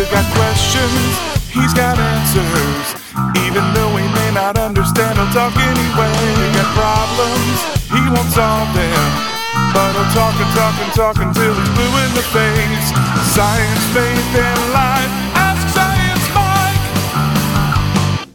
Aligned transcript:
you 0.00 0.06
got 0.08 0.24
questions, 0.32 1.12
he's 1.52 1.74
got 1.74 1.98
answers. 2.00 2.96
Even 3.44 3.60
though 3.76 3.92
he 4.00 4.06
may 4.16 4.30
not 4.32 4.56
understand, 4.56 5.18
he'll 5.18 5.28
talk 5.28 5.52
anyway. 5.52 6.16
You 6.40 6.48
got 6.56 6.72
problems, 6.72 7.58
he 7.92 8.00
won't 8.08 8.32
solve 8.32 8.72
them. 8.72 9.04
But 9.76 9.92
he'll 9.92 10.08
talk 10.16 10.32
and 10.40 10.52
talk 10.56 10.76
and 10.80 10.92
talk 10.96 11.16
until 11.20 11.52
he's 11.52 11.68
blue 11.76 11.94
in 12.00 12.10
the 12.16 12.24
face. 12.32 12.88
Science, 13.36 13.84
faith, 13.92 14.40
and 14.40 14.72
life. 14.72 15.12
Ask 15.36 15.68
Science. 15.74 16.08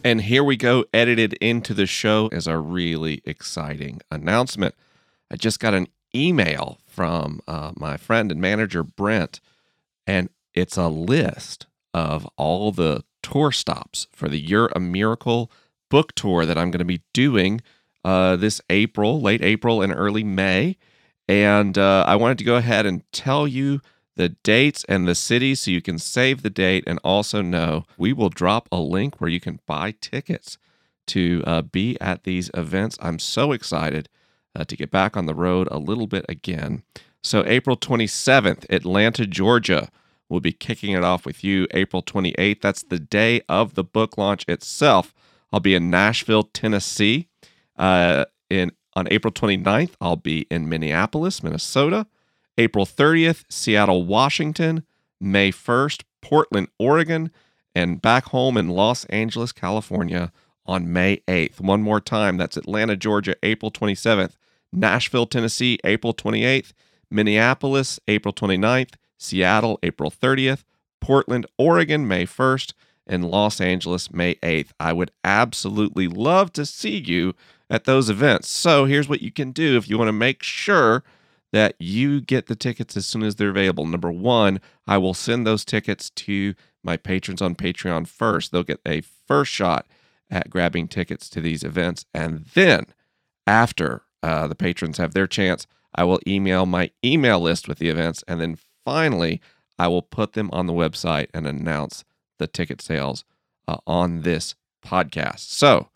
And 0.04 0.20
here 0.20 0.44
we 0.44 0.56
go, 0.56 0.84
edited 0.94 1.32
into 1.40 1.74
the 1.74 1.86
show 1.86 2.28
as 2.30 2.46
a 2.46 2.58
really 2.58 3.22
exciting 3.24 4.02
announcement. 4.08 4.76
I 5.32 5.34
just 5.34 5.58
got 5.58 5.74
an 5.74 5.88
email 6.14 6.78
from 6.86 7.40
uh, 7.48 7.72
my 7.74 7.96
friend 7.96 8.30
and 8.30 8.40
manager, 8.40 8.84
Brent, 8.84 9.40
and 10.06 10.28
it's 10.56 10.76
a 10.76 10.88
list 10.88 11.66
of 11.94 12.26
all 12.36 12.72
the 12.72 13.04
tour 13.22 13.52
stops 13.52 14.08
for 14.12 14.28
the 14.28 14.40
You're 14.40 14.70
a 14.74 14.80
Miracle 14.80 15.50
book 15.90 16.14
tour 16.14 16.44
that 16.44 16.58
I'm 16.58 16.70
going 16.70 16.80
to 16.80 16.84
be 16.84 17.02
doing 17.12 17.60
uh, 18.04 18.36
this 18.36 18.60
April, 18.70 19.20
late 19.20 19.42
April, 19.42 19.82
and 19.82 19.92
early 19.94 20.24
May. 20.24 20.76
And 21.28 21.76
uh, 21.76 22.04
I 22.06 22.16
wanted 22.16 22.38
to 22.38 22.44
go 22.44 22.56
ahead 22.56 22.86
and 22.86 23.02
tell 23.12 23.46
you 23.46 23.80
the 24.16 24.30
dates 24.30 24.84
and 24.88 25.06
the 25.06 25.14
cities 25.14 25.60
so 25.60 25.70
you 25.70 25.82
can 25.82 25.98
save 25.98 26.42
the 26.42 26.50
date 26.50 26.84
and 26.86 26.98
also 27.04 27.42
know 27.42 27.84
we 27.98 28.12
will 28.12 28.30
drop 28.30 28.68
a 28.72 28.78
link 28.78 29.20
where 29.20 29.28
you 29.30 29.40
can 29.40 29.60
buy 29.66 29.92
tickets 30.00 30.56
to 31.08 31.42
uh, 31.46 31.62
be 31.62 32.00
at 32.00 32.24
these 32.24 32.50
events. 32.54 32.96
I'm 33.00 33.18
so 33.18 33.52
excited 33.52 34.08
uh, 34.54 34.64
to 34.64 34.76
get 34.76 34.90
back 34.90 35.16
on 35.16 35.26
the 35.26 35.34
road 35.34 35.68
a 35.70 35.78
little 35.78 36.06
bit 36.06 36.24
again. 36.28 36.82
So, 37.22 37.44
April 37.44 37.76
27th, 37.76 38.64
Atlanta, 38.70 39.26
Georgia. 39.26 39.90
We'll 40.28 40.40
be 40.40 40.52
kicking 40.52 40.92
it 40.92 41.04
off 41.04 41.24
with 41.24 41.44
you 41.44 41.66
April 41.72 42.02
28th. 42.02 42.60
That's 42.60 42.82
the 42.82 42.98
day 42.98 43.42
of 43.48 43.74
the 43.74 43.84
book 43.84 44.18
launch 44.18 44.44
itself. 44.48 45.14
I'll 45.52 45.60
be 45.60 45.74
in 45.74 45.90
Nashville, 45.90 46.44
Tennessee. 46.44 47.28
Uh, 47.76 48.24
in 48.50 48.72
on 48.94 49.06
April 49.10 49.32
29th, 49.32 49.92
I'll 50.00 50.16
be 50.16 50.46
in 50.50 50.68
Minneapolis, 50.68 51.42
Minnesota. 51.42 52.06
April 52.58 52.86
30th, 52.86 53.44
Seattle, 53.50 54.04
Washington. 54.04 54.84
May 55.20 55.50
1st, 55.50 56.02
Portland, 56.22 56.68
Oregon. 56.78 57.30
And 57.74 58.00
back 58.00 58.26
home 58.26 58.56
in 58.56 58.68
Los 58.68 59.04
Angeles, 59.06 59.52
California 59.52 60.32
on 60.64 60.92
May 60.92 61.18
8th. 61.28 61.60
One 61.60 61.82
more 61.82 62.00
time, 62.00 62.36
that's 62.38 62.56
Atlanta, 62.56 62.96
Georgia, 62.96 63.36
April 63.42 63.70
27th. 63.70 64.32
Nashville, 64.72 65.26
Tennessee, 65.26 65.78
April 65.84 66.12
28th. 66.12 66.72
Minneapolis, 67.10 68.00
April 68.08 68.34
29th. 68.34 68.94
Seattle, 69.18 69.78
April 69.82 70.10
30th. 70.10 70.64
Portland, 71.00 71.46
Oregon, 71.58 72.08
May 72.08 72.26
1st. 72.26 72.72
And 73.06 73.30
Los 73.30 73.60
Angeles, 73.60 74.12
May 74.12 74.34
8th. 74.36 74.70
I 74.80 74.92
would 74.92 75.12
absolutely 75.22 76.08
love 76.08 76.52
to 76.54 76.66
see 76.66 76.98
you 76.98 77.34
at 77.70 77.84
those 77.84 78.10
events. 78.10 78.48
So 78.48 78.84
here's 78.84 79.08
what 79.08 79.22
you 79.22 79.30
can 79.30 79.52
do 79.52 79.76
if 79.76 79.88
you 79.88 79.98
want 79.98 80.08
to 80.08 80.12
make 80.12 80.42
sure 80.42 81.04
that 81.52 81.74
you 81.78 82.20
get 82.20 82.46
the 82.46 82.56
tickets 82.56 82.96
as 82.96 83.06
soon 83.06 83.22
as 83.22 83.36
they're 83.36 83.50
available. 83.50 83.86
Number 83.86 84.10
one, 84.10 84.60
I 84.86 84.98
will 84.98 85.14
send 85.14 85.46
those 85.46 85.64
tickets 85.64 86.10
to 86.10 86.54
my 86.82 86.96
patrons 86.96 87.40
on 87.40 87.54
Patreon 87.54 88.08
first. 88.08 88.52
They'll 88.52 88.62
get 88.62 88.80
a 88.86 89.00
first 89.00 89.52
shot 89.52 89.86
at 90.30 90.50
grabbing 90.50 90.88
tickets 90.88 91.28
to 91.30 91.40
these 91.40 91.62
events. 91.62 92.04
And 92.12 92.46
then 92.54 92.86
after 93.46 94.02
uh, 94.22 94.48
the 94.48 94.54
patrons 94.54 94.98
have 94.98 95.14
their 95.14 95.26
chance, 95.26 95.66
I 95.94 96.04
will 96.04 96.20
email 96.26 96.66
my 96.66 96.90
email 97.04 97.40
list 97.40 97.68
with 97.68 97.78
the 97.78 97.88
events. 97.88 98.24
And 98.26 98.40
then 98.40 98.58
finally, 98.86 99.40
I 99.80 99.88
will 99.88 100.00
put 100.00 100.34
them 100.34 100.48
on 100.52 100.66
the 100.66 100.72
website 100.72 101.26
and 101.34 101.44
announce 101.44 102.04
the 102.38 102.46
ticket 102.46 102.80
sales 102.80 103.24
uh, 103.66 103.78
on 103.84 104.22
this 104.22 104.54
podcast. 104.82 105.40
So 105.40 105.88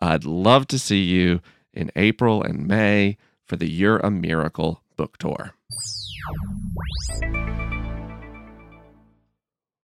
I'd 0.00 0.24
love 0.24 0.66
to 0.68 0.78
see 0.78 1.02
you 1.02 1.42
in 1.74 1.92
April 1.94 2.42
and 2.42 2.66
May 2.66 3.18
for 3.44 3.56
the 3.56 3.70
You're 3.70 3.98
a 3.98 4.10
Miracle 4.10 4.82
book 4.96 5.18
tour. 5.18 5.52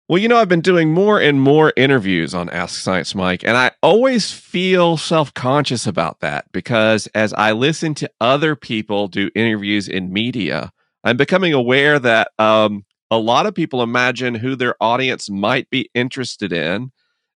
Well, 0.09 0.19
you 0.19 0.29
know, 0.29 0.39
I've 0.39 0.49
been 0.49 0.61
doing 0.61 0.93
more 0.93 1.21
and 1.21 1.41
more 1.41 1.73
interviews 1.77 2.35
on 2.35 2.51
Ask 2.51 2.81
Science 2.81 3.15
Mike, 3.15 3.45
and 3.45 3.57
I 3.57 3.73
always 3.83 4.33
feel 4.33 4.97
self 4.97 5.35
conscious 5.35 5.87
about 5.87 6.21
that 6.21 6.51
because 6.53 7.09
as 7.09 7.33
I 7.33 7.53
listen 7.53 7.95
to 7.95 8.11
other 8.21 8.55
people 8.55 9.09
do 9.09 9.31
interviews 9.35 9.89
in 9.89 10.13
media, 10.13 10.73
I'm 11.05 11.17
becoming 11.17 11.53
aware 11.53 11.99
that 11.99 12.31
um, 12.39 12.85
a 13.11 13.19
lot 13.19 13.47
of 13.47 13.55
people 13.55 13.83
imagine 13.83 14.35
who 14.35 14.55
their 14.57 14.75
audience 14.81 15.31
might 15.31 15.69
be 15.71 15.91
interested 15.95 16.53
in 16.53 16.93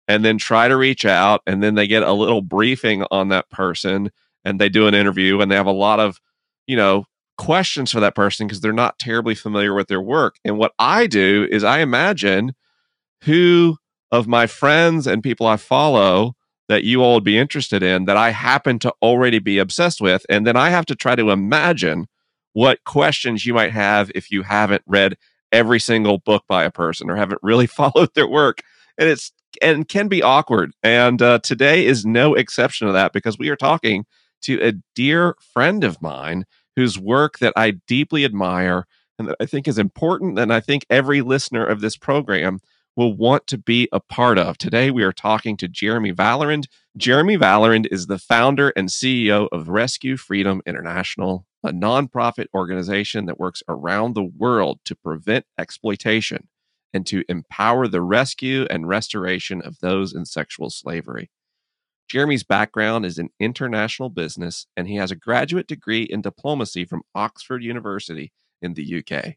and 0.06 0.24
then 0.24 0.36
try 0.36 0.68
to 0.68 0.76
reach 0.76 1.06
out, 1.06 1.40
and 1.46 1.62
then 1.62 1.74
they 1.74 1.86
get 1.86 2.02
a 2.02 2.12
little 2.12 2.42
briefing 2.42 3.04
on 3.10 3.28
that 3.28 3.48
person 3.48 4.10
and 4.44 4.60
they 4.60 4.68
do 4.68 4.86
an 4.86 4.94
interview 4.94 5.40
and 5.40 5.50
they 5.50 5.56
have 5.56 5.66
a 5.66 5.72
lot 5.72 5.98
of, 5.98 6.20
you 6.66 6.76
know, 6.76 7.06
questions 7.38 7.90
for 7.90 8.00
that 8.00 8.14
person 8.14 8.46
because 8.46 8.60
they're 8.60 8.72
not 8.72 8.98
terribly 8.98 9.34
familiar 9.34 9.74
with 9.74 9.88
their 9.88 10.02
work. 10.02 10.36
And 10.44 10.58
what 10.58 10.72
I 10.78 11.06
do 11.06 11.48
is 11.50 11.64
I 11.64 11.78
imagine 11.78 12.54
who 13.24 13.78
of 14.12 14.28
my 14.28 14.46
friends 14.46 15.06
and 15.06 15.22
people 15.22 15.46
I 15.46 15.56
follow 15.56 16.36
that 16.68 16.84
you 16.84 17.02
all 17.02 17.14
would 17.14 17.24
be 17.24 17.38
interested 17.38 17.82
in 17.82 18.04
that 18.04 18.16
I 18.16 18.30
happen 18.30 18.78
to 18.80 18.94
already 19.02 19.38
be 19.38 19.58
obsessed 19.58 20.00
with. 20.00 20.24
And 20.28 20.46
then 20.46 20.56
I 20.56 20.70
have 20.70 20.86
to 20.86 20.94
try 20.94 21.16
to 21.16 21.30
imagine 21.30 22.06
what 22.54 22.82
questions 22.84 23.44
you 23.44 23.52
might 23.52 23.72
have 23.72 24.10
if 24.14 24.30
you 24.30 24.42
haven't 24.42 24.82
read 24.86 25.16
every 25.52 25.78
single 25.78 26.18
book 26.18 26.44
by 26.48 26.64
a 26.64 26.70
person 26.70 27.10
or 27.10 27.16
haven't 27.16 27.40
really 27.42 27.66
followed 27.80 28.14
their 28.14 28.28
work. 28.28 28.62
And 28.96 29.08
it's 29.08 29.32
and 29.62 29.88
can 29.88 30.08
be 30.08 30.22
awkward. 30.22 30.72
And 30.82 31.20
uh, 31.22 31.38
today 31.40 31.86
is 31.86 32.04
no 32.04 32.34
exception 32.34 32.86
to 32.86 32.92
that 32.92 33.12
because 33.12 33.38
we 33.38 33.50
are 33.50 33.56
talking 33.56 34.04
to 34.42 34.60
a 34.60 34.72
dear 34.94 35.36
friend 35.52 35.84
of 35.84 36.02
mine 36.02 36.44
whose 36.76 36.98
work 36.98 37.38
that 37.38 37.52
I 37.56 37.72
deeply 37.86 38.24
admire 38.24 38.86
and 39.18 39.28
that 39.28 39.36
I 39.40 39.46
think 39.46 39.68
is 39.68 39.78
important. 39.78 40.38
And 40.38 40.52
I 40.52 40.60
think 40.60 40.86
every 40.90 41.20
listener 41.20 41.64
of 41.64 41.80
this 41.80 41.96
program 41.96 42.58
will 42.96 43.14
want 43.14 43.46
to 43.48 43.58
be 43.58 43.88
a 43.92 44.00
part 44.00 44.38
of. 44.38 44.58
Today, 44.58 44.90
we 44.90 45.02
are 45.02 45.12
talking 45.12 45.56
to 45.56 45.68
Jeremy 45.68 46.12
Vallerand. 46.12 46.66
Jeremy 46.96 47.36
Vallerand 47.36 47.86
is 47.90 48.06
the 48.06 48.18
founder 48.18 48.72
and 48.76 48.88
CEO 48.88 49.48
of 49.50 49.68
Rescue 49.68 50.16
Freedom 50.16 50.62
International, 50.66 51.46
a 51.64 51.72
nonprofit 51.72 52.46
organization 52.54 53.26
that 53.26 53.40
works 53.40 53.62
around 53.68 54.14
the 54.14 54.22
world 54.22 54.80
to 54.84 54.94
prevent 54.94 55.46
exploitation 55.58 56.48
and 56.92 57.06
to 57.06 57.24
empower 57.28 57.88
the 57.88 58.02
rescue 58.02 58.66
and 58.70 58.86
restoration 58.86 59.62
of 59.62 59.80
those 59.80 60.14
in 60.14 60.26
sexual 60.26 60.70
slavery. 60.70 61.30
Jeremy's 62.06 62.44
background 62.44 63.06
is 63.06 63.18
in 63.18 63.30
international 63.40 64.10
business, 64.10 64.66
and 64.76 64.86
he 64.86 64.96
has 64.96 65.10
a 65.10 65.16
graduate 65.16 65.66
degree 65.66 66.02
in 66.02 66.20
diplomacy 66.20 66.84
from 66.84 67.02
Oxford 67.14 67.64
University 67.64 68.30
in 68.60 68.74
the 68.74 69.02
UK. 69.02 69.36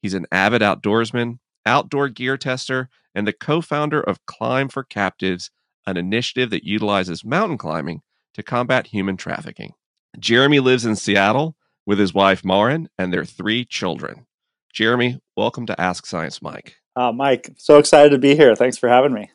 He's 0.00 0.14
an 0.14 0.26
avid 0.30 0.62
outdoorsman, 0.62 1.40
outdoor 1.66 2.08
gear 2.08 2.36
tester, 2.36 2.88
and 3.14 3.26
the 3.26 3.32
co 3.32 3.60
founder 3.60 4.00
of 4.00 4.24
Climb 4.26 4.68
for 4.68 4.84
Captives, 4.84 5.50
an 5.86 5.96
initiative 5.96 6.50
that 6.50 6.64
utilizes 6.64 7.24
mountain 7.24 7.58
climbing 7.58 8.02
to 8.34 8.42
combat 8.44 8.86
human 8.86 9.16
trafficking. 9.16 9.74
Jeremy 10.18 10.60
lives 10.60 10.84
in 10.84 10.96
Seattle 10.96 11.56
with 11.86 11.98
his 11.98 12.12
wife, 12.12 12.44
Maureen, 12.44 12.88
and 12.98 13.12
their 13.12 13.24
three 13.24 13.64
children. 13.64 14.26
Jeremy, 14.72 15.20
welcome 15.36 15.66
to 15.66 15.80
Ask 15.80 16.06
Science 16.06 16.42
Mike. 16.42 16.76
Uh, 16.96 17.12
Mike, 17.12 17.50
so 17.56 17.78
excited 17.78 18.10
to 18.10 18.18
be 18.18 18.34
here. 18.34 18.54
Thanks 18.54 18.76
for 18.76 18.88
having 18.88 19.12
me. 19.12 19.30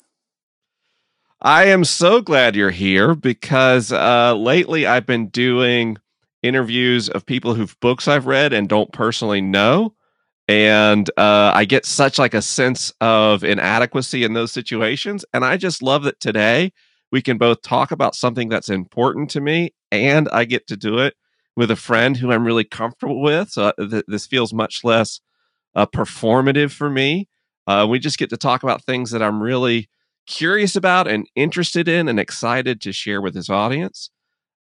I 1.42 1.66
am 1.66 1.84
so 1.84 2.22
glad 2.22 2.56
you're 2.56 2.70
here 2.72 3.16
because 3.16 3.92
uh, 3.92 4.36
lately 4.36 4.86
I've 4.86 5.06
been 5.06 5.28
doing 5.28 5.98
interviews 6.42 7.10
of 7.10 7.26
people 7.26 7.54
whose 7.54 7.74
books 7.76 8.08
I've 8.08 8.28
read 8.28 8.54
and 8.54 8.70
don't 8.70 8.92
personally 8.92 9.42
know 9.42 9.94
and 10.48 11.10
uh, 11.18 11.52
I 11.54 11.66
get 11.66 11.86
such 11.86 12.20
like 12.20 12.34
a 12.34 12.41
sense 12.41 12.91
of 13.00 13.44
inadequacy 13.44 14.24
in 14.24 14.34
those 14.34 14.52
situations. 14.52 15.24
And 15.34 15.46
I 15.46 15.58
just 15.58 15.82
love 15.82 16.03
that 16.03 16.20
today 16.20 16.74
we 17.12 17.22
can 17.22 17.38
both 17.38 17.62
talk 17.62 17.91
about 17.91 18.16
something 18.16 18.50
that's 18.50 18.70
important 18.70 19.29
to 19.32 19.41
me, 19.41 19.74
and 19.93 20.28
I 20.29 20.45
get 20.45 20.67
to 20.67 20.75
do 20.75 20.97
it 20.97 21.16
with 21.55 21.69
a 21.69 21.75
friend 21.75 22.17
who 22.17 22.31
I'm 22.31 22.45
really 22.45 22.63
comfortable 22.63 23.22
with. 23.22 23.51
So 23.51 23.66
uh, 23.66 23.73
th- 23.78 24.05
this 24.07 24.25
feels 24.25 24.53
much 24.53 24.84
less 24.84 25.22
uh, 25.75 25.85
performative 25.85 26.72
for 26.72 26.90
me. 26.90 27.28
Uh, 27.67 27.85
we 27.87 27.99
just 27.99 28.17
get 28.17 28.31
to 28.31 28.37
talk 28.37 28.63
about 28.63 28.84
things 28.84 29.11
that 29.11 29.22
I'm 29.22 29.41
really 29.41 29.87
curious 30.25 30.75
about 30.75 31.07
and 31.07 31.28
interested 31.35 31.87
in, 31.87 32.09
and 32.09 32.19
excited 32.19 32.81
to 32.81 32.91
share 32.91 33.22
with 33.22 33.35
this 33.35 33.49
audience. 33.49 34.09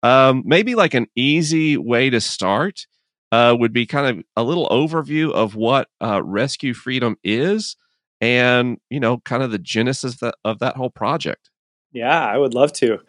Um, 0.01 0.43
maybe 0.45 0.75
like 0.75 0.93
an 0.93 1.07
easy 1.15 1.77
way 1.77 2.09
to 2.09 2.19
start 2.19 2.87
uh, 3.31 3.55
would 3.57 3.73
be 3.73 3.85
kind 3.85 4.07
of 4.07 4.25
a 4.35 4.43
little 4.43 4.67
overview 4.69 5.31
of 5.31 5.55
what 5.55 5.89
uh, 6.01 6.23
Rescue 6.23 6.73
Freedom 6.73 7.17
is, 7.23 7.75
and 8.19 8.79
you 8.89 8.99
know, 8.99 9.19
kind 9.19 9.43
of 9.43 9.51
the 9.51 9.59
genesis 9.59 10.21
of 10.21 10.33
of 10.43 10.59
that 10.59 10.75
whole 10.75 10.89
project. 10.89 11.51
Yeah, 11.91 12.25
I 12.25 12.37
would 12.37 12.53
love 12.53 12.73
to. 12.73 12.99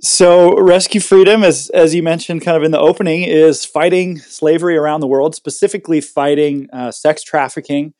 So, 0.00 0.60
Rescue 0.60 1.00
Freedom, 1.00 1.44
as 1.44 1.70
as 1.70 1.94
you 1.94 2.02
mentioned, 2.02 2.42
kind 2.42 2.56
of 2.56 2.62
in 2.62 2.72
the 2.72 2.80
opening, 2.80 3.22
is 3.22 3.64
fighting 3.64 4.18
slavery 4.18 4.76
around 4.76 5.00
the 5.00 5.06
world, 5.06 5.34
specifically 5.34 6.00
fighting 6.00 6.68
uh, 6.72 6.90
sex 6.90 7.22
trafficking 7.22 7.94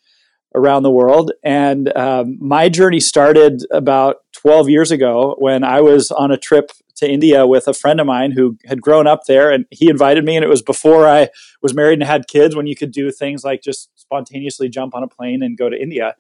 around 0.55 0.83
the 0.83 0.91
world. 0.91 1.33
And 1.43 1.97
um, 1.97 2.37
my 2.41 2.69
journey 2.69 3.01
started 3.01 3.63
about 3.71 4.17
12 4.33 4.69
years 4.69 4.91
ago 4.91 5.35
when 5.39 5.65
I 5.65 5.81
was 5.81 6.11
on 6.11 6.31
a 6.31 6.37
trip 6.37 6.71
to 6.97 7.11
India 7.11 7.47
with 7.47 7.67
a 7.67 7.75
friend 7.75 8.01
of 8.01 8.07
mine 8.07 8.33
who 8.33 8.57
had 8.67 8.81
grown 8.81 9.07
up 9.07 9.25
there. 9.27 9.51
And 9.51 9.67
he 9.71 9.89
invited 9.89 10.25
me, 10.25 10.37
and 10.37 10.45
it 10.45 10.49
was 10.49 10.63
before 10.63 11.09
I 11.09 11.29
was 11.63 11.75
married 11.75 11.99
and 12.01 12.05
had 12.05 12.29
kids 12.29 12.55
when 12.55 12.67
you 12.67 12.77
could 12.77 12.93
do 12.93 13.11
things 13.11 13.45
like 13.45 13.63
just 13.63 13.91
spontaneously 13.97 14.69
jump 14.69 14.95
on 14.95 15.03
a 15.03 15.09
plane 15.09 15.43
and 15.43 15.57
go 15.57 15.69
to 15.69 15.81
India. 15.81 16.15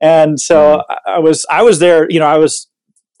And 0.00 0.40
so 0.40 0.82
mm. 0.88 0.96
I 1.06 1.18
was 1.18 1.44
I 1.50 1.62
was 1.62 1.78
there, 1.78 2.10
you 2.10 2.20
know, 2.20 2.26
I 2.26 2.38
was 2.38 2.69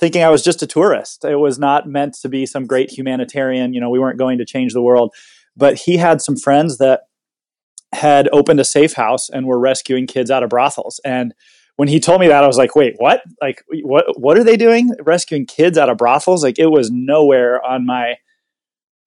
thinking 0.00 0.22
I 0.22 0.30
was 0.30 0.42
just 0.42 0.62
a 0.62 0.66
tourist. 0.66 1.24
It 1.24 1.36
was 1.36 1.58
not 1.58 1.86
meant 1.86 2.14
to 2.22 2.28
be 2.28 2.46
some 2.46 2.66
great 2.66 2.90
humanitarian, 2.90 3.74
you 3.74 3.80
know, 3.80 3.90
we 3.90 3.98
weren't 3.98 4.18
going 4.18 4.38
to 4.38 4.46
change 4.46 4.72
the 4.72 4.82
world. 4.82 5.14
But 5.56 5.76
he 5.76 5.98
had 5.98 6.22
some 6.22 6.36
friends 6.36 6.78
that 6.78 7.02
had 7.92 8.28
opened 8.32 8.60
a 8.60 8.64
safe 8.64 8.94
house 8.94 9.28
and 9.28 9.46
were 9.46 9.58
rescuing 9.58 10.06
kids 10.06 10.30
out 10.30 10.42
of 10.42 10.48
brothels. 10.48 11.00
And 11.04 11.34
when 11.76 11.88
he 11.88 12.00
told 12.00 12.20
me 12.20 12.28
that, 12.28 12.44
I 12.44 12.46
was 12.46 12.58
like, 12.58 12.74
wait, 12.74 12.94
what? 12.98 13.22
Like, 13.40 13.62
what? 13.82 14.04
What 14.18 14.38
are 14.38 14.44
they 14.44 14.56
doing? 14.56 14.90
Rescuing 15.00 15.46
kids 15.46 15.76
out 15.78 15.88
of 15.88 15.98
brothels? 15.98 16.42
Like, 16.44 16.58
it 16.58 16.66
was 16.66 16.90
nowhere 16.90 17.64
on 17.64 17.86
my 17.86 18.16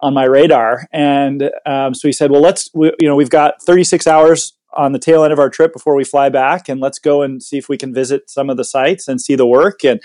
on 0.01 0.13
my 0.13 0.25
radar. 0.25 0.87
And 0.91 1.49
um, 1.65 1.93
so 1.93 2.09
he 2.09 2.11
said, 2.11 2.29
well, 2.29 2.41
let's, 2.41 2.69
we, 2.73 2.91
you 2.99 3.07
know, 3.07 3.15
we've 3.15 3.29
got 3.29 3.63
36 3.63 4.05
hours 4.05 4.51
on 4.73 4.91
the 4.91 4.99
tail 4.99 5.23
end 5.23 5.31
of 5.31 5.39
our 5.39 5.49
trip 5.49 5.71
before 5.71 5.95
we 5.95 6.03
fly 6.03 6.27
back, 6.29 6.67
and 6.67 6.81
let's 6.81 6.99
go 6.99 7.21
and 7.21 7.41
see 7.41 7.57
if 7.57 7.69
we 7.69 7.77
can 7.77 7.93
visit 7.93 8.29
some 8.29 8.49
of 8.49 8.57
the 8.57 8.65
sites 8.65 9.07
and 9.07 9.21
see 9.21 9.35
the 9.35 9.45
work. 9.45 9.85
And 9.85 10.01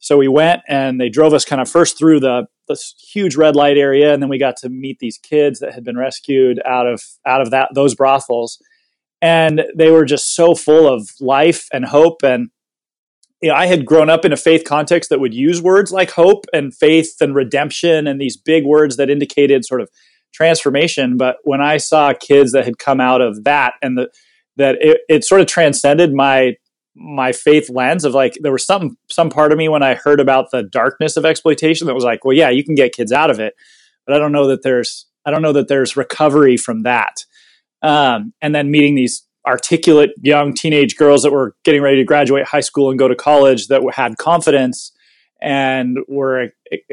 so 0.00 0.16
we 0.16 0.28
went, 0.28 0.60
and 0.68 1.00
they 1.00 1.08
drove 1.08 1.34
us 1.34 1.44
kind 1.44 1.60
of 1.60 1.68
first 1.68 1.98
through 1.98 2.20
the 2.20 2.46
this 2.68 2.94
huge 3.12 3.34
red 3.34 3.56
light 3.56 3.78
area, 3.78 4.12
and 4.12 4.22
then 4.22 4.28
we 4.28 4.38
got 4.38 4.56
to 4.58 4.68
meet 4.68 4.98
these 4.98 5.18
kids 5.18 5.58
that 5.60 5.72
had 5.72 5.84
been 5.84 5.96
rescued 5.96 6.60
out 6.64 6.86
of 6.86 7.02
out 7.26 7.40
of 7.40 7.50
that 7.50 7.70
those 7.74 7.94
brothels, 7.94 8.62
and 9.20 9.62
they 9.76 9.90
were 9.90 10.04
just 10.04 10.34
so 10.34 10.54
full 10.54 10.92
of 10.92 11.10
life 11.20 11.66
and 11.72 11.86
hope. 11.86 12.22
And 12.22 12.50
you 13.42 13.48
know, 13.48 13.54
I 13.54 13.66
had 13.66 13.86
grown 13.86 14.10
up 14.10 14.24
in 14.24 14.32
a 14.32 14.36
faith 14.36 14.64
context 14.64 15.10
that 15.10 15.20
would 15.20 15.34
use 15.34 15.62
words 15.62 15.92
like 15.92 16.10
hope 16.10 16.44
and 16.52 16.74
faith 16.74 17.16
and 17.20 17.34
redemption 17.34 18.06
and 18.06 18.20
these 18.20 18.36
big 18.36 18.64
words 18.64 18.96
that 18.96 19.10
indicated 19.10 19.64
sort 19.64 19.80
of 19.80 19.88
transformation. 20.32 21.16
But 21.16 21.36
when 21.44 21.60
I 21.60 21.76
saw 21.76 22.12
kids 22.12 22.52
that 22.52 22.64
had 22.64 22.78
come 22.78 23.00
out 23.00 23.20
of 23.20 23.44
that 23.44 23.74
and 23.82 23.96
the 23.96 24.10
that 24.56 24.76
it, 24.80 25.00
it 25.08 25.24
sort 25.24 25.40
of 25.40 25.46
transcended 25.46 26.12
my 26.12 26.56
my 26.98 27.32
faith 27.32 27.70
lens 27.70 28.04
of 28.04 28.14
like 28.14 28.36
there 28.40 28.52
was 28.52 28.66
some 28.66 28.98
some 29.08 29.30
part 29.30 29.52
of 29.52 29.58
me 29.58 29.68
when 29.68 29.82
I 29.82 29.94
heard 29.94 30.20
about 30.20 30.50
the 30.50 30.62
darkness 30.62 31.16
of 31.16 31.24
exploitation 31.24 31.86
that 31.86 31.94
was 31.94 32.04
like, 32.04 32.24
well, 32.24 32.36
yeah, 32.36 32.50
you 32.50 32.64
can 32.64 32.74
get 32.74 32.94
kids 32.94 33.12
out 33.12 33.30
of 33.30 33.40
it, 33.40 33.54
but 34.06 34.14
I 34.14 34.18
don't 34.18 34.32
know 34.32 34.48
that 34.48 34.62
there's 34.62 35.06
I 35.24 35.30
don't 35.30 35.42
know 35.42 35.52
that 35.52 35.68
there's 35.68 35.96
recovery 35.96 36.56
from 36.56 36.82
that. 36.82 37.24
Um, 37.82 38.32
and 38.42 38.54
then 38.54 38.70
meeting 38.70 38.96
these 38.96 39.24
articulate 39.46 40.10
young 40.22 40.52
teenage 40.52 40.96
girls 40.96 41.22
that 41.22 41.32
were 41.32 41.54
getting 41.64 41.80
ready 41.80 41.96
to 41.98 42.04
graduate 42.04 42.46
high 42.46 42.60
school 42.60 42.90
and 42.90 42.98
go 42.98 43.08
to 43.08 43.14
college 43.14 43.68
that 43.68 43.82
had 43.94 44.18
confidence 44.18 44.92
and 45.40 45.98
were 46.08 46.48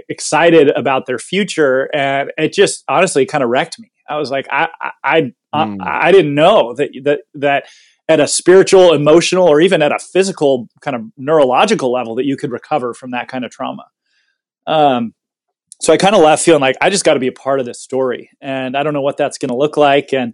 excited 0.08 0.70
about 0.70 1.08
their 1.08 1.18
future, 1.18 1.90
and 1.94 2.32
it 2.38 2.54
just 2.54 2.84
honestly 2.88 3.26
kind 3.26 3.44
of 3.44 3.50
wrecked 3.50 3.80
me. 3.80 3.92
I 4.08 4.18
was 4.18 4.30
like, 4.30 4.48
I 4.52 4.70
I 5.04 5.34
I, 5.52 5.66
mm. 5.66 5.82
I, 5.82 6.08
I 6.08 6.12
didn't 6.12 6.36
know 6.36 6.74
that 6.76 6.92
that 7.04 7.22
that 7.34 7.66
at 8.08 8.20
a 8.20 8.28
spiritual, 8.28 8.94
emotional, 8.94 9.48
or 9.48 9.62
even 9.62 9.82
at 9.82 9.92
a 9.92 10.00
physical 10.00 10.70
kind 10.82 10.96
of 10.96 11.04
neurological 11.18 11.92
level 11.92 12.16
that 12.16 12.26
you 12.26 12.38
could 12.38 12.52
recover 12.52 12.94
from 12.94 13.12
that 13.12 13.28
kind 13.28 13.44
of 13.44 13.52
trauma. 13.52 13.86
Um, 14.68 15.14
so 15.82 15.92
I 15.92 15.98
kind 15.98 16.16
of 16.16 16.22
left 16.22 16.44
feeling 16.44 16.62
like 16.62 16.76
I 16.82 16.90
just 16.90 17.04
got 17.04 17.16
to 17.16 17.20
be 17.20 17.28
a 17.28 17.34
part 17.34 17.60
of 17.60 17.66
this 17.66 17.82
story, 17.82 18.30
and 18.42 18.78
I 18.78 18.84
don't 18.84 18.94
know 18.94 19.02
what 19.02 19.18
that's 19.18 19.38
going 19.38 19.50
to 19.50 19.58
look 19.58 19.78
like. 19.78 20.14
And 20.14 20.34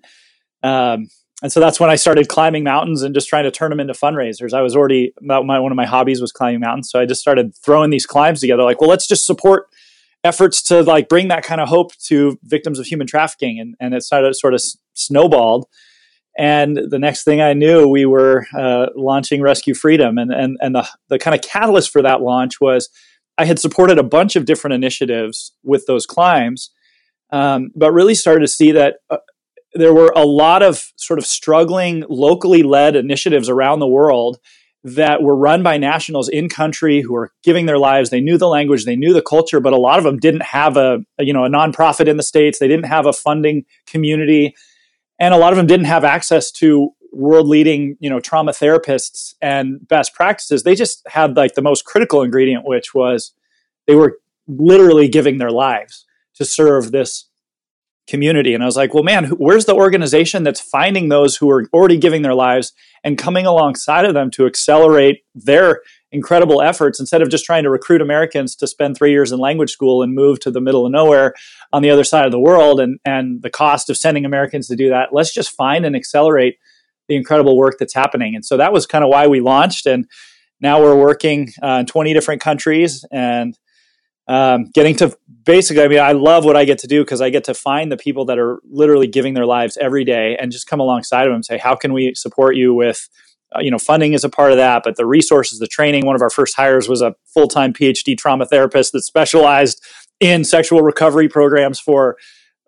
um, 0.63 1.07
and 1.41 1.51
so 1.51 1.59
that's 1.59 1.79
when 1.79 1.89
I 1.89 1.95
started 1.95 2.27
climbing 2.27 2.63
mountains 2.63 3.01
and 3.01 3.15
just 3.15 3.27
trying 3.27 3.45
to 3.45 3.51
turn 3.51 3.71
them 3.71 3.79
into 3.79 3.94
fundraisers. 3.94 4.53
I 4.53 4.62
was 4.62 4.75
already 4.75 5.13
my, 5.21 5.39
one 5.39 5.71
of 5.71 5.75
my 5.75 5.88
hobbies 5.88 6.21
was 6.21 6.31
climbing 6.31 6.59
mountains, 6.59 6.89
so 6.91 7.00
I 7.00 7.06
just 7.06 7.21
started 7.21 7.56
throwing 7.56 7.89
these 7.89 8.06
climbs 8.06 8.41
together. 8.41 8.63
Like, 8.63 8.79
well, 8.79 8.89
let's 8.89 9.07
just 9.07 9.25
support 9.25 9.67
efforts 10.24 10.62
to 10.63 10.83
like 10.83 11.09
bring 11.09 11.29
that 11.29 11.44
kind 11.44 11.59
of 11.59 11.67
hope 11.67 11.95
to 11.97 12.38
victims 12.44 12.77
of 12.77 12.85
human 12.85 13.07
trafficking, 13.07 13.59
and 13.59 13.75
and 13.79 13.95
it 13.95 14.03
started 14.03 14.35
sort 14.35 14.53
of 14.53 14.62
snowballed. 14.94 15.65
And 16.41 16.75
the 16.89 16.97
next 16.97 17.23
thing 17.23 17.39
I 17.39 17.53
knew, 17.53 17.88
we 17.88 18.03
were 18.03 18.47
uh, 18.57 18.88
launching 18.95 19.43
Rescue 19.43 19.75
Freedom. 19.75 20.17
And, 20.17 20.31
and, 20.31 20.57
and 20.59 20.73
the, 20.73 20.89
the 21.07 21.19
kind 21.19 21.35
of 21.35 21.43
catalyst 21.43 21.91
for 21.91 22.01
that 22.01 22.21
launch 22.21 22.59
was 22.59 22.89
I 23.38 23.45
had 23.45 23.59
supported 23.59 23.99
a 23.99 24.03
bunch 24.03 24.35
of 24.35 24.45
different 24.45 24.73
initiatives 24.73 25.53
with 25.63 25.85
those 25.85 26.07
climbs, 26.07 26.71
um, 27.31 27.69
but 27.75 27.93
really 27.93 28.15
started 28.15 28.39
to 28.39 28.47
see 28.47 28.71
that 28.71 28.95
uh, 29.11 29.17
there 29.75 29.93
were 29.93 30.11
a 30.15 30.25
lot 30.25 30.63
of 30.63 30.91
sort 30.95 31.19
of 31.19 31.27
struggling, 31.27 32.05
locally 32.09 32.63
led 32.63 32.95
initiatives 32.95 33.47
around 33.47 33.77
the 33.77 33.88
world 33.88 34.39
that 34.83 35.21
were 35.21 35.35
run 35.35 35.61
by 35.61 35.77
nationals 35.77 36.27
in 36.27 36.49
country 36.49 37.01
who 37.01 37.13
were 37.13 37.31
giving 37.43 37.67
their 37.67 37.77
lives. 37.77 38.09
They 38.09 38.19
knew 38.19 38.39
the 38.39 38.47
language, 38.47 38.85
they 38.85 38.95
knew 38.95 39.13
the 39.13 39.21
culture, 39.21 39.59
but 39.59 39.73
a 39.73 39.79
lot 39.79 39.99
of 39.99 40.05
them 40.05 40.17
didn't 40.17 40.41
have 40.41 40.75
a, 40.75 41.01
a 41.19 41.23
you 41.23 41.33
know 41.33 41.45
a 41.45 41.49
nonprofit 41.49 42.07
in 42.07 42.17
the 42.17 42.23
states. 42.23 42.57
They 42.57 42.67
didn't 42.67 42.88
have 42.88 43.05
a 43.05 43.13
funding 43.13 43.65
community 43.85 44.55
and 45.21 45.35
a 45.35 45.38
lot 45.38 45.53
of 45.53 45.57
them 45.57 45.68
didn't 45.68 45.85
have 45.85 46.03
access 46.03 46.51
to 46.51 46.89
world 47.13 47.47
leading 47.47 47.95
you 48.00 48.09
know 48.09 48.19
trauma 48.19 48.51
therapists 48.51 49.35
and 49.41 49.88
best 49.88 50.13
practices. 50.13 50.63
They 50.63 50.75
just 50.75 51.03
had 51.07 51.38
like 51.38 51.53
the 51.53 51.62
most 51.62 51.85
critical 51.85 52.23
ingredient 52.23 52.65
which 52.65 52.94
was 52.94 53.33
they 53.88 53.95
were 53.95 54.18
literally 54.47 55.07
giving 55.07 55.38
their 55.38 55.51
lives 55.51 56.06
to 56.35 56.44
serve 56.44 56.91
this 56.91 57.29
community. 58.07 58.53
And 58.53 58.63
i 58.63 58.65
was 58.65 58.75
like 58.75 58.94
well 58.94 59.03
man 59.03 59.25
where's 59.38 59.65
the 59.65 59.75
organization 59.75 60.44
that's 60.44 60.59
finding 60.59 61.09
those 61.09 61.38
who 61.38 61.50
are 61.50 61.69
already 61.71 61.97
giving 61.97 62.24
their 62.24 62.33
lives 62.33 62.74
and 63.03 63.17
coming 63.17 63.45
alongside 63.45 64.06
of 64.06 64.13
them 64.13 64.31
to 64.31 64.45
accelerate 64.47 65.19
their 65.35 65.81
incredible 66.12 66.62
efforts 66.62 67.00
instead 67.00 67.22
of 67.22 67.30
just 67.30 67.46
trying 67.46 67.63
to 67.63 67.69
recruit 67.69 68.02
Americans 68.02 68.56
to 68.56 68.68
spend 68.68 68.98
three 68.98 69.12
years 69.12 69.31
in 69.31 69.40
language 69.40 69.72
school 69.72 70.04
and 70.04 70.13
move 70.13 70.40
to 70.42 70.52
the 70.52 70.62
middle 70.62 70.86
of 70.86 70.92
nowhere 70.92 71.34
on 71.72 71.81
the 71.81 71.90
other 71.90 72.04
side 72.04 72.25
of 72.25 72.31
the 72.31 72.40
world 72.40 72.80
and, 72.80 73.00
and 73.06 73.42
the 73.42 73.50
cost 73.50 73.90
of 73.90 73.98
sending 73.98 74.25
Americans 74.25 74.68
to 74.68 74.75
do 74.75 74.90
that. 74.90 75.10
Let's 75.13 75.34
just 75.34 75.56
find 75.56 75.86
and 75.86 75.96
accelerate 75.96 76.58
the 77.08 77.16
incredible 77.16 77.58
work 77.58 77.78
that's 77.80 77.94
happening. 77.94 78.36
And 78.36 78.46
so 78.46 78.58
that 78.58 78.74
was 78.74 78.86
kind 78.86 79.04
of 79.04 79.10
why 79.10 79.28
we 79.28 79.40
launched. 79.40 79.86
And 79.86 80.06
now 80.60 80.81
we're 80.81 80.96
working 80.96 81.50
uh, 81.63 81.80
in 81.81 81.86
20 81.86 82.13
different 82.13 82.42
countries 82.42 83.06
and 83.12 83.58
um, 84.28 84.66
getting 84.74 84.96
to 84.98 85.18
basically, 85.44 85.84
I 85.84 85.88
mean, 85.88 86.00
I 86.00 86.12
love 86.12 86.46
what 86.46 86.56
I 86.56 86.66
get 86.66 86.78
to 86.80 86.88
do 86.88 87.04
because 87.04 87.22
I 87.22 87.30
get 87.30 87.46
to 87.46 87.54
find 87.54 87.92
the 87.92 87.98
people 87.98 88.25
that 88.25 88.38
are 88.38 88.62
literally 88.69 89.08
giving 89.08 89.34
their 89.34 89.46
lives 89.46 89.78
every 89.78 90.06
day 90.06 90.38
and 90.40 90.52
just 90.52 90.68
come 90.68 90.80
alongside 90.80 91.24
of 91.24 91.30
them 91.30 91.36
and 91.36 91.46
say, 91.46 91.58
how 91.58 91.75
can 91.75 91.92
we 91.92 92.13
support 92.16 92.56
you 92.56 92.74
with 92.74 93.10
uh, 93.56 93.59
you 93.59 93.71
know, 93.71 93.77
funding 93.77 94.13
is 94.13 94.24
a 94.24 94.30
part 94.30 94.51
of 94.51 94.58
that, 94.58 94.84
but 94.84 94.96
the 94.96 95.05
resources, 95.05 95.60
the 95.60 95.67
training. 95.67 96.05
One 96.05 96.15
of 96.15 96.22
our 96.22 96.29
first 96.29 96.55
hires 96.55 96.88
was 96.88 97.01
a 97.01 97.15
full 97.25 97.48
time 97.48 97.74
PhD 97.74 98.17
trauma 98.17 98.46
therapist 98.46 98.93
that 98.93 99.03
specialized 99.03 99.84
in 100.20 100.43
sexual 100.43 100.81
recovery 100.81 101.27
programs 101.27 101.79
for 101.79 102.17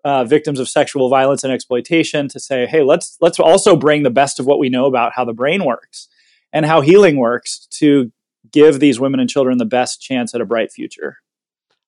uh, 0.04 0.24
victims 0.24 0.60
of 0.60 0.68
sexual 0.68 1.08
violence 1.08 1.44
and 1.44 1.52
exploitation. 1.52 2.28
To 2.28 2.40
say, 2.40 2.66
hey, 2.66 2.82
let's 2.82 3.16
let's 3.20 3.40
also 3.40 3.76
bring 3.76 4.02
the 4.02 4.10
best 4.10 4.38
of 4.38 4.46
what 4.46 4.58
we 4.58 4.68
know 4.68 4.86
about 4.86 5.12
how 5.14 5.24
the 5.24 5.32
brain 5.32 5.64
works 5.64 6.08
and 6.52 6.66
how 6.66 6.80
healing 6.80 7.16
works 7.16 7.66
to 7.70 8.12
give 8.52 8.78
these 8.80 9.00
women 9.00 9.20
and 9.20 9.30
children 9.30 9.58
the 9.58 9.64
best 9.64 10.00
chance 10.02 10.34
at 10.34 10.40
a 10.40 10.44
bright 10.44 10.70
future. 10.70 11.18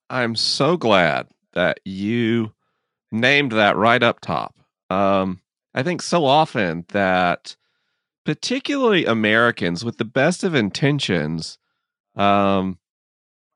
I'm 0.08 0.36
so 0.36 0.76
glad 0.76 1.28
that 1.52 1.80
you 1.84 2.52
named 3.12 3.52
that 3.52 3.76
right 3.76 4.02
up 4.02 4.20
top. 4.20 4.56
Um, 4.88 5.40
I 5.74 5.82
think 5.82 6.00
so 6.00 6.24
often 6.24 6.84
that 6.88 7.56
particularly 8.26 9.06
Americans 9.06 9.84
with 9.84 9.98
the 9.98 10.04
best 10.04 10.42
of 10.42 10.54
intentions, 10.54 11.58
um, 12.16 12.78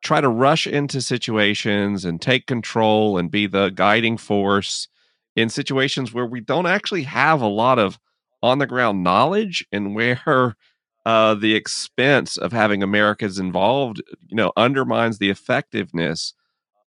try 0.00 0.20
to 0.20 0.28
rush 0.28 0.66
into 0.66 1.02
situations 1.02 2.04
and 2.04 2.22
take 2.22 2.46
control 2.46 3.18
and 3.18 3.32
be 3.32 3.48
the 3.48 3.70
guiding 3.70 4.16
force 4.16 4.88
in 5.34 5.48
situations 5.48 6.14
where 6.14 6.24
we 6.24 6.40
don't 6.40 6.66
actually 6.66 7.02
have 7.02 7.42
a 7.42 7.48
lot 7.48 7.78
of 7.80 7.98
on 8.42 8.58
the 8.58 8.66
ground 8.66 9.02
knowledge 9.02 9.66
and 9.72 9.94
where 9.94 10.56
uh, 11.04 11.34
the 11.34 11.54
expense 11.56 12.36
of 12.36 12.52
having 12.52 12.82
Americans 12.82 13.40
involved, 13.40 14.00
you 14.28 14.36
know, 14.36 14.52
undermines 14.56 15.18
the 15.18 15.30
effectiveness 15.30 16.32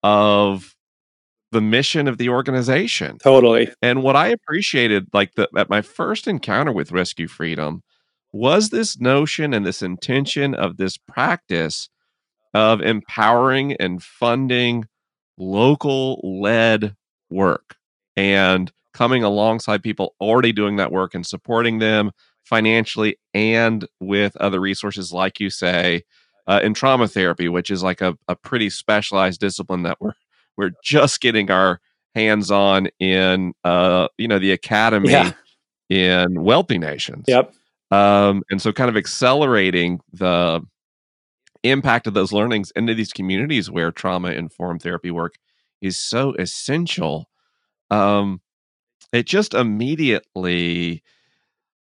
of 0.02 0.74
the 1.54 1.62
mission 1.62 2.08
of 2.08 2.18
the 2.18 2.30
organization. 2.30 3.18
Totally. 3.20 3.72
And 3.82 4.04
what 4.04 4.16
I 4.16 4.28
appreciated, 4.28 5.08
like 5.14 5.36
the, 5.36 5.48
at 5.56 5.70
my 5.70 5.82
first 5.82 6.28
encounter 6.28 6.72
with 6.72 6.92
Rescue 6.92 7.28
Freedom, 7.28 7.82
was 8.34 8.70
this 8.70 9.00
notion 9.00 9.54
and 9.54 9.66
this 9.66 9.82
intention 9.82 10.56
of 10.56 10.78
this 10.78 10.98
practice 10.98 11.90
of 12.54 12.82
empowering 12.82 13.74
and 13.74 14.04
funding 14.04 14.86
local 15.38 16.20
led 16.24 16.96
work 17.30 17.76
and 18.16 18.72
coming 18.94 19.24
alongside 19.24 19.82
people 19.82 20.16
already 20.22 20.52
doing 20.52 20.76
that 20.76 20.92
work 20.92 21.16
and 21.16 21.26
supporting 21.26 21.80
them 21.80 22.12
financially 22.44 23.18
and 23.34 23.88
with 24.00 24.36
other 24.38 24.60
resources, 24.60 25.12
like 25.12 25.40
you 25.40 25.50
say, 25.50 26.04
uh, 26.46 26.60
in 26.64 26.74
trauma 26.74 27.08
therapy, 27.08 27.48
which 27.48 27.72
is 27.72 27.82
like 27.82 28.02
a, 28.02 28.16
a 28.28 28.36
pretty 28.36 28.70
specialized 28.70 29.40
discipline 29.40 29.84
that 29.84 29.98
we're 30.00 30.14
we're 30.58 30.72
just 30.84 31.22
getting 31.22 31.52
our 31.52 31.80
hands 32.16 32.52
on 32.52 32.88
in 33.00 33.54
uh, 33.64 34.08
you 34.18 34.28
know 34.28 34.40
the 34.40 34.52
academy 34.52 35.12
yeah. 35.12 35.32
in 35.90 36.44
wealthy 36.44 36.78
nations. 36.78 37.26
Yep. 37.28 37.54
Um, 37.92 38.44
and 38.50 38.62
so, 38.62 38.72
kind 38.72 38.90
of 38.90 38.98
accelerating 38.98 40.00
the 40.12 40.62
impact 41.64 42.08
of 42.08 42.14
those 42.14 42.34
learnings 42.34 42.72
into 42.76 42.94
these 42.94 43.14
communities 43.14 43.70
where 43.70 43.92
trauma 43.92 44.32
informed 44.32 44.82
therapy 44.82 45.12
work 45.12 45.36
is 45.82 45.98
so 45.98 46.34
essential. 46.34 47.30
Um, 47.90 48.42
it 49.12 49.28
just 49.28 49.54
immediately, 49.54 51.04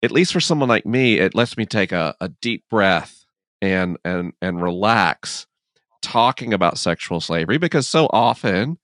at 0.03 0.13
least 0.13 0.33
for 0.33 0.41
someone 0.41 0.69
like 0.69 0.85
me, 0.85 1.19
it 1.19 1.35
lets 1.35 1.57
me 1.57 1.65
take 1.65 1.93
a, 1.93 2.15
a 2.21 2.29
deep 2.29 2.65
breath 2.69 3.25
and 3.61 3.97
and 4.05 4.33
and 4.43 4.61
relax 4.61 5.47
talking 6.03 6.53
about 6.53 6.79
sexual 6.79 7.21
slavery 7.21 7.59
because 7.59 7.89
so 7.89 8.09
often 8.13 8.79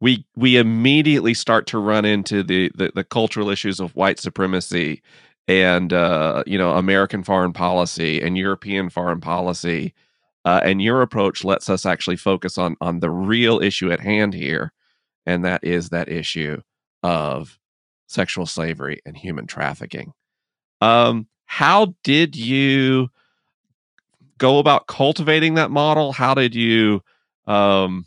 we 0.00 0.26
we 0.36 0.56
immediately 0.56 1.34
start 1.34 1.66
to 1.68 1.78
run 1.78 2.04
into 2.04 2.42
the 2.42 2.70
the, 2.74 2.92
the 2.94 3.04
cultural 3.04 3.48
issues 3.48 3.80
of 3.80 3.94
white 3.96 4.18
supremacy 4.18 5.02
and 5.48 5.92
uh, 5.92 6.42
you 6.46 6.58
know 6.58 6.72
American 6.72 7.22
foreign 7.22 7.52
policy 7.52 8.20
and 8.20 8.36
European 8.36 8.90
foreign 8.90 9.20
policy. 9.20 9.94
Uh, 10.46 10.60
and 10.62 10.82
your 10.82 11.00
approach 11.00 11.42
lets 11.42 11.70
us 11.70 11.86
actually 11.86 12.16
focus 12.16 12.58
on 12.58 12.76
on 12.80 13.00
the 13.00 13.08
real 13.08 13.62
issue 13.62 13.90
at 13.90 14.00
hand 14.00 14.34
here, 14.34 14.74
and 15.24 15.42
that 15.42 15.64
is 15.64 15.88
that 15.88 16.10
issue 16.10 16.60
of 17.02 17.58
sexual 18.06 18.44
slavery 18.44 19.00
and 19.06 19.16
human 19.16 19.46
trafficking. 19.46 20.12
Um, 20.82 21.28
how 21.46 21.94
did 22.04 22.36
you 22.36 23.08
go 24.38 24.58
about 24.58 24.86
cultivating 24.86 25.54
that 25.54 25.70
model? 25.70 26.12
How 26.12 26.34
did 26.34 26.54
you 26.54 27.02
um, 27.46 28.06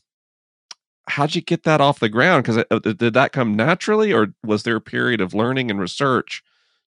how'd 1.07 1.36
you 1.36 1.41
get 1.41 1.63
that 1.63 1.81
off 1.81 2.00
the 2.00 2.10
ground? 2.10 2.43
Because 2.43 2.63
uh, 2.69 2.79
did 2.79 3.13
that 3.13 3.31
come 3.31 3.55
naturally, 3.55 4.13
or 4.13 4.27
was 4.43 4.63
there 4.63 4.75
a 4.75 4.81
period 4.81 5.22
of 5.22 5.34
learning 5.34 5.72
and 5.72 5.79
research 5.79 6.43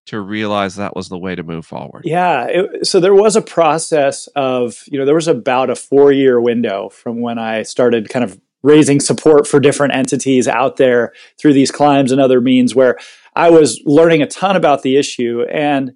to 0.06 0.20
realize 0.20 0.76
that 0.76 0.96
was 0.96 1.08
the 1.08 1.18
way 1.18 1.34
to 1.34 1.42
move 1.42 1.66
forward? 1.66 2.02
Yeah, 2.04 2.46
it, 2.48 2.86
so 2.86 3.00
there 3.00 3.14
was 3.14 3.36
a 3.36 3.42
process 3.42 4.28
of 4.36 4.82
you 4.86 4.98
know 4.98 5.04
there 5.04 5.14
was 5.14 5.28
about 5.28 5.70
a 5.70 5.76
four 5.76 6.12
year 6.12 6.40
window 6.40 6.88
from 6.88 7.20
when 7.20 7.38
I 7.38 7.62
started 7.62 8.08
kind 8.08 8.24
of 8.24 8.40
raising 8.62 9.00
support 9.00 9.46
for 9.46 9.58
different 9.58 9.94
entities 9.94 10.46
out 10.46 10.76
there 10.76 11.12
through 11.38 11.54
these 11.54 11.70
climbs 11.70 12.12
and 12.12 12.20
other 12.20 12.42
means 12.42 12.74
where 12.74 12.98
I 13.34 13.48
was 13.48 13.80
learning 13.86 14.20
a 14.20 14.26
ton 14.26 14.54
about 14.54 14.82
the 14.82 14.96
issue 14.96 15.44
and 15.50 15.92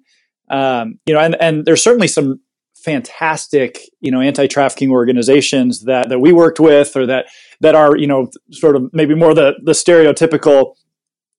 um, 0.49 0.99
you 1.05 1.13
know 1.13 1.19
and 1.19 1.35
and 1.39 1.65
there's 1.65 1.83
certainly 1.83 2.07
some 2.07 2.39
fantastic 2.85 3.79
you 3.99 4.11
know 4.11 4.21
anti-trafficking 4.21 4.91
organizations 4.91 5.85
that 5.85 6.07
that 6.09 6.19
we 6.19 6.31
worked 6.31 6.59
with 6.59 6.95
or 6.95 7.05
that 7.07 7.25
that 7.59 7.73
are 7.73 7.97
you 7.97 8.05
know 8.05 8.29
sort 8.51 8.75
of 8.75 8.93
maybe 8.93 9.15
more 9.15 9.33
the 9.33 9.53
the 9.63 9.71
stereotypical 9.71 10.75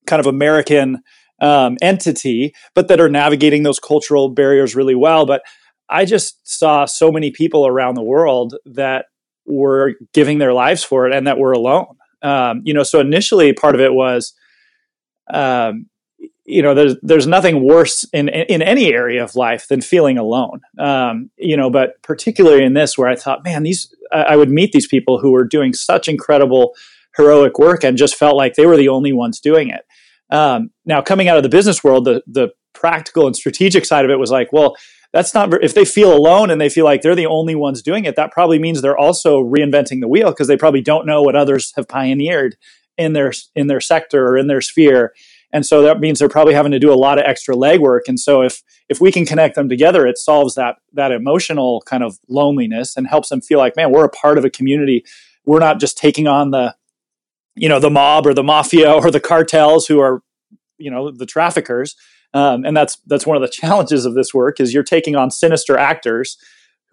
kind 0.06 0.20
of 0.20 0.26
American 0.26 1.02
um, 1.40 1.76
entity, 1.82 2.54
but 2.74 2.88
that 2.88 3.00
are 3.00 3.08
navigating 3.08 3.62
those 3.62 3.78
cultural 3.78 4.30
barriers 4.30 4.74
really 4.74 4.94
well. 4.94 5.26
But 5.26 5.42
I 5.88 6.04
just 6.04 6.46
saw 6.46 6.84
so 6.84 7.12
many 7.12 7.30
people 7.30 7.66
around 7.66 7.94
the 7.94 8.02
world 8.02 8.56
that 8.64 9.06
were 9.44 9.94
giving 10.12 10.38
their 10.38 10.52
lives 10.52 10.82
for 10.82 11.06
it 11.06 11.14
and 11.14 11.26
that 11.26 11.38
were 11.38 11.52
alone. 11.52 11.96
Um, 12.22 12.62
you 12.64 12.74
know, 12.74 12.82
so 12.82 13.00
initially 13.00 13.52
part 13.52 13.74
of 13.74 13.80
it 13.80 13.92
was 13.92 14.32
um, 15.32 15.86
you 16.46 16.62
know 16.62 16.74
there's 16.74 16.94
there's 17.02 17.26
nothing 17.26 17.66
worse 17.66 18.04
in 18.12 18.28
in 18.28 18.62
any 18.62 18.92
area 18.92 19.22
of 19.22 19.34
life 19.34 19.66
than 19.68 19.80
feeling 19.80 20.16
alone. 20.16 20.60
Um, 20.78 21.30
you 21.36 21.56
know 21.56 21.70
but 21.70 22.00
particularly 22.02 22.64
in 22.64 22.74
this 22.74 22.96
where 22.96 23.08
i 23.08 23.16
thought 23.16 23.44
man 23.44 23.62
these 23.62 23.94
i 24.12 24.36
would 24.36 24.50
meet 24.50 24.72
these 24.72 24.86
people 24.86 25.18
who 25.18 25.32
were 25.32 25.44
doing 25.44 25.72
such 25.72 26.08
incredible 26.08 26.74
heroic 27.16 27.58
work 27.58 27.82
and 27.82 27.96
just 27.96 28.14
felt 28.14 28.36
like 28.36 28.54
they 28.54 28.66
were 28.66 28.76
the 28.76 28.88
only 28.88 29.12
ones 29.12 29.40
doing 29.40 29.70
it. 29.70 29.84
Um, 30.30 30.70
now 30.84 31.02
coming 31.02 31.28
out 31.28 31.36
of 31.36 31.42
the 31.42 31.48
business 31.48 31.82
world 31.84 32.04
the 32.04 32.22
the 32.26 32.48
practical 32.72 33.26
and 33.26 33.34
strategic 33.34 33.84
side 33.84 34.04
of 34.04 34.10
it 34.10 34.18
was 34.18 34.30
like 34.30 34.52
well 34.52 34.76
that's 35.12 35.32
not 35.32 35.52
if 35.64 35.72
they 35.72 35.84
feel 35.84 36.12
alone 36.12 36.50
and 36.50 36.60
they 36.60 36.68
feel 36.68 36.84
like 36.84 37.00
they're 37.00 37.14
the 37.14 37.26
only 37.26 37.54
ones 37.54 37.80
doing 37.80 38.04
it 38.04 38.16
that 38.16 38.32
probably 38.32 38.58
means 38.58 38.82
they're 38.82 38.98
also 38.98 39.40
reinventing 39.40 40.00
the 40.00 40.08
wheel 40.08 40.30
because 40.30 40.48
they 40.48 40.56
probably 40.56 40.82
don't 40.82 41.06
know 41.06 41.22
what 41.22 41.36
others 41.36 41.72
have 41.76 41.88
pioneered 41.88 42.56
in 42.98 43.12
their 43.12 43.32
in 43.54 43.68
their 43.68 43.80
sector 43.80 44.26
or 44.26 44.36
in 44.36 44.48
their 44.48 44.60
sphere 44.60 45.14
and 45.56 45.64
so 45.64 45.80
that 45.80 46.00
means 46.00 46.18
they're 46.18 46.28
probably 46.28 46.52
having 46.52 46.72
to 46.72 46.78
do 46.78 46.92
a 46.92 47.00
lot 47.00 47.18
of 47.18 47.24
extra 47.24 47.54
legwork. 47.54 48.00
And 48.08 48.20
so 48.20 48.42
if 48.42 48.62
if 48.90 49.00
we 49.00 49.10
can 49.10 49.24
connect 49.24 49.54
them 49.54 49.70
together 49.70 50.06
it 50.06 50.18
solves 50.18 50.54
that 50.54 50.76
that 50.92 51.12
emotional 51.12 51.82
kind 51.86 52.02
of 52.02 52.18
loneliness 52.28 52.94
and 52.94 53.08
helps 53.08 53.30
them 53.30 53.40
feel 53.40 53.58
like 53.58 53.74
man 53.74 53.90
we're 53.90 54.04
a 54.04 54.10
part 54.10 54.36
of 54.36 54.44
a 54.44 54.50
community. 54.50 55.02
We're 55.46 55.60
not 55.60 55.80
just 55.80 55.96
taking 55.96 56.26
on 56.26 56.50
the 56.50 56.74
you 57.54 57.70
know 57.70 57.80
the 57.80 57.88
mob 57.88 58.26
or 58.26 58.34
the 58.34 58.42
mafia 58.42 58.92
or 58.92 59.10
the 59.10 59.18
cartels 59.18 59.86
who 59.86 59.98
are 59.98 60.22
you 60.76 60.90
know 60.90 61.10
the 61.10 61.24
traffickers. 61.24 61.96
Um, 62.34 62.66
and 62.66 62.76
that's 62.76 62.98
that's 63.06 63.26
one 63.26 63.38
of 63.38 63.42
the 63.42 63.48
challenges 63.60 64.04
of 64.04 64.14
this 64.14 64.34
work 64.34 64.60
is 64.60 64.74
you're 64.74 64.82
taking 64.82 65.16
on 65.16 65.30
sinister 65.30 65.78
actors 65.78 66.36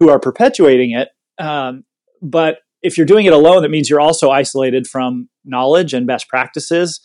who 0.00 0.08
are 0.08 0.18
perpetuating 0.18 0.92
it. 0.92 1.10
Um, 1.38 1.84
but 2.22 2.60
if 2.82 2.96
you're 2.96 3.06
doing 3.06 3.26
it 3.26 3.34
alone 3.34 3.60
that 3.60 3.70
means 3.70 3.90
you're 3.90 4.00
also 4.00 4.30
isolated 4.30 4.86
from 4.86 5.28
knowledge 5.44 5.92
and 5.92 6.06
best 6.06 6.28
practices 6.30 7.00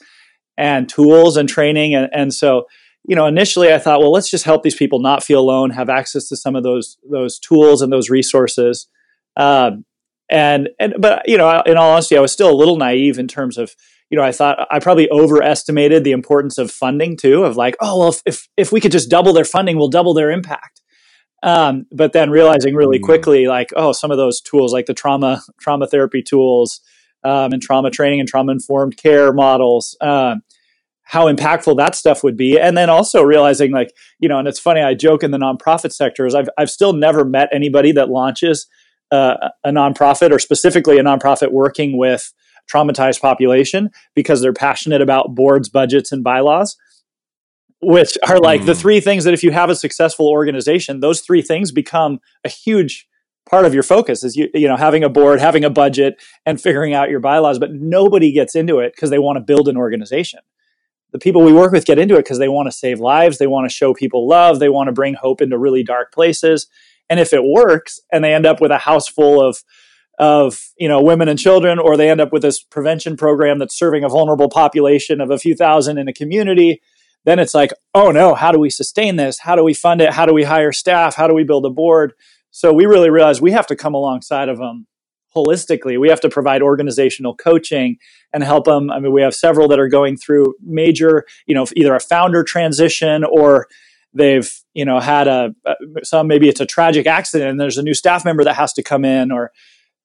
and 0.60 0.90
tools 0.90 1.38
and 1.38 1.48
training. 1.48 1.96
And, 1.96 2.10
and 2.14 2.34
so, 2.34 2.66
you 3.08 3.16
know, 3.16 3.26
initially 3.26 3.74
I 3.74 3.80
thought, 3.80 4.00
well, 4.00 4.12
let's 4.12 4.30
just 4.30 4.44
help 4.44 4.62
these 4.62 4.76
people 4.76 5.00
not 5.00 5.24
feel 5.24 5.40
alone, 5.40 5.72
have 5.72 5.90
access 5.90 6.28
to 6.28 6.36
some 6.36 6.56
of 6.56 6.64
those 6.64 6.98
those 7.10 7.40
tools 7.40 7.82
and 7.82 7.92
those 7.92 8.10
resources. 8.10 8.88
Um, 9.38 9.86
and 10.30 10.70
and 10.80 10.96
but 11.00 11.28
you 11.28 11.38
know, 11.38 11.64
in 11.66 11.78
all 11.78 11.94
honesty, 11.94 12.18
I 12.18 12.22
was 12.22 12.32
still 12.32 12.52
a 12.52 12.56
little 12.56 12.78
naive 12.78 13.18
in 13.18 13.28
terms 13.28 13.58
of 13.58 13.74
you 14.10 14.18
know, 14.18 14.24
I 14.24 14.32
thought 14.32 14.68
I 14.72 14.80
probably 14.80 15.10
overestimated 15.12 16.04
the 16.04 16.12
importance 16.12 16.58
of 16.58 16.72
funding 16.72 17.16
too. 17.16 17.44
Of 17.46 17.56
like, 17.56 17.76
oh 17.80 18.00
well, 18.00 18.10
if 18.10 18.22
if, 18.26 18.48
if 18.58 18.72
we 18.72 18.82
could 18.82 18.92
just 18.92 19.10
double 19.10 19.34
their 19.34 19.46
funding, 19.46 19.78
we'll 19.78 19.88
double 19.88 20.14
their 20.14 20.30
impact. 20.30 20.82
Um, 21.42 21.86
but 21.92 22.12
then 22.12 22.32
realizing 22.32 22.76
really 22.76 23.00
mm. 23.00 23.04
quickly, 23.04 23.48
like, 23.48 23.70
oh, 23.76 23.94
some 23.94 24.12
of 24.12 24.18
those 24.18 24.42
tools, 24.42 24.74
like 24.74 24.88
the 24.88 24.94
trauma 24.94 25.42
trauma 25.60 25.88
therapy 25.88 26.22
tools, 26.22 26.82
um, 27.24 27.54
and 27.54 27.62
trauma 27.62 27.90
training 27.90 28.20
and 28.20 28.28
trauma 28.28 28.52
informed 28.52 28.98
care 28.98 29.34
models. 29.34 29.98
Um, 30.02 30.42
how 31.10 31.26
impactful 31.26 31.76
that 31.78 31.96
stuff 31.96 32.24
would 32.24 32.38
be, 32.38 32.60
and 32.60 32.78
then 32.78 32.90
also 32.90 33.24
realizing, 33.24 33.72
like 33.72 33.92
you 34.20 34.30
know, 34.30 34.38
and 34.38 34.48
it's 34.48 34.60
funny. 34.60 34.82
I 34.82 34.94
joke 34.94 35.24
in 35.24 35.32
the 35.32 35.38
nonprofit 35.38 35.92
sector 35.92 36.26
is 36.26 36.36
I've 36.36 36.50
I've 36.58 36.70
still 36.70 36.94
never 36.94 37.26
met 37.26 37.50
anybody 37.52 37.92
that 37.94 38.10
launches 38.10 38.68
uh, 39.12 39.50
a 39.64 39.72
nonprofit 39.72 40.32
or 40.32 40.40
specifically 40.40 41.00
a 41.00 41.04
nonprofit 41.04 41.52
working 41.52 41.98
with 41.98 42.32
traumatized 42.72 43.22
population 43.22 43.90
because 44.14 44.42
they're 44.42 44.54
passionate 44.54 45.02
about 45.02 45.34
boards, 45.34 45.68
budgets, 45.68 46.12
and 46.12 46.24
bylaws 46.24 46.78
which 47.82 48.18
are 48.28 48.40
like 48.40 48.62
mm. 48.62 48.66
the 48.66 48.76
three 48.76 49.00
things 49.00 49.24
that 49.24 49.34
if 49.34 49.42
you 49.42 49.52
have 49.52 49.70
a 49.70 49.76
successful 49.76 50.28
organization, 50.28 51.00
those 51.00 51.22
three 51.22 51.42
things 51.42 51.72
become 51.72 52.20
a 52.44 52.50
huge 52.50 53.08
part 53.50 53.66
of 53.66 53.74
your 53.74 53.84
focus 53.84 54.24
is 54.24 54.36
you 54.36 54.50
you 54.54 54.68
know 54.68 54.76
having 54.76 55.04
a 55.04 55.10
board, 55.10 55.40
having 55.40 55.64
a 55.64 55.70
budget, 55.70 56.22
and 56.46 56.62
figuring 56.62 56.94
out 56.94 57.10
your 57.10 57.20
bylaws. 57.20 57.58
But 57.58 57.74
nobody 57.74 58.32
gets 58.32 58.56
into 58.56 58.80
it 58.80 58.94
because 58.96 59.10
they 59.10 59.20
want 59.20 59.38
to 59.38 59.42
build 59.42 59.68
an 59.68 59.78
organization. 59.78 60.42
The 61.12 61.20
people 61.20 61.42
we 61.42 61.54
work 61.54 61.72
with 61.72 61.86
get 61.86 62.00
into 62.00 62.16
it 62.16 62.20
because 62.24 62.40
they 62.40 62.50
want 62.50 62.68
to 62.68 62.72
save 62.72 63.00
lives, 63.00 63.38
they 63.38 63.48
want 63.48 63.70
to 63.70 63.76
show 63.76 63.94
people 63.94 64.28
love, 64.28 64.60
they 64.60 64.70
want 64.70 64.88
to 64.88 64.94
bring 64.94 65.16
hope 65.16 65.42
into 65.42 65.58
really 65.58 65.84
dark 65.84 66.14
places. 66.14 66.68
And 67.10 67.20
if 67.20 67.34
it 67.34 67.44
works, 67.44 68.00
and 68.12 68.24
they 68.24 68.34
end 68.34 68.46
up 68.46 68.62
with 68.62 68.72
a 68.72 68.78
house 68.78 69.08
full 69.08 69.42
of 69.46 69.64
of 70.20 70.62
you 70.78 70.90
know 70.90 71.02
women 71.02 71.30
and 71.30 71.40
children, 71.40 71.80
or 71.80 71.96
they 71.96 72.10
end 72.10 72.22
up 72.22 72.32
with 72.32 72.42
this 72.42 72.62
prevention 72.62 73.18
program 73.18 73.58
that's 73.58 73.78
serving 73.78 74.04
a 74.04 74.10
vulnerable 74.10 74.50
population 74.50 75.22
of 75.22 75.32
a 75.32 75.40
few 75.40 75.56
thousand 75.56 75.98
in 75.98 76.08
a 76.08 76.14
community, 76.14 76.82
then 77.26 77.40
it's 77.40 77.54
like, 77.54 77.72
oh 77.94 78.12
no, 78.12 78.36
how 78.36 78.52
do 78.52 78.60
we 78.60 78.70
sustain 78.70 79.16
this? 79.16 79.40
How 79.40 79.56
do 79.56 79.64
we 79.64 79.74
fund 79.74 80.02
it? 80.02 80.14
How 80.14 80.26
do 80.26 80.34
we 80.34 80.44
hire 80.44 80.72
staff? 80.72 81.16
How 81.16 81.28
do 81.28 81.34
we 81.34 81.44
build 81.44 81.66
a 81.66 81.70
board? 81.70 82.14
So 82.52 82.74
we 82.74 82.86
really 82.86 83.10
realize 83.10 83.42
we 83.42 83.52
have 83.52 83.68
to 83.68 83.76
come 83.76 83.94
alongside 83.94 84.50
of 84.50 84.58
them 84.58 84.88
holistically. 85.36 86.00
We 86.00 86.10
have 86.10 86.22
to 86.22 86.30
provide 86.30 86.62
organizational 86.62 87.36
coaching 87.36 87.98
and 88.34 88.44
help 88.44 88.66
them. 88.66 88.90
I 88.90 89.00
mean, 89.00 89.12
we 89.12 89.22
have 89.22 89.36
several 89.36 89.68
that 89.70 89.80
are 89.80 89.88
going 89.88 90.18
through 90.18 90.56
major, 90.62 91.26
you 91.46 91.56
know, 91.56 91.66
either 91.76 91.96
a 91.96 92.00
founder 92.00 92.44
transition 92.44 93.24
or 93.24 93.68
they've, 94.14 94.52
you 94.74 94.86
know, 94.86 95.00
had 95.00 95.28
a, 95.28 95.54
some 96.04 96.28
maybe 96.28 96.50
it's 96.50 96.62
a 96.62 96.66
tragic 96.66 97.06
accident 97.08 97.52
and 97.52 97.60
there's 97.60 97.78
a 97.78 97.84
new 97.84 97.94
staff 97.94 98.26
member 98.26 98.44
that 98.44 98.56
has 98.56 98.74
to 98.74 98.84
come 98.84 99.06
in 99.06 99.32
or 99.32 99.52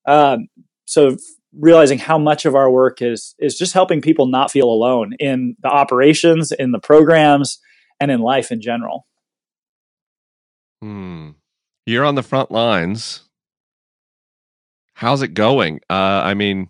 um, 0.07 0.49
so 0.85 1.17
realizing 1.59 1.99
how 1.99 2.19
much 2.19 2.45
of 2.45 2.55
our 2.55 2.71
work 2.71 3.01
is 3.01 3.35
is 3.39 3.57
just 3.57 3.73
helping 3.73 4.01
people 4.01 4.27
not 4.27 4.51
feel 4.51 4.67
alone 4.67 5.15
in 5.19 5.57
the 5.61 5.69
operations, 5.69 6.53
in 6.53 6.73
the 6.73 6.81
programs, 6.81 7.59
and 8.01 8.11
in 8.11 8.21
life 8.21 8.51
in 8.51 8.61
general. 8.61 9.07
Hmm 10.83 11.31
you're 11.87 12.05
on 12.05 12.15
the 12.15 12.23
front 12.23 12.51
lines. 12.51 13.24
How's 14.95 15.23
it 15.23 15.35
going? 15.35 15.81
Uh, 15.91 16.23
I 16.25 16.35
mean, 16.35 16.69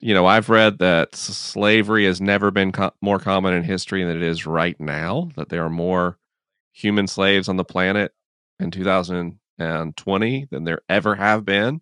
you 0.00 0.14
know, 0.14 0.26
I've 0.26 0.50
read 0.50 0.78
that 0.78 1.14
slavery 1.16 2.06
has 2.06 2.20
never 2.20 2.50
been 2.50 2.72
co- 2.72 2.92
more 3.02 3.18
common 3.18 3.54
in 3.54 3.64
history 3.64 4.04
than 4.04 4.16
it 4.16 4.22
is 4.22 4.46
right 4.46 4.78
now. 4.80 5.30
That 5.36 5.48
there 5.48 5.64
are 5.64 5.70
more 5.70 6.18
human 6.72 7.06
slaves 7.06 7.48
on 7.48 7.56
the 7.56 7.64
planet 7.64 8.12
in 8.60 8.70
2020 8.70 10.48
than 10.50 10.64
there 10.64 10.82
ever 10.88 11.16
have 11.16 11.44
been 11.44 11.80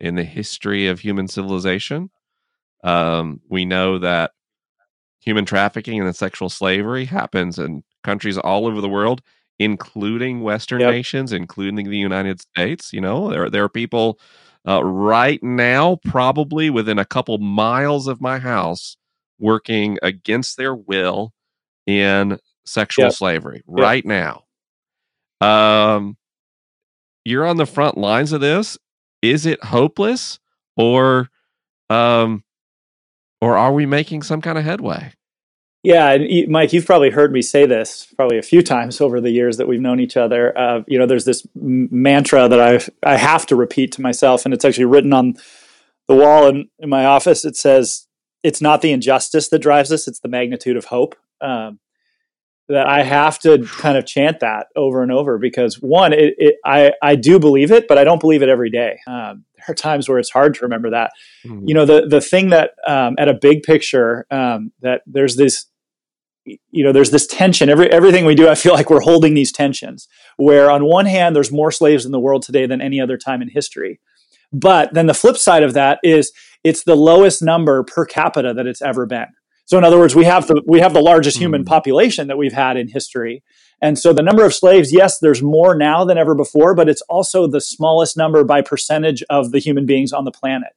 in 0.00 0.16
the 0.16 0.24
history 0.24 0.88
of 0.88 1.00
human 1.00 1.28
civilization. 1.28 2.10
Um, 2.84 3.40
we 3.48 3.64
know 3.64 3.98
that 3.98 4.32
human 5.20 5.44
trafficking 5.44 6.00
and 6.00 6.14
sexual 6.14 6.48
slavery 6.48 7.06
happens 7.06 7.58
in 7.58 7.82
countries 8.02 8.38
all 8.38 8.66
over 8.66 8.80
the 8.80 8.88
world, 8.88 9.22
including 9.58 10.40
Western 10.42 10.80
Yep. 10.80 10.90
nations, 10.90 11.32
including 11.32 11.88
the 11.88 11.96
United 11.96 12.40
States. 12.40 12.92
You 12.92 13.00
know, 13.00 13.30
there 13.30 13.48
there 13.50 13.64
are 13.64 13.68
people 13.68 14.18
uh, 14.66 14.84
right 14.84 15.42
now, 15.42 15.96
probably 16.04 16.70
within 16.70 16.98
a 16.98 17.04
couple 17.04 17.36
miles 17.38 18.06
of 18.06 18.20
my 18.20 18.38
house, 18.38 18.96
working 19.38 19.98
against 20.02 20.56
their 20.56 20.74
will 20.74 21.32
in 21.86 22.38
sexual 22.64 23.06
Yep. 23.06 23.12
slavery 23.14 23.62
right 23.66 24.04
now. 24.06 24.44
Um, 25.40 26.16
you're 27.24 27.46
on 27.46 27.56
the 27.56 27.66
front 27.66 27.98
lines 27.98 28.32
of 28.32 28.40
this. 28.40 28.78
Is 29.22 29.46
it 29.46 29.62
hopeless, 29.64 30.38
or 30.76 31.28
um, 31.90 32.44
or 33.40 33.56
are 33.56 33.72
we 33.72 33.86
making 33.86 34.22
some 34.22 34.40
kind 34.40 34.56
of 34.58 34.64
headway? 34.64 35.12
Yeah, 35.84 36.12
and 36.12 36.48
Mike, 36.48 36.72
you've 36.72 36.86
probably 36.86 37.10
heard 37.10 37.30
me 37.30 37.42
say 37.42 37.66
this 37.66 38.06
probably 38.16 38.38
a 38.38 38.42
few 38.42 38.62
times 38.62 39.02
over 39.02 39.20
the 39.20 39.30
years 39.30 39.58
that 39.58 39.68
we've 39.68 39.82
known 39.82 40.00
each 40.00 40.16
other. 40.16 40.56
Uh, 40.58 40.80
you 40.88 40.98
know, 40.98 41.04
there's 41.04 41.26
this 41.26 41.46
m- 41.54 41.88
mantra 41.90 42.48
that 42.48 42.58
I 42.58 43.12
I 43.12 43.16
have 43.18 43.44
to 43.46 43.56
repeat 43.56 43.92
to 43.92 44.02
myself, 44.02 44.46
and 44.46 44.54
it's 44.54 44.64
actually 44.64 44.86
written 44.86 45.12
on 45.12 45.34
the 46.08 46.14
wall 46.14 46.48
in, 46.48 46.70
in 46.78 46.88
my 46.88 47.04
office. 47.04 47.44
It 47.44 47.54
says, 47.54 48.06
"It's 48.42 48.62
not 48.62 48.80
the 48.80 48.92
injustice 48.92 49.50
that 49.50 49.58
drives 49.58 49.92
us; 49.92 50.08
it's 50.08 50.20
the 50.20 50.28
magnitude 50.28 50.78
of 50.78 50.86
hope." 50.86 51.16
Um, 51.42 51.80
that 52.70 52.86
I 52.86 53.02
have 53.02 53.38
to 53.40 53.66
kind 53.66 53.98
of 53.98 54.06
chant 54.06 54.40
that 54.40 54.68
over 54.74 55.02
and 55.02 55.12
over 55.12 55.36
because 55.36 55.82
one, 55.82 56.14
it, 56.14 56.34
it 56.38 56.54
I 56.64 56.92
I 57.02 57.14
do 57.14 57.38
believe 57.38 57.70
it, 57.70 57.88
but 57.88 57.98
I 57.98 58.04
don't 58.04 58.20
believe 58.20 58.42
it 58.42 58.48
every 58.48 58.70
day. 58.70 59.00
Um, 59.06 59.44
there 59.56 59.72
are 59.72 59.74
times 59.74 60.08
where 60.08 60.18
it's 60.18 60.30
hard 60.30 60.54
to 60.54 60.62
remember 60.62 60.90
that 60.90 61.12
you 61.66 61.74
know 61.74 61.84
the 61.84 62.06
the 62.08 62.22
thing 62.22 62.50
that 62.50 62.70
um, 62.86 63.16
at 63.18 63.28
a 63.28 63.34
big 63.34 63.64
picture 63.64 64.26
um, 64.30 64.72
that 64.80 65.02
there's 65.06 65.36
this 65.36 65.66
you 66.44 66.84
know 66.84 66.92
there's 66.92 67.10
this 67.10 67.26
tension. 67.26 67.68
Every 67.68 67.90
everything 67.90 68.24
we 68.24 68.34
do 68.34 68.48
i 68.48 68.54
feel 68.54 68.74
like 68.74 68.90
we're 68.90 69.00
holding 69.00 69.34
these 69.34 69.52
tensions 69.52 70.08
where 70.36 70.70
on 70.70 70.84
one 70.84 71.06
hand 71.06 71.34
there's 71.34 71.52
more 71.52 71.70
slaves 71.72 72.04
in 72.04 72.12
the 72.12 72.20
world 72.20 72.42
today 72.42 72.66
than 72.66 72.80
any 72.80 73.00
other 73.00 73.16
time 73.16 73.42
in 73.42 73.48
history. 73.48 74.00
But 74.52 74.94
then 74.94 75.06
the 75.06 75.14
flip 75.14 75.36
side 75.36 75.62
of 75.62 75.74
that 75.74 75.98
is 76.02 76.32
it's 76.62 76.84
the 76.84 76.94
lowest 76.94 77.42
number 77.42 77.82
per 77.82 78.04
capita 78.06 78.54
that 78.54 78.66
it's 78.66 78.82
ever 78.82 79.06
been. 79.06 79.26
So 79.66 79.78
in 79.78 79.84
other 79.84 79.98
words 79.98 80.14
we 80.14 80.24
have 80.24 80.46
the 80.46 80.62
we 80.66 80.80
have 80.80 80.92
the 80.92 81.00
largest 81.00 81.38
human 81.38 81.62
Hmm. 81.62 81.66
population 81.68 82.28
that 82.28 82.38
we've 82.38 82.52
had 82.52 82.76
in 82.76 82.88
history. 82.88 83.42
And 83.80 83.98
so 83.98 84.12
the 84.12 84.22
number 84.22 84.44
of 84.44 84.54
slaves 84.54 84.92
yes 84.92 85.18
there's 85.18 85.42
more 85.42 85.74
now 85.76 86.04
than 86.04 86.18
ever 86.18 86.34
before 86.34 86.74
but 86.74 86.88
it's 86.88 87.02
also 87.02 87.46
the 87.46 87.60
smallest 87.60 88.16
number 88.16 88.44
by 88.44 88.60
percentage 88.62 89.22
of 89.30 89.50
the 89.52 89.58
human 89.58 89.86
beings 89.86 90.12
on 90.12 90.24
the 90.24 90.30
planet 90.30 90.72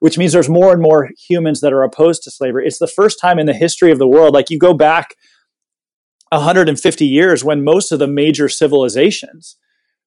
which 0.00 0.18
means 0.18 0.32
there's 0.32 0.48
more 0.48 0.72
and 0.72 0.82
more 0.82 1.10
humans 1.28 1.60
that 1.60 1.72
are 1.72 1.82
opposed 1.82 2.22
to 2.22 2.30
slavery. 2.30 2.66
It's 2.66 2.78
the 2.78 2.86
first 2.86 3.18
time 3.20 3.38
in 3.38 3.46
the 3.46 3.54
history 3.54 3.90
of 3.90 3.98
the 3.98 4.08
world, 4.08 4.34
like 4.34 4.50
you 4.50 4.58
go 4.58 4.74
back 4.74 5.14
150 6.30 7.06
years 7.06 7.44
when 7.44 7.64
most 7.64 7.92
of 7.92 7.98
the 7.98 8.06
major 8.06 8.48
civilizations 8.48 9.56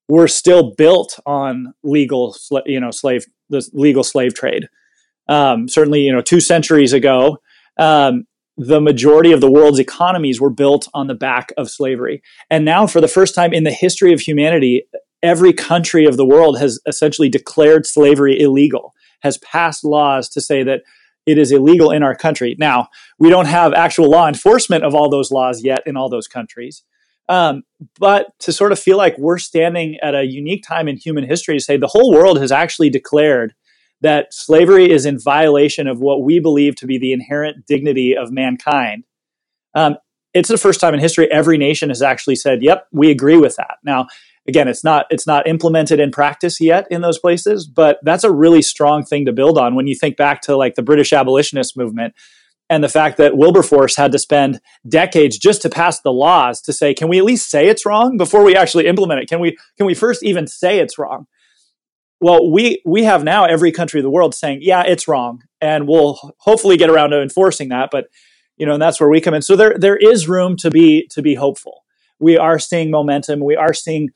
were 0.10 0.28
still 0.28 0.74
built 0.76 1.20
on 1.26 1.74
legal, 1.84 2.36
you 2.66 2.80
know, 2.80 2.92
slave, 2.92 3.26
the 3.50 3.68
legal 3.74 4.04
slave 4.04 4.34
trade. 4.34 4.68
Um, 5.30 5.68
certainly, 5.68 6.02
you 6.02 6.14
know, 6.14 6.22
two 6.22 6.40
centuries 6.40 6.94
ago, 6.94 7.38
um, 7.78 8.26
the 8.58 8.82
majority 8.82 9.32
of 9.32 9.42
the 9.42 9.52
world's 9.52 9.80
economies 9.80 10.42
were 10.42 10.50
built 10.50 10.88
on 10.94 11.08
the 11.08 11.14
back 11.14 11.54
of 11.58 11.70
slavery. 11.70 12.22
And 12.50 12.66
now, 12.66 12.88
for 12.88 13.02
the 13.02 13.08
first 13.08 13.36
time 13.36 13.54
in 13.54 13.64
the 13.64 13.72
history 13.72 14.14
of 14.14 14.22
humanity, 14.22 14.84
every 15.22 15.54
country 15.54 16.06
of 16.06 16.18
the 16.18 16.26
world 16.26 16.58
has 16.60 16.80
essentially 16.88 17.30
declared 17.30 17.86
slavery 17.86 18.40
illegal 18.40 18.94
has 19.20 19.38
passed 19.40 19.84
laws 19.84 20.30
to 20.30 20.42
say 20.42 20.64
that 20.64 20.82
it 21.26 21.38
is 21.38 21.52
illegal 21.52 21.92
in 21.92 22.04
our 22.04 22.16
country. 22.16 22.56
Now, 22.58 22.88
we 23.20 23.30
don't 23.30 23.48
have 23.48 23.74
actual 23.74 24.10
law 24.10 24.28
enforcement 24.28 24.84
of 24.84 24.96
all 24.96 25.10
those 25.10 25.32
laws 25.32 25.64
yet 25.64 25.82
in 25.86 25.98
all 25.98 26.10
those 26.10 26.28
countries. 26.28 26.84
Um, 27.30 27.64
but 28.00 28.28
to 28.40 28.54
sort 28.54 28.72
of 28.72 28.80
feel 28.80 28.98
like 28.98 29.18
we're 29.18 29.38
standing 29.38 29.98
at 30.02 30.16
a 30.16 30.26
unique 30.26 30.64
time 30.66 30.88
in 30.88 30.96
human 30.96 31.26
history 31.26 31.58
to 31.58 31.64
say 31.64 31.76
the 31.76 31.88
whole 31.88 32.14
world 32.14 32.40
has 32.40 32.52
actually 32.52 32.90
declared 32.90 33.54
that 34.00 34.34
slavery 34.34 34.90
is 34.90 35.06
in 35.06 35.20
violation 35.20 35.88
of 35.88 36.00
what 36.00 36.24
we 36.24 36.40
believe 36.40 36.76
to 36.78 36.86
be 36.86 36.98
the 36.98 37.12
inherent 37.12 37.66
dignity 37.66 38.16
of 38.16 38.32
mankind. 38.32 39.04
Um, 39.74 39.98
it's 40.34 40.50
the 40.50 40.58
first 40.58 40.80
time 40.80 40.94
in 40.94 41.00
history 41.00 41.30
every 41.32 41.58
nation 41.58 41.90
has 41.90 42.02
actually 42.02 42.36
said, 42.36 42.62
"Yep, 42.62 42.88
we 42.92 43.10
agree 43.10 43.38
with 43.38 43.56
that." 43.56 43.78
Now, 43.84 44.08
again 44.48 44.68
it's 44.68 44.84
not 44.84 45.06
it's 45.10 45.28
not 45.28 45.48
implemented 45.48 46.00
in 46.00 46.12
practice 46.12 46.60
yet 46.60 46.86
in 46.90 47.02
those 47.02 47.20
places 47.20 47.68
but 47.68 48.00
that's 48.04 48.24
a 48.24 48.32
really 48.32 48.62
strong 48.62 49.04
thing 49.04 49.26
to 49.26 49.32
build 49.32 49.58
on 49.58 49.76
when 49.76 49.88
you 49.88 49.96
think 49.96 50.18
back 50.18 50.42
to 50.42 50.56
like 50.56 50.76
the 50.76 50.84
british 50.84 51.14
abolitionist 51.14 51.78
movement 51.78 52.14
and 52.70 52.84
the 52.84 52.90
fact 52.90 53.18
that 53.18 53.38
wilberforce 53.38 53.96
had 53.96 54.12
to 54.12 54.20
spend 54.20 54.60
decades 54.88 55.38
just 55.38 55.62
to 55.62 55.70
pass 55.70 56.02
the 56.02 56.12
laws 56.12 56.62
to 56.62 56.74
say 56.74 56.94
can 56.94 57.08
we 57.08 57.18
at 57.18 57.26
least 57.26 57.50
say 57.50 57.68
it's 57.68 57.86
wrong 57.86 58.18
before 58.18 58.44
we 58.44 58.56
actually 58.56 58.88
implement 58.88 59.22
it? 59.22 59.30
Can 59.30 59.40
we 59.40 59.58
can 59.78 59.86
we 59.86 59.94
first 59.94 60.24
even 60.24 60.48
say 60.48 60.80
it's 60.80 60.98
wrong? 60.98 61.28
Well 62.20 62.52
we 62.52 62.82
we 62.86 63.04
have 63.04 63.24
now 63.24 63.46
every 63.46 63.72
country 63.72 64.00
of 64.00 64.04
the 64.04 64.10
world 64.10 64.34
saying 64.36 64.60
yeah 64.62 64.84
it's 64.84 65.08
wrong 65.08 65.44
and 65.62 65.88
we'll 65.88 66.20
hopefully 66.40 66.78
get 66.78 66.90
around 66.90 67.12
to 67.12 67.22
enforcing 67.22 67.70
that 67.70 67.90
but 67.92 68.08
you 68.58 68.66
know 68.66 68.74
and 68.74 68.82
that's 68.82 69.00
where 69.00 69.10
we 69.10 69.22
come 69.22 69.34
in. 69.34 69.42
So 69.42 69.56
there 69.56 69.78
there 69.78 69.98
is 69.98 70.28
room 70.28 70.58
to 70.58 70.70
be 70.70 71.08
to 71.12 71.22
be 71.22 71.36
hopeful. 71.36 71.84
We 72.20 72.38
are 72.38 72.58
seeing 72.58 72.90
momentum. 72.90 73.40
We 73.40 73.56
are 73.56 73.74
seeing 73.74 74.10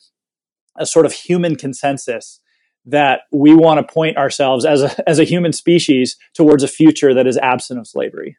a 0.78 0.86
sort 0.86 1.06
of 1.06 1.14
human 1.14 1.56
consensus 1.56 2.40
that 2.86 3.22
we 3.32 3.54
want 3.54 3.86
to 3.86 3.94
point 3.94 4.18
ourselves 4.18 4.66
as 4.66 4.82
a 4.82 5.10
as 5.10 5.20
a 5.20 5.24
human 5.24 5.54
species 5.54 6.18
towards 6.34 6.64
a 6.64 6.68
future 6.68 7.14
that 7.14 7.28
is 7.28 7.38
absent 7.38 7.80
of 7.80 7.88
slavery. 7.88 8.38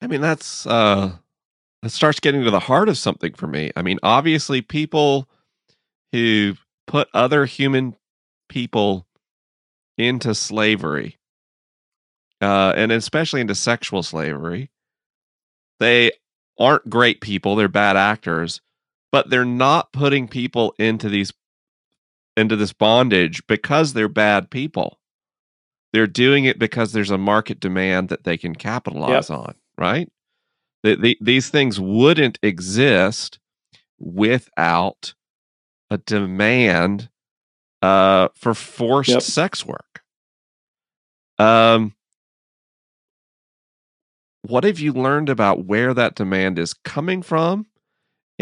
I 0.00 0.06
mean, 0.06 0.20
that's 0.20 0.66
uh 0.66 1.12
that 1.82 1.90
starts 1.90 2.20
getting 2.20 2.44
to 2.44 2.50
the 2.50 2.60
heart 2.60 2.88
of 2.88 2.96
something 2.96 3.34
for 3.34 3.46
me. 3.46 3.72
I 3.76 3.82
mean, 3.82 3.98
obviously 4.02 4.62
people 4.62 5.28
who 6.12 6.54
put 6.86 7.08
other 7.12 7.44
human 7.44 7.96
people 8.48 9.06
into 9.98 10.34
slavery, 10.34 11.18
uh, 12.40 12.72
and 12.76 12.92
especially 12.92 13.40
into 13.40 13.54
sexual 13.54 14.02
slavery, 14.02 14.70
they 15.80 16.12
aren't 16.58 16.88
great 16.88 17.20
people, 17.20 17.56
they're 17.56 17.68
bad 17.68 17.96
actors, 17.96 18.60
but 19.12 19.30
they're 19.30 19.44
not 19.44 19.92
putting 19.92 20.26
people 20.26 20.74
into 20.78 21.08
these 21.08 21.32
into 22.36 22.56
this 22.56 22.72
bondage 22.72 23.46
because 23.46 23.92
they're 23.92 24.08
bad 24.08 24.50
people. 24.50 24.98
They're 25.92 26.06
doing 26.06 26.46
it 26.46 26.58
because 26.58 26.92
there's 26.92 27.10
a 27.10 27.18
market 27.18 27.60
demand 27.60 28.08
that 28.08 28.24
they 28.24 28.38
can 28.38 28.54
capitalize 28.54 29.28
on, 29.28 29.54
right? 29.76 30.08
The, 30.82 30.96
the, 30.96 31.18
these 31.20 31.50
things 31.50 31.78
wouldn't 31.78 32.38
exist 32.42 33.38
without 33.98 35.12
a 35.90 35.98
demand 35.98 37.10
uh, 37.82 38.28
for 38.34 38.54
forced 38.54 39.10
Yep. 39.10 39.22
sex 39.22 39.66
work. 39.66 40.02
Um, 41.38 41.94
what 44.42 44.64
have 44.64 44.80
you 44.80 44.92
learned 44.92 45.28
about 45.28 45.66
where 45.66 45.92
that 45.92 46.14
demand 46.14 46.58
is 46.58 46.72
coming 46.72 47.20
from, 47.20 47.66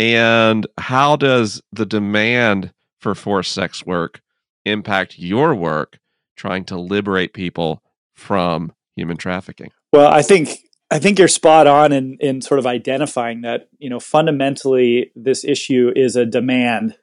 and 0.00 0.66
how 0.78 1.14
does 1.16 1.60
the 1.72 1.84
demand 1.84 2.72
for 3.00 3.14
forced 3.14 3.52
sex 3.52 3.84
work 3.84 4.22
impact 4.64 5.18
your 5.18 5.54
work 5.54 5.98
trying 6.36 6.64
to 6.64 6.78
liberate 6.78 7.34
people 7.34 7.82
from 8.14 8.72
human 8.96 9.18
trafficking? 9.18 9.70
Well, 9.92 10.10
I 10.10 10.22
think 10.22 10.56
I 10.90 10.98
think 10.98 11.18
you're 11.18 11.28
spot 11.28 11.66
on 11.66 11.92
in 11.92 12.16
in 12.18 12.40
sort 12.40 12.58
of 12.58 12.66
identifying 12.66 13.42
that 13.42 13.68
you 13.78 13.90
know 13.90 14.00
fundamentally 14.00 15.12
this 15.14 15.44
issue 15.44 15.92
is 15.94 16.16
a 16.16 16.24
demand 16.24 16.96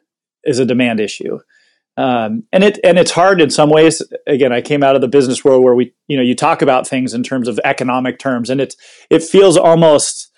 is 0.43 0.57
a 0.57 0.65
demand 0.65 0.99
issue. 0.99 1.37
Um, 1.97 2.43
and 2.51 2.63
it 2.63 2.79
and 2.83 2.97
it's 2.97 3.11
hard 3.11 3.41
in 3.41 3.51
some 3.51 3.69
ways. 3.69 4.01
Again, 4.25 4.51
I 4.51 4.61
came 4.61 4.81
out 4.81 4.95
of 4.95 5.01
the 5.01 5.07
business 5.07 5.45
world 5.45 5.63
where 5.63 5.75
we, 5.75 5.93
you 6.07 6.17
know, 6.17 6.23
you 6.23 6.35
talk 6.35 6.63
about 6.63 6.87
things 6.87 7.13
in 7.13 7.21
terms 7.21 7.47
of 7.47 7.59
economic 7.63 8.17
terms, 8.17 8.49
and 8.49 8.59
it's 8.59 8.75
it 9.11 9.21
feels 9.21 9.55
almost 9.55 10.31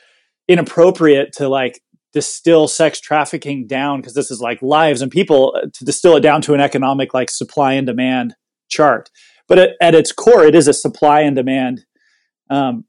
inappropriate 0.49 1.31
to 1.33 1.47
like 1.47 1.81
distill 2.13 2.67
sex 2.67 2.99
trafficking 2.99 3.67
down 3.67 3.99
because 3.99 4.13
this 4.13 4.31
is 4.31 4.41
like 4.41 4.61
lives 4.61 5.01
and 5.01 5.11
people 5.11 5.55
uh, 5.55 5.67
to 5.73 5.85
distill 5.85 6.15
it 6.15 6.21
down 6.21 6.41
to 6.41 6.53
an 6.53 6.61
economic 6.61 7.13
like 7.13 7.29
supply 7.29 7.73
and 7.73 7.85
demand 7.87 8.35
chart. 8.69 9.09
But 9.47 9.59
at, 9.59 9.69
at 9.81 9.95
its 9.95 10.11
core, 10.11 10.43
it 10.43 10.55
is 10.55 10.67
a 10.67 10.73
supply 10.73 11.21
and 11.21 11.35
demand, 11.35 11.85
um, 12.49 12.85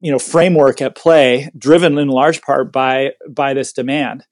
you 0.00 0.10
know, 0.10 0.18
framework 0.18 0.80
at 0.80 0.96
play, 0.96 1.48
driven 1.56 1.98
in 1.98 2.08
large 2.08 2.42
part 2.42 2.72
by 2.72 3.12
by 3.28 3.54
this 3.54 3.72
demand. 3.72 4.24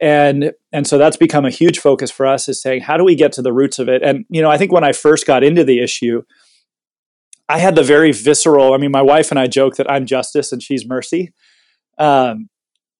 And 0.00 0.52
and 0.72 0.86
so 0.86 0.98
that's 0.98 1.16
become 1.16 1.44
a 1.44 1.50
huge 1.50 1.78
focus 1.78 2.10
for 2.10 2.26
us 2.26 2.48
is 2.48 2.62
saying 2.62 2.82
how 2.82 2.96
do 2.96 3.04
we 3.04 3.16
get 3.16 3.32
to 3.32 3.42
the 3.42 3.52
roots 3.52 3.78
of 3.78 3.88
it? 3.88 4.02
And 4.02 4.24
you 4.28 4.40
know 4.40 4.50
i 4.50 4.56
think 4.56 4.70
when 4.70 4.84
i 4.84 4.92
first 4.92 5.26
got 5.26 5.42
into 5.42 5.64
the 5.64 5.80
issue 5.80 6.22
i 7.48 7.58
had 7.58 7.74
the 7.74 7.82
very 7.82 8.12
visceral 8.12 8.74
i 8.74 8.76
mean 8.76 8.92
my 8.92 9.02
wife 9.02 9.30
and 9.32 9.40
i 9.40 9.48
joke 9.48 9.74
that 9.76 9.90
i'm 9.90 10.06
justice 10.06 10.52
and 10.52 10.62
she's 10.62 10.86
mercy. 10.86 11.32
Um, 11.98 12.48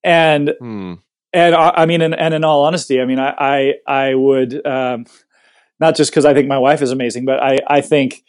and 0.04 0.54
Hmm. 0.58 0.94
and 1.32 1.54
I, 1.54 1.70
I 1.76 1.87
mean 1.87 2.02
and, 2.02 2.14
and 2.14 2.34
in 2.34 2.44
all 2.44 2.64
honesty 2.64 3.00
i 3.00 3.04
mean 3.04 3.18
i 3.18 3.34
i, 3.38 3.74
I 4.08 4.14
would 4.14 4.66
um, 4.66 5.06
not 5.80 5.96
just 5.96 6.11
because 6.11 6.24
i 6.24 6.34
think 6.34 6.48
my 6.48 6.58
wife 6.58 6.82
is 6.82 6.90
amazing 6.90 7.24
but 7.24 7.42
i 7.42 7.58
i 7.68 7.80
think 7.80 8.22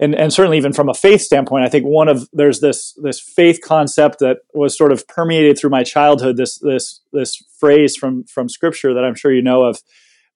and 0.00 0.16
and 0.16 0.32
certainly 0.32 0.56
even 0.56 0.72
from 0.72 0.88
a 0.88 0.94
faith 0.94 1.20
standpoint, 1.20 1.64
I 1.64 1.68
think 1.68 1.84
one 1.84 2.08
of 2.08 2.28
there's 2.32 2.58
this 2.58 2.92
this 3.02 3.20
faith 3.20 3.60
concept 3.62 4.18
that 4.18 4.38
was 4.52 4.76
sort 4.76 4.90
of 4.90 5.06
permeated 5.06 5.56
through 5.56 5.70
my 5.70 5.84
childhood. 5.84 6.36
This 6.36 6.58
this 6.58 7.00
this 7.12 7.36
phrase 7.60 7.94
from 7.94 8.24
from 8.24 8.48
Scripture 8.48 8.94
that 8.94 9.04
I'm 9.04 9.14
sure 9.14 9.32
you 9.32 9.42
know 9.42 9.62
of, 9.62 9.80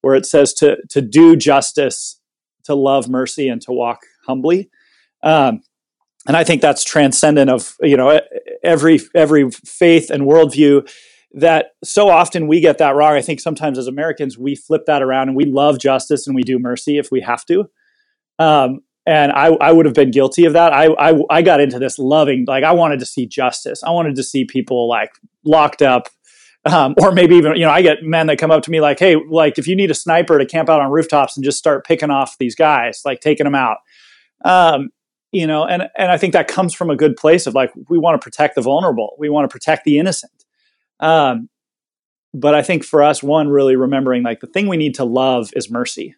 where 0.03 0.15
it 0.15 0.25
says 0.25 0.53
to 0.55 0.77
to 0.91 1.01
do 1.03 1.35
justice, 1.35 2.21
to 2.65 2.77
love 2.77 3.09
mercy, 3.09 3.49
and 3.49 3.61
to 3.63 3.73
walk 3.73 4.03
humbly. 4.29 4.71
Um, 5.25 5.63
and 6.27 6.37
I 6.37 6.45
think 6.45 6.63
that's 6.63 6.85
transcendent 6.85 7.51
of 7.51 7.77
you 7.81 7.97
know 7.97 8.21
every 8.63 9.01
every 9.15 9.51
faith 9.51 10.11
and 10.11 10.25
worldview. 10.25 10.89
That 11.33 11.73
so 11.85 12.09
often 12.09 12.47
we 12.47 12.61
get 12.61 12.79
that 12.79 12.95
wrong. 12.95 13.13
I 13.13 13.21
think 13.21 13.41
sometimes 13.41 13.77
as 13.77 13.89
Americans 13.89 14.39
we 14.39 14.55
flip 14.55 14.87
that 14.87 15.03
around 15.03 15.29
and 15.29 15.37
we 15.37 15.45
love 15.45 15.79
justice 15.79 16.27
and 16.27 16.35
we 16.35 16.43
do 16.43 16.59
mercy 16.59 16.97
if 16.97 17.11
we 17.11 17.21
have 17.21 17.45
to. 17.47 17.69
Um, 18.39 18.81
and 19.07 19.31
I, 19.33 19.49
I 19.61 19.71
would 19.71 19.87
have 19.87 19.95
been 19.95 20.11
guilty 20.11 20.47
of 20.47 20.55
that. 20.55 20.73
I, 20.73 20.87
I, 20.87 21.21
I 21.31 21.43
got 21.43 21.61
into 21.61 21.79
this 21.79 21.99
loving, 21.99 22.45
like 22.47 22.65
I 22.65 22.73
wanted 22.73 22.99
to 22.99 23.07
see 23.07 23.25
justice. 23.25 23.85
I 23.85 23.91
wanted 23.91 24.17
to 24.17 24.23
see 24.23 24.45
people 24.45 24.89
like 24.89 25.11
locked 25.45 25.81
up, 25.81 26.09
um, 26.65 26.95
or 27.01 27.13
maybe 27.13 27.37
even 27.37 27.55
you 27.55 27.65
know 27.65 27.71
I 27.71 27.83
get 27.83 28.03
men 28.03 28.27
that 28.27 28.39
come 28.39 28.51
up 28.51 28.65
to 28.65 28.71
me 28.71 28.81
like, 28.81 28.99
hey, 28.99 29.17
like 29.31 29.59
if 29.59 29.69
you 29.69 29.77
need 29.77 29.91
a 29.91 29.95
sniper 29.95 30.39
to 30.39 30.47
camp 30.47 30.69
out 30.69 30.81
on 30.81 30.91
rooftops 30.91 31.37
and 31.37 31.45
just 31.45 31.59
start 31.59 31.87
picking 31.87 32.11
off 32.11 32.37
these 32.39 32.57
guys, 32.57 33.03
like 33.05 33.21
taking 33.21 33.45
them 33.45 33.55
out, 33.55 33.79
um, 34.45 34.91
you 35.37 35.47
know, 35.47 35.65
and 35.65 35.85
and 35.97 36.11
I 36.11 36.17
think 36.19 36.33
that 36.33 36.49
comes 36.49 36.75
from 36.75 36.91
a 36.91 36.97
good 36.97 37.17
place 37.17 37.47
of 37.47 37.55
like 37.55 37.73
we 37.89 37.99
want 37.99 38.21
to 38.21 38.25
protect 38.25 38.55
the 38.55 38.63
vulnerable, 38.63 39.17
we 39.19 39.29
want 39.29 39.49
to 39.49 39.53
protect 39.53 39.85
the 39.85 39.99
innocent. 39.99 40.45
Um, 41.01 41.49
but 42.33 42.55
I 42.55 42.63
think 42.63 42.85
for 42.85 43.03
us, 43.03 43.23
one 43.23 43.49
really 43.49 43.77
remembering 43.77 44.23
like 44.23 44.41
the 44.41 44.47
thing 44.47 44.69
we 44.69 44.77
need 44.77 44.95
to 44.97 45.05
love 45.05 45.51
is 45.55 45.71
mercy 45.71 46.15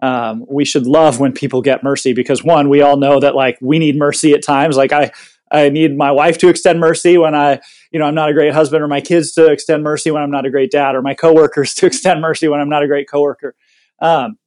um, 0.00 0.44
we 0.48 0.64
should 0.64 0.86
love 0.86 1.20
when 1.20 1.32
people 1.32 1.62
get 1.62 1.82
mercy 1.82 2.12
because 2.12 2.44
one, 2.44 2.68
we 2.68 2.82
all 2.82 2.96
know 2.96 3.18
that 3.20 3.34
like 3.34 3.58
we 3.60 3.78
need 3.78 3.96
mercy 3.96 4.32
at 4.32 4.42
times. 4.42 4.76
Like 4.76 4.92
I, 4.92 5.10
I 5.50 5.68
need 5.70 5.96
my 5.96 6.10
wife 6.10 6.38
to 6.38 6.48
extend 6.48 6.80
mercy 6.80 7.16
when 7.16 7.34
I, 7.34 7.60
you 7.90 7.98
know, 7.98 8.04
I'm 8.04 8.14
not 8.14 8.28
a 8.28 8.34
great 8.34 8.52
husband, 8.52 8.82
or 8.82 8.88
my 8.88 9.00
kids 9.00 9.32
to 9.32 9.46
extend 9.46 9.82
mercy 9.82 10.10
when 10.10 10.22
I'm 10.22 10.30
not 10.30 10.44
a 10.44 10.50
great 10.50 10.70
dad, 10.70 10.94
or 10.94 11.02
my 11.02 11.14
coworkers 11.14 11.72
to 11.76 11.86
extend 11.86 12.20
mercy 12.20 12.48
when 12.48 12.60
I'm 12.60 12.68
not 12.68 12.82
a 12.82 12.86
great 12.86 13.08
coworker. 13.08 13.54
Um, 14.00 14.38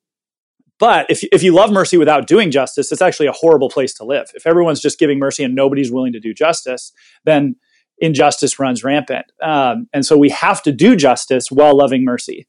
but 0.80 1.06
if 1.10 1.24
if 1.32 1.44
you 1.44 1.54
love 1.54 1.72
mercy 1.72 1.98
without 1.98 2.26
doing 2.26 2.52
justice, 2.52 2.92
it's 2.92 3.02
actually 3.02 3.28
a 3.28 3.34
horrible 3.34 3.70
place 3.70 3.94
to 3.96 4.06
live. 4.06 4.32
If 4.34 4.48
everyone's 4.48 4.80
just 4.80 4.98
giving 4.98 5.20
mercy 5.20 5.44
and 5.44 5.54
nobody's 5.54 5.92
willing 5.92 6.14
to 6.14 6.20
do 6.20 6.34
justice, 6.34 6.92
then 7.26 7.56
injustice 8.00 8.60
runs 8.60 8.84
rampant. 8.84 9.26
Um, 9.44 9.88
and 9.94 10.06
so 10.06 10.18
we 10.18 10.30
have 10.30 10.64
to 10.64 10.72
do 10.72 10.96
justice 10.96 11.52
while 11.52 11.78
loving 11.78 12.06
mercy. 12.06 12.48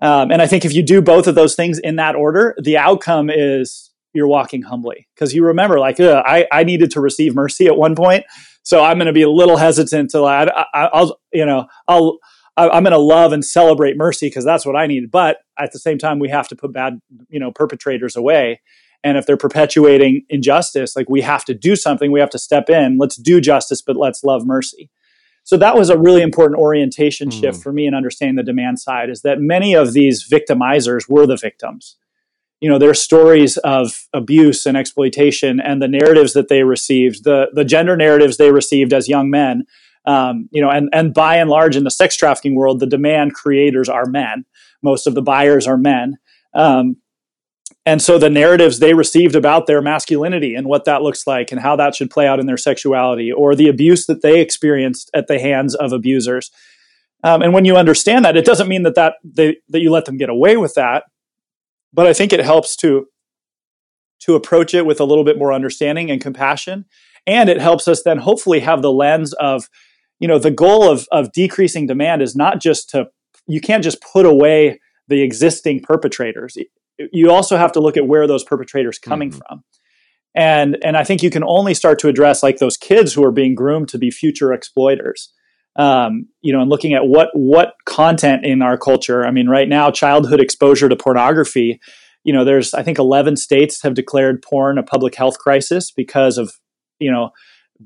Um, 0.00 0.30
and 0.30 0.40
I 0.40 0.46
think 0.46 0.64
if 0.64 0.74
you 0.74 0.82
do 0.82 1.00
both 1.02 1.26
of 1.26 1.34
those 1.34 1.54
things 1.54 1.78
in 1.78 1.96
that 1.96 2.14
order, 2.14 2.54
the 2.62 2.76
outcome 2.76 3.30
is 3.30 3.90
you're 4.12 4.28
walking 4.28 4.62
humbly 4.62 5.08
because 5.14 5.34
you 5.34 5.44
remember, 5.44 5.78
like, 5.78 5.98
I, 5.98 6.46
I 6.52 6.64
needed 6.64 6.90
to 6.92 7.00
receive 7.00 7.34
mercy 7.34 7.66
at 7.66 7.76
one 7.76 7.94
point, 7.94 8.24
so 8.62 8.82
I'm 8.82 8.98
going 8.98 9.06
to 9.06 9.12
be 9.12 9.22
a 9.22 9.30
little 9.30 9.56
hesitant 9.56 10.10
to, 10.10 10.20
like, 10.20 10.48
I, 10.74 10.88
will 10.92 11.18
you 11.32 11.46
know, 11.46 11.66
I'll, 11.88 12.18
I'm 12.56 12.84
going 12.84 12.92
to 12.92 12.98
love 12.98 13.32
and 13.32 13.44
celebrate 13.44 13.96
mercy 13.96 14.28
because 14.28 14.44
that's 14.44 14.64
what 14.64 14.76
I 14.76 14.86
need. 14.86 15.10
But 15.10 15.38
at 15.58 15.72
the 15.72 15.78
same 15.78 15.98
time, 15.98 16.18
we 16.18 16.30
have 16.30 16.48
to 16.48 16.56
put 16.56 16.72
bad, 16.72 17.00
you 17.28 17.38
know, 17.38 17.52
perpetrators 17.52 18.16
away. 18.16 18.60
And 19.04 19.18
if 19.18 19.26
they're 19.26 19.36
perpetuating 19.36 20.24
injustice, 20.30 20.96
like 20.96 21.08
we 21.08 21.20
have 21.20 21.44
to 21.44 21.54
do 21.54 21.76
something, 21.76 22.10
we 22.10 22.20
have 22.20 22.30
to 22.30 22.38
step 22.38 22.70
in. 22.70 22.98
Let's 22.98 23.16
do 23.16 23.40
justice, 23.40 23.82
but 23.82 23.96
let's 23.96 24.24
love 24.24 24.46
mercy. 24.46 24.90
So 25.44 25.56
that 25.58 25.76
was 25.76 25.90
a 25.90 25.98
really 25.98 26.22
important 26.22 26.58
orientation 26.58 27.28
mm. 27.28 27.40
shift 27.40 27.62
for 27.62 27.72
me 27.72 27.86
in 27.86 27.94
understanding 27.94 28.34
the 28.34 28.42
demand 28.42 28.80
side 28.80 29.10
is 29.10 29.22
that 29.22 29.40
many 29.40 29.74
of 29.74 29.92
these 29.92 30.28
victimizers 30.28 31.08
were 31.08 31.26
the 31.26 31.36
victims. 31.36 31.96
You 32.60 32.68
know, 32.68 32.78
their 32.78 32.94
stories 32.94 33.58
of 33.58 34.08
abuse 34.12 34.66
and 34.66 34.76
exploitation 34.76 35.60
and 35.60 35.80
the 35.80 35.88
narratives 35.88 36.32
that 36.32 36.48
they 36.48 36.64
received, 36.64 37.22
the, 37.22 37.46
the 37.52 37.64
gender 37.64 37.96
narratives 37.96 38.38
they 38.38 38.50
received 38.50 38.92
as 38.92 39.08
young 39.08 39.30
men, 39.30 39.66
um, 40.06 40.48
you 40.52 40.62
know, 40.62 40.70
and, 40.70 40.88
and 40.92 41.12
by 41.12 41.36
and 41.36 41.50
large 41.50 41.76
in 41.76 41.84
the 41.84 41.90
sex 41.90 42.16
trafficking 42.16 42.54
world, 42.54 42.80
the 42.80 42.86
demand 42.86 43.34
creators 43.34 43.88
are 43.88 44.06
men. 44.06 44.44
Most 44.82 45.06
of 45.06 45.14
the 45.14 45.22
buyers 45.22 45.66
are 45.66 45.76
men. 45.76 46.18
Um, 46.54 46.96
and 47.84 48.02
so 48.02 48.18
the 48.18 48.30
narratives 48.30 48.78
they 48.78 48.94
received 48.94 49.36
about 49.36 49.66
their 49.66 49.82
masculinity 49.82 50.54
and 50.54 50.66
what 50.66 50.84
that 50.84 51.02
looks 51.02 51.26
like 51.26 51.52
and 51.52 51.60
how 51.60 51.76
that 51.76 51.94
should 51.94 52.10
play 52.10 52.26
out 52.26 52.40
in 52.40 52.46
their 52.46 52.56
sexuality 52.56 53.30
or 53.30 53.54
the 53.54 53.68
abuse 53.68 54.06
that 54.06 54.22
they 54.22 54.40
experienced 54.40 55.10
at 55.14 55.26
the 55.28 55.38
hands 55.38 55.74
of 55.74 55.92
abusers. 55.92 56.50
Um, 57.22 57.42
and 57.42 57.52
when 57.52 57.64
you 57.64 57.76
understand 57.76 58.24
that, 58.24 58.36
it 58.36 58.44
doesn't 58.44 58.68
mean 58.68 58.82
that 58.84 58.94
that, 58.96 59.14
they, 59.24 59.56
that 59.68 59.80
you 59.80 59.90
let 59.90 60.04
them 60.04 60.16
get 60.16 60.28
away 60.28 60.56
with 60.56 60.74
that, 60.74 61.04
but 61.92 62.06
I 62.06 62.12
think 62.12 62.32
it 62.32 62.40
helps 62.40 62.76
to 62.76 63.06
to 64.18 64.34
approach 64.34 64.72
it 64.72 64.86
with 64.86 64.98
a 64.98 65.04
little 65.04 65.24
bit 65.24 65.38
more 65.38 65.52
understanding 65.52 66.10
and 66.10 66.22
compassion, 66.22 66.86
and 67.26 67.48
it 67.48 67.60
helps 67.60 67.86
us 67.86 68.02
then 68.02 68.18
hopefully 68.18 68.60
have 68.60 68.80
the 68.80 68.90
lens 68.90 69.34
of, 69.34 69.68
you 70.18 70.28
know, 70.28 70.38
the 70.38 70.50
goal 70.50 70.90
of 70.90 71.06
of 71.12 71.32
decreasing 71.32 71.86
demand 71.86 72.22
is 72.22 72.34
not 72.34 72.60
just 72.60 72.90
to 72.90 73.06
you 73.46 73.60
can't 73.60 73.84
just 73.84 74.02
put 74.02 74.26
away 74.26 74.80
the 75.08 75.22
existing 75.22 75.80
perpetrators. 75.80 76.56
You 76.98 77.30
also 77.30 77.56
have 77.56 77.72
to 77.72 77.80
look 77.80 77.96
at 77.96 78.06
where 78.06 78.26
those 78.26 78.44
perpetrators 78.44 78.98
coming 78.98 79.30
mm-hmm. 79.30 79.38
from. 79.38 79.64
And 80.34 80.76
and 80.84 80.96
i 80.96 81.04
think 81.04 81.22
you 81.22 81.30
can 81.30 81.44
only 81.44 81.72
start 81.72 81.98
to 82.00 82.08
address 82.08 82.42
like 82.42 82.58
those 82.58 82.76
kids 82.76 83.14
who 83.14 83.24
are 83.24 83.32
being 83.32 83.54
groomed 83.54 83.88
to 83.90 83.98
be 83.98 84.10
future 84.10 84.52
exploiters. 84.52 85.32
Um, 85.78 86.28
you 86.40 86.54
know 86.54 86.60
and 86.62 86.70
looking 86.70 86.94
at 86.94 87.06
what 87.06 87.28
what 87.34 87.74
content 87.84 88.46
in 88.46 88.62
our 88.62 88.78
culture 88.78 89.26
i 89.26 89.30
mean 89.30 89.46
right 89.46 89.68
now 89.68 89.90
childhood 89.90 90.40
exposure 90.40 90.88
to 90.88 90.96
pornography 90.96 91.78
you 92.24 92.32
know 92.32 92.46
there's 92.46 92.72
i 92.72 92.82
think 92.82 92.98
11 92.98 93.36
states 93.36 93.82
have 93.82 93.92
declared 93.92 94.40
porn 94.40 94.78
a 94.78 94.82
public 94.82 95.14
health 95.14 95.38
crisis 95.38 95.90
because 95.90 96.38
of 96.38 96.50
you 96.98 97.12
know 97.12 97.28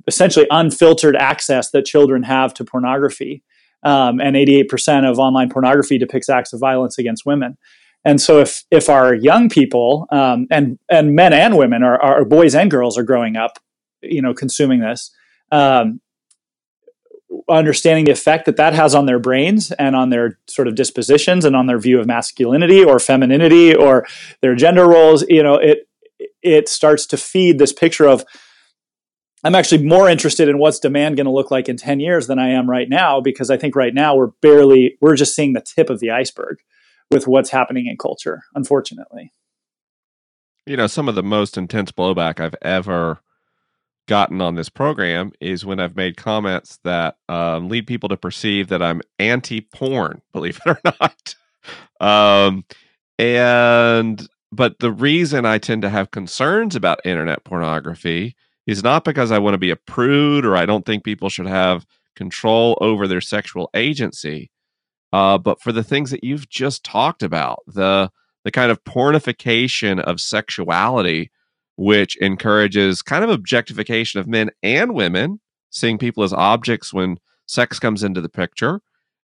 essentially 0.07 0.47
unfiltered 0.51 1.17
access 1.17 1.71
that 1.71 1.85
children 1.85 2.23
have 2.25 2.55
to 2.55 2.65
pornography. 2.65 3.43
Um, 3.83 4.21
and 4.21 4.37
88% 4.37 5.11
of 5.11 5.19
online 5.19 5.49
pornography 5.49 5.97
depicts 5.97 6.29
acts 6.29 6.53
of 6.53 6.61
violence 6.61 6.99
against 6.99 7.25
women. 7.25 7.57
And 8.05 8.21
so 8.21 8.41
if 8.41 8.65
if 8.71 8.89
our 8.89 9.15
young 9.15 9.49
people 9.49 10.07
um, 10.11 10.47
and 10.51 10.79
and 10.91 11.15
men 11.15 11.33
and 11.33 11.57
women 11.57 11.83
are, 11.83 12.01
are 12.01 12.25
boys 12.25 12.55
and 12.55 12.71
girls 12.71 12.97
are 12.97 13.03
growing 13.03 13.37
up, 13.37 13.59
you 14.01 14.23
know, 14.23 14.33
consuming 14.33 14.81
this, 14.81 15.11
um, 15.53 16.01
understanding 17.49 18.05
the 18.05 18.13
effect 18.13 18.47
that 18.47 18.57
that 18.57 18.75
has 18.75 18.95
on 18.95 19.07
their 19.07 19.19
brains 19.19 19.71
and 19.73 19.95
on 19.95 20.11
their 20.11 20.39
sort 20.49 20.67
of 20.67 20.75
dispositions 20.75 21.45
and 21.45 21.55
on 21.55 21.67
their 21.67 21.79
view 21.79 22.01
of 22.01 22.07
masculinity 22.07 22.83
or 22.83 22.99
femininity 22.99 23.75
or 23.75 24.07
their 24.41 24.55
gender 24.55 24.89
roles, 24.89 25.25
you 25.29 25.43
know, 25.43 25.55
it 25.55 25.87
it 26.43 26.69
starts 26.69 27.07
to 27.07 27.17
feed 27.17 27.59
this 27.59 27.73
picture 27.73 28.09
of 28.09 28.25
I'm 29.43 29.55
actually 29.55 29.87
more 29.87 30.09
interested 30.09 30.49
in 30.49 30.59
what's 30.59 30.79
demand 30.79 31.17
going 31.17 31.25
to 31.25 31.33
look 31.33 31.51
like 31.51 31.69
in 31.69 31.77
10 31.77 32.01
years 32.01 32.27
than 32.27 32.39
I 32.39 32.51
am 32.51 32.69
right 32.69 32.89
now 32.89 33.21
because 33.21 33.51
I 33.51 33.57
think 33.57 33.75
right 33.75 33.95
now 33.95 34.15
we're 34.15 34.33
barely 34.43 34.99
we're 35.01 35.17
just 35.17 35.35
seeing 35.35 35.55
the 35.55 35.63
tip 35.63 35.89
of 35.89 36.01
the 36.01 36.11
iceberg 36.11 36.59
with 37.11 37.27
what's 37.27 37.51
happening 37.51 37.87
in 37.87 37.97
culture, 37.97 38.43
unfortunately. 38.55 39.33
You 40.67 40.77
know, 40.77 40.87
some 40.87 41.09
of 41.09 41.15
the 41.15 41.23
most 41.23 41.57
intense 41.57 41.91
blowback 41.91 42.39
I've 42.39 42.55
ever 42.63 43.21
gotten 44.07 44.41
on 44.41 44.57
this 44.57 44.69
program 44.69 45.33
is 45.41 45.65
when 45.65 45.81
I've 45.81 45.97
made 45.97 46.17
comments 46.17 46.79
that 46.85 47.17
um, 47.29 47.69
lead 47.69 47.87
people 47.87 48.09
to 48.11 48.17
perceive 48.17 48.69
that 48.69 48.83
I'm 48.83 49.01
anti 49.19 49.63
porn, 49.63 50.21
believe 50.33 50.61
it 50.67 50.71
or 50.71 50.81
not. 51.01 51.35
um, 52.01 52.65
and, 53.19 54.29
but 54.53 54.81
the 54.81 54.93
reason 54.93 55.47
I 55.47 55.59
tend 55.59 55.83
to 55.83 55.91
have 55.91 56.11
concerns 56.11 56.77
about 56.77 57.01
internet 57.07 57.45
pornography 57.45 58.37
is 58.71 58.83
not 58.83 59.05
because 59.05 59.31
I 59.31 59.39
want 59.39 59.55
to 59.55 59.59
be 59.59 59.71
a 59.71 59.77
prude 59.77 60.45
or 60.45 60.57
I 60.57 60.67
don't 60.67 60.87
think 60.87 61.05
people 61.05 61.29
should 61.29 61.47
have 61.47 61.87
control 62.17 62.77
over 62.81 63.07
their 63.07 63.21
sexual 63.21 63.71
agency 63.75 64.51
uh, 65.13 65.39
but 65.39 65.61
for 65.61 65.73
the 65.73 65.83
things 65.83 66.11
that 66.11 66.25
you've 66.25 66.49
just 66.49 66.85
talked 66.85 67.23
about, 67.23 67.61
the 67.67 68.11
the 68.45 68.51
kind 68.51 68.71
of 68.71 68.83
pornification 68.85 70.01
of 70.01 70.21
sexuality, 70.21 71.31
which 71.77 72.17
encourages 72.19 73.03
kind 73.03 73.23
of 73.23 73.31
objectification 73.31 74.19
of 74.19 74.27
men 74.27 74.51
and 74.63 74.95
women, 74.95 75.41
seeing 75.69 75.99
people 75.99 76.23
as 76.23 76.33
objects 76.33 76.93
when 76.93 77.19
sex 77.47 77.79
comes 77.79 78.03
into 78.03 78.21
the 78.21 78.31
picture, 78.31 78.81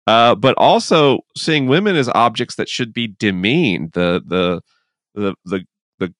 uh, 0.08 0.36
but 0.36 0.56
also 0.58 1.20
seeing 1.36 1.68
women 1.68 1.96
as 1.96 2.10
objects 2.10 2.56
that 2.56 2.70
should 2.70 2.94
be 2.94 3.08
demeaned. 3.08 3.94
The 3.94 4.22
the 4.26 4.62
the 5.16 5.36
the 5.46 5.66
the 5.98 6.14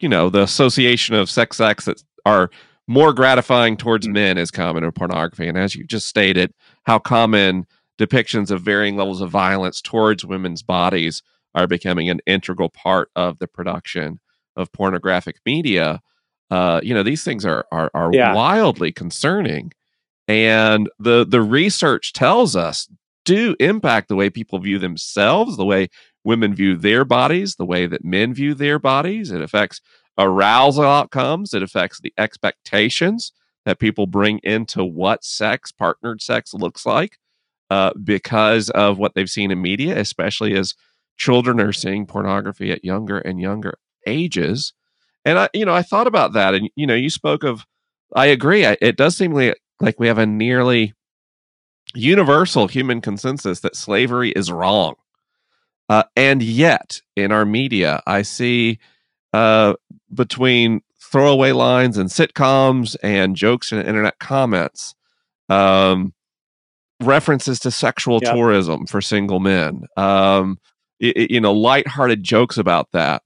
you 0.00 0.08
know 0.08 0.30
the 0.30 0.42
association 0.42 1.14
of 1.14 1.28
sex 1.30 1.60
acts 1.60 1.84
that 1.84 2.02
are 2.24 2.50
more 2.86 3.12
gratifying 3.12 3.76
towards 3.76 4.06
mm. 4.06 4.12
men 4.12 4.38
is 4.38 4.50
common 4.50 4.84
in 4.84 4.92
pornography, 4.92 5.48
and 5.48 5.58
as 5.58 5.74
you 5.74 5.84
just 5.84 6.06
stated, 6.06 6.52
how 6.84 6.98
common 6.98 7.66
depictions 7.98 8.50
of 8.50 8.62
varying 8.62 8.96
levels 8.96 9.20
of 9.20 9.30
violence 9.30 9.80
towards 9.80 10.24
women's 10.24 10.62
bodies 10.62 11.22
are 11.54 11.66
becoming 11.66 12.10
an 12.10 12.20
integral 12.26 12.68
part 12.68 13.10
of 13.14 13.38
the 13.38 13.46
production 13.46 14.18
of 14.56 14.72
pornographic 14.72 15.36
media. 15.46 16.00
Uh, 16.50 16.80
you 16.82 16.92
know, 16.92 17.02
these 17.02 17.24
things 17.24 17.44
are 17.44 17.66
are, 17.72 17.90
are 17.94 18.10
yeah. 18.12 18.34
wildly 18.34 18.92
concerning, 18.92 19.72
and 20.28 20.90
the 20.98 21.24
the 21.24 21.42
research 21.42 22.12
tells 22.12 22.54
us 22.54 22.88
do 23.24 23.56
impact 23.58 24.08
the 24.08 24.16
way 24.16 24.28
people 24.28 24.58
view 24.58 24.78
themselves, 24.78 25.56
the 25.56 25.64
way 25.64 25.88
women 26.24 26.54
view 26.54 26.76
their 26.76 27.04
bodies, 27.04 27.56
the 27.56 27.64
way 27.64 27.86
that 27.86 28.04
men 28.04 28.34
view 28.34 28.54
their 28.54 28.78
bodies. 28.78 29.30
It 29.30 29.42
affects 29.42 29.80
arousal 30.18 30.84
outcomes. 30.84 31.54
It 31.54 31.62
affects 31.62 32.00
the 32.00 32.12
expectations 32.18 33.32
that 33.64 33.78
people 33.78 34.06
bring 34.06 34.40
into 34.42 34.84
what 34.84 35.24
sex, 35.24 35.72
partnered 35.72 36.22
sex, 36.22 36.52
looks 36.54 36.84
like 36.84 37.18
uh, 37.70 37.92
because 38.02 38.70
of 38.70 38.98
what 38.98 39.14
they've 39.14 39.30
seen 39.30 39.50
in 39.50 39.60
media, 39.60 39.98
especially 39.98 40.54
as 40.54 40.74
children 41.16 41.60
are 41.60 41.72
seeing 41.72 42.06
pornography 42.06 42.70
at 42.70 42.84
younger 42.84 43.18
and 43.18 43.40
younger 43.40 43.78
ages. 44.06 44.72
And 45.24 45.38
I, 45.38 45.48
you 45.54 45.64
know, 45.64 45.74
I 45.74 45.82
thought 45.82 46.06
about 46.06 46.34
that, 46.34 46.54
and 46.54 46.68
you 46.76 46.86
know, 46.86 46.94
you 46.94 47.10
spoke 47.10 47.44
of. 47.44 47.64
I 48.14 48.26
agree. 48.26 48.64
I, 48.64 48.76
it 48.80 48.96
does 48.96 49.16
seem 49.16 49.32
like, 49.32 49.58
like 49.80 49.98
we 49.98 50.06
have 50.06 50.18
a 50.18 50.26
nearly 50.26 50.92
universal 51.94 52.68
human 52.68 53.00
consensus 53.00 53.60
that 53.60 53.74
slavery 53.74 54.30
is 54.32 54.52
wrong, 54.52 54.94
uh, 55.88 56.04
and 56.14 56.42
yet 56.42 57.00
in 57.16 57.32
our 57.32 57.44
media, 57.46 58.02
I 58.06 58.22
see 58.22 58.78
uh, 59.34 59.74
between 60.14 60.80
throwaway 61.00 61.50
lines 61.50 61.98
and 61.98 62.08
sitcoms 62.08 62.94
and 63.02 63.34
jokes 63.34 63.72
and 63.72 63.84
internet 63.84 64.20
comments, 64.20 64.94
um, 65.48 66.14
references 67.02 67.58
to 67.58 67.72
sexual 67.72 68.20
yep. 68.22 68.32
tourism 68.32 68.86
for 68.86 69.00
single 69.00 69.40
men. 69.40 69.86
Um, 69.96 70.60
it, 71.00 71.32
you 71.32 71.40
know, 71.40 71.52
lighthearted 71.52 72.22
jokes 72.22 72.56
about 72.56 72.92
that. 72.92 73.24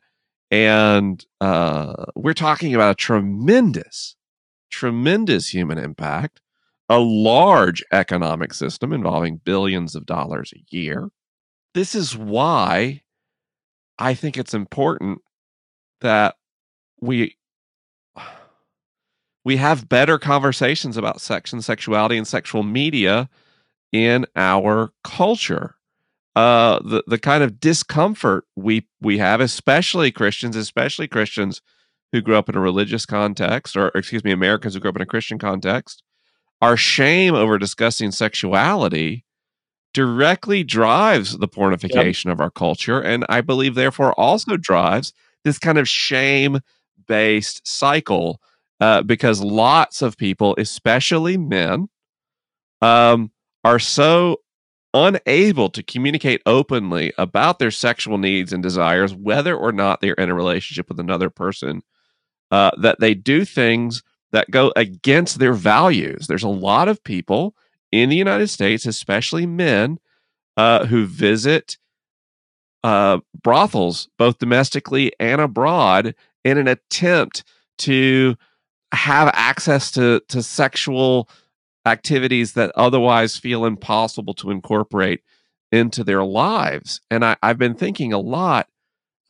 And 0.50 1.22
uh, 1.42 2.06
we're 2.16 2.32
talking 2.32 2.74
about 2.74 2.92
a 2.92 2.94
tremendous, 2.94 4.16
tremendous 4.70 5.52
human 5.52 5.76
impact, 5.76 6.40
a 6.88 6.98
large 6.98 7.84
economic 7.92 8.54
system 8.54 8.94
involving 8.94 9.42
billions 9.44 9.94
of 9.94 10.06
dollars 10.06 10.54
a 10.56 10.74
year. 10.74 11.10
This 11.74 11.94
is 11.94 12.16
why 12.16 13.02
I 13.98 14.14
think 14.14 14.38
it's 14.38 14.54
important 14.54 15.20
that 16.00 16.36
we 17.00 17.36
we 19.44 19.56
have 19.56 19.88
better 19.88 20.18
conversations 20.18 20.96
about 20.96 21.20
sex 21.20 21.52
and 21.52 21.64
sexuality 21.64 22.16
and 22.16 22.26
sexual 22.26 22.62
media 22.62 23.28
in 23.92 24.26
our 24.36 24.92
culture 25.04 25.76
uh, 26.38 26.78
the 26.84 27.02
the 27.08 27.18
kind 27.18 27.42
of 27.42 27.58
discomfort 27.58 28.44
we 28.54 28.86
we 29.00 29.18
have, 29.18 29.40
especially 29.40 30.12
Christians, 30.12 30.54
especially 30.54 31.08
Christians 31.08 31.60
who 32.12 32.20
grew 32.20 32.36
up 32.36 32.48
in 32.48 32.54
a 32.54 32.60
religious 32.60 33.04
context, 33.04 33.76
or 33.76 33.88
excuse 33.88 34.22
me, 34.22 34.30
Americans 34.30 34.74
who 34.74 34.80
grew 34.80 34.90
up 34.90 34.94
in 34.94 35.02
a 35.02 35.06
Christian 35.06 35.40
context, 35.40 36.04
our 36.62 36.76
shame 36.76 37.34
over 37.34 37.58
discussing 37.58 38.12
sexuality 38.12 39.24
directly 39.92 40.62
drives 40.62 41.38
the 41.38 41.48
pornification 41.48 42.26
yep. 42.26 42.34
of 42.34 42.40
our 42.40 42.50
culture, 42.50 43.00
and 43.00 43.26
I 43.28 43.40
believe 43.40 43.74
therefore 43.74 44.12
also 44.12 44.56
drives 44.56 45.12
this 45.44 45.58
kind 45.58 45.78
of 45.78 45.88
shame 45.88 46.60
based 47.06 47.66
cycle 47.66 48.40
uh, 48.80 49.02
because 49.02 49.40
lots 49.40 50.02
of 50.02 50.16
people, 50.16 50.54
especially 50.58 51.36
men, 51.36 51.88
um, 52.80 53.30
are 53.64 53.78
so 53.78 54.38
unable 54.94 55.68
to 55.68 55.82
communicate 55.82 56.40
openly 56.46 57.12
about 57.18 57.58
their 57.58 57.70
sexual 57.70 58.18
needs 58.18 58.52
and 58.52 58.62
desires, 58.62 59.14
whether 59.14 59.56
or 59.56 59.72
not 59.72 60.00
they're 60.00 60.14
in 60.14 60.30
a 60.30 60.34
relationship 60.34 60.88
with 60.88 61.00
another 61.00 61.28
person, 61.28 61.82
uh, 62.50 62.70
that 62.78 63.00
they 63.00 63.14
do 63.14 63.44
things 63.44 64.02
that 64.32 64.50
go 64.50 64.72
against 64.76 65.38
their 65.38 65.54
values. 65.54 66.26
There's 66.26 66.42
a 66.42 66.48
lot 66.48 66.88
of 66.88 67.02
people 67.02 67.54
in 67.90 68.08
the 68.10 68.16
United 68.16 68.48
States, 68.48 68.86
especially 68.86 69.46
men, 69.46 69.98
uh, 70.56 70.86
who 70.86 71.06
visit 71.06 71.78
uh, 72.84 73.18
brothels, 73.42 74.08
both 74.18 74.38
domestically 74.38 75.12
and 75.18 75.40
abroad, 75.40 76.14
in 76.44 76.58
an 76.58 76.68
attempt 76.68 77.44
to 77.78 78.36
have 78.92 79.30
access 79.34 79.90
to 79.92 80.20
to 80.28 80.42
sexual 80.42 81.28
activities 81.86 82.52
that 82.52 82.72
otherwise 82.74 83.36
feel 83.36 83.64
impossible 83.64 84.34
to 84.34 84.50
incorporate 84.50 85.22
into 85.72 86.04
their 86.04 86.24
lives. 86.24 87.00
And 87.10 87.24
I, 87.24 87.36
have 87.42 87.58
been 87.58 87.74
thinking 87.74 88.12
a 88.12 88.18
lot 88.18 88.68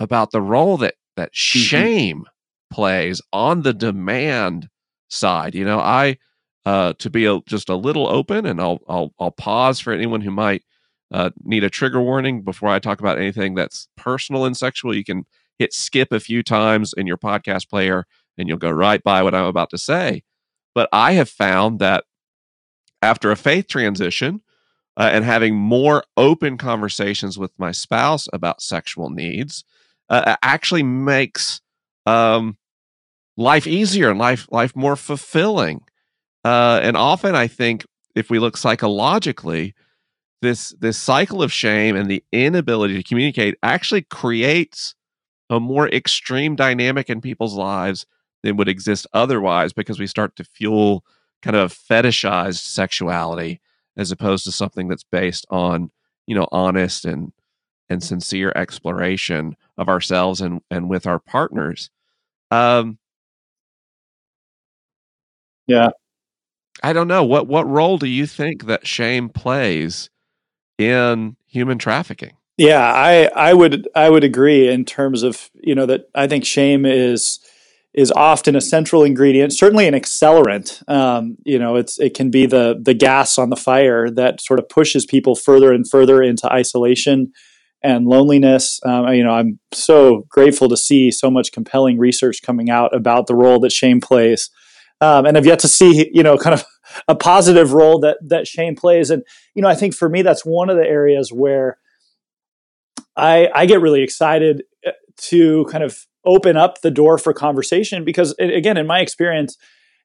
about 0.00 0.30
the 0.30 0.42
role 0.42 0.76
that 0.78 0.94
that 1.16 1.32
mm-hmm. 1.32 1.58
shame 1.58 2.24
plays 2.70 3.20
on 3.32 3.62
the 3.62 3.74
demand 3.74 4.68
side. 5.08 5.54
You 5.54 5.64
know, 5.64 5.80
I 5.80 6.18
uh, 6.64 6.92
to 6.98 7.10
be 7.10 7.24
a, 7.24 7.40
just 7.46 7.68
a 7.68 7.76
little 7.76 8.06
open, 8.08 8.46
and 8.46 8.60
I'll 8.60 8.80
I'll 8.88 9.12
I'll 9.18 9.30
pause 9.30 9.80
for 9.80 9.92
anyone 9.92 10.20
who 10.20 10.30
might 10.30 10.62
uh, 11.12 11.30
need 11.42 11.64
a 11.64 11.70
trigger 11.70 12.00
warning 12.00 12.42
before 12.42 12.68
I 12.68 12.78
talk 12.78 13.00
about 13.00 13.18
anything 13.18 13.54
that's 13.54 13.88
personal 13.96 14.44
and 14.44 14.56
sexual. 14.56 14.94
You 14.94 15.04
can 15.04 15.24
hit 15.58 15.72
skip 15.72 16.12
a 16.12 16.20
few 16.20 16.42
times 16.42 16.92
in 16.96 17.06
your 17.06 17.16
podcast 17.16 17.68
player, 17.68 18.06
and 18.36 18.48
you'll 18.48 18.58
go 18.58 18.70
right 18.70 19.02
by 19.02 19.22
what 19.22 19.34
I'm 19.34 19.46
about 19.46 19.70
to 19.70 19.78
say. 19.78 20.22
But 20.74 20.88
I 20.92 21.12
have 21.12 21.28
found 21.28 21.78
that 21.80 22.04
after 23.02 23.30
a 23.30 23.36
faith 23.36 23.68
transition 23.68 24.42
uh, 24.96 25.10
and 25.12 25.24
having 25.24 25.54
more 25.54 26.04
open 26.16 26.58
conversations 26.58 27.38
with 27.38 27.52
my 27.58 27.72
spouse 27.72 28.28
about 28.32 28.60
sexual 28.60 29.10
needs 29.10 29.64
uh, 30.10 30.36
actually 30.42 30.82
makes 30.82 31.60
um, 32.06 32.56
life 33.36 33.66
easier 33.66 34.10
and 34.10 34.18
life 34.18 34.48
life 34.50 34.74
more 34.74 34.96
fulfilling. 34.96 35.82
Uh, 36.44 36.80
and 36.82 36.96
often, 36.96 37.34
I 37.34 37.46
think 37.46 37.84
if 38.14 38.30
we 38.30 38.38
look 38.38 38.56
psychologically, 38.56 39.74
this 40.40 40.70
this 40.80 40.98
cycle 40.98 41.42
of 41.42 41.52
shame 41.52 41.96
and 41.96 42.10
the 42.10 42.22
inability 42.32 42.96
to 42.96 43.02
communicate 43.02 43.56
actually 43.62 44.02
creates 44.02 44.94
a 45.50 45.58
more 45.58 45.88
extreme 45.88 46.54
dynamic 46.54 47.10
in 47.10 47.20
people's 47.20 47.54
lives 47.54 48.06
than 48.42 48.56
would 48.56 48.68
exist 48.68 49.06
otherwise 49.12 49.72
because 49.72 49.98
we 49.98 50.06
start 50.06 50.36
to 50.36 50.44
fuel 50.44 51.04
kind 51.42 51.56
of 51.56 51.72
fetishized 51.72 52.60
sexuality 52.62 53.60
as 53.96 54.10
opposed 54.12 54.44
to 54.44 54.52
something 54.52 54.88
that's 54.88 55.04
based 55.04 55.46
on 55.50 55.90
you 56.26 56.34
know 56.34 56.48
honest 56.52 57.04
and 57.04 57.32
and 57.88 58.02
sincere 58.02 58.52
exploration 58.54 59.56
of 59.76 59.88
ourselves 59.88 60.40
and 60.40 60.60
and 60.70 60.88
with 60.88 61.06
our 61.06 61.18
partners. 61.18 61.90
Um 62.50 62.98
yeah. 65.66 65.90
I 66.82 66.92
don't 66.92 67.08
know. 67.08 67.24
What 67.24 67.46
what 67.48 67.68
role 67.68 67.98
do 67.98 68.06
you 68.06 68.26
think 68.26 68.66
that 68.66 68.86
shame 68.86 69.28
plays 69.28 70.10
in 70.78 71.36
human 71.46 71.76
trafficking 71.76 72.32
yeah 72.56 72.92
i 72.94 73.28
i 73.34 73.52
would 73.52 73.88
i 73.94 74.08
would 74.08 74.24
agree 74.24 74.68
in 74.68 74.84
terms 74.84 75.22
of 75.22 75.50
you 75.54 75.74
know 75.74 75.86
that 75.86 76.08
i 76.14 76.26
think 76.26 76.44
shame 76.44 76.86
is 76.86 77.40
is 77.94 78.12
often 78.12 78.54
a 78.54 78.60
central 78.60 79.02
ingredient, 79.02 79.52
certainly 79.52 79.88
an 79.88 79.94
accelerant. 79.94 80.88
Um, 80.88 81.36
you 81.44 81.58
know, 81.58 81.74
it's 81.74 81.98
it 81.98 82.14
can 82.14 82.30
be 82.30 82.46
the 82.46 82.78
the 82.80 82.94
gas 82.94 83.38
on 83.38 83.50
the 83.50 83.56
fire 83.56 84.08
that 84.10 84.40
sort 84.40 84.60
of 84.60 84.68
pushes 84.68 85.06
people 85.06 85.34
further 85.34 85.72
and 85.72 85.88
further 85.88 86.22
into 86.22 86.50
isolation 86.52 87.32
and 87.82 88.06
loneliness. 88.06 88.80
Um, 88.84 89.08
you 89.08 89.24
know, 89.24 89.32
I'm 89.32 89.58
so 89.72 90.24
grateful 90.28 90.68
to 90.68 90.76
see 90.76 91.10
so 91.10 91.28
much 91.28 91.50
compelling 91.50 91.98
research 91.98 92.42
coming 92.42 92.70
out 92.70 92.94
about 92.94 93.26
the 93.26 93.34
role 93.34 93.58
that 93.60 93.72
shame 93.72 94.00
plays, 94.00 94.50
um, 95.00 95.26
and 95.26 95.36
I've 95.36 95.46
yet 95.46 95.58
to 95.60 95.68
see 95.68 96.10
you 96.12 96.22
know 96.22 96.36
kind 96.36 96.54
of 96.54 96.64
a 97.06 97.14
positive 97.14 97.72
role 97.72 98.00
that 98.00 98.18
that 98.28 98.46
shame 98.46 98.74
plays. 98.76 99.10
And 99.10 99.22
you 99.54 99.62
know, 99.62 99.68
I 99.68 99.74
think 99.74 99.94
for 99.94 100.08
me 100.08 100.22
that's 100.22 100.44
one 100.44 100.70
of 100.70 100.76
the 100.76 100.86
areas 100.86 101.32
where 101.32 101.78
I 103.16 103.48
I 103.54 103.66
get 103.66 103.80
really 103.80 104.02
excited 104.02 104.62
uh, 104.86 104.92
to 105.28 105.66
kind 105.70 105.84
of 105.84 106.06
open 106.24 106.56
up 106.56 106.80
the 106.80 106.90
door 106.90 107.18
for 107.18 107.32
conversation 107.32 108.04
because 108.04 108.34
again 108.38 108.76
in 108.76 108.86
my 108.86 109.00
experience 109.00 109.56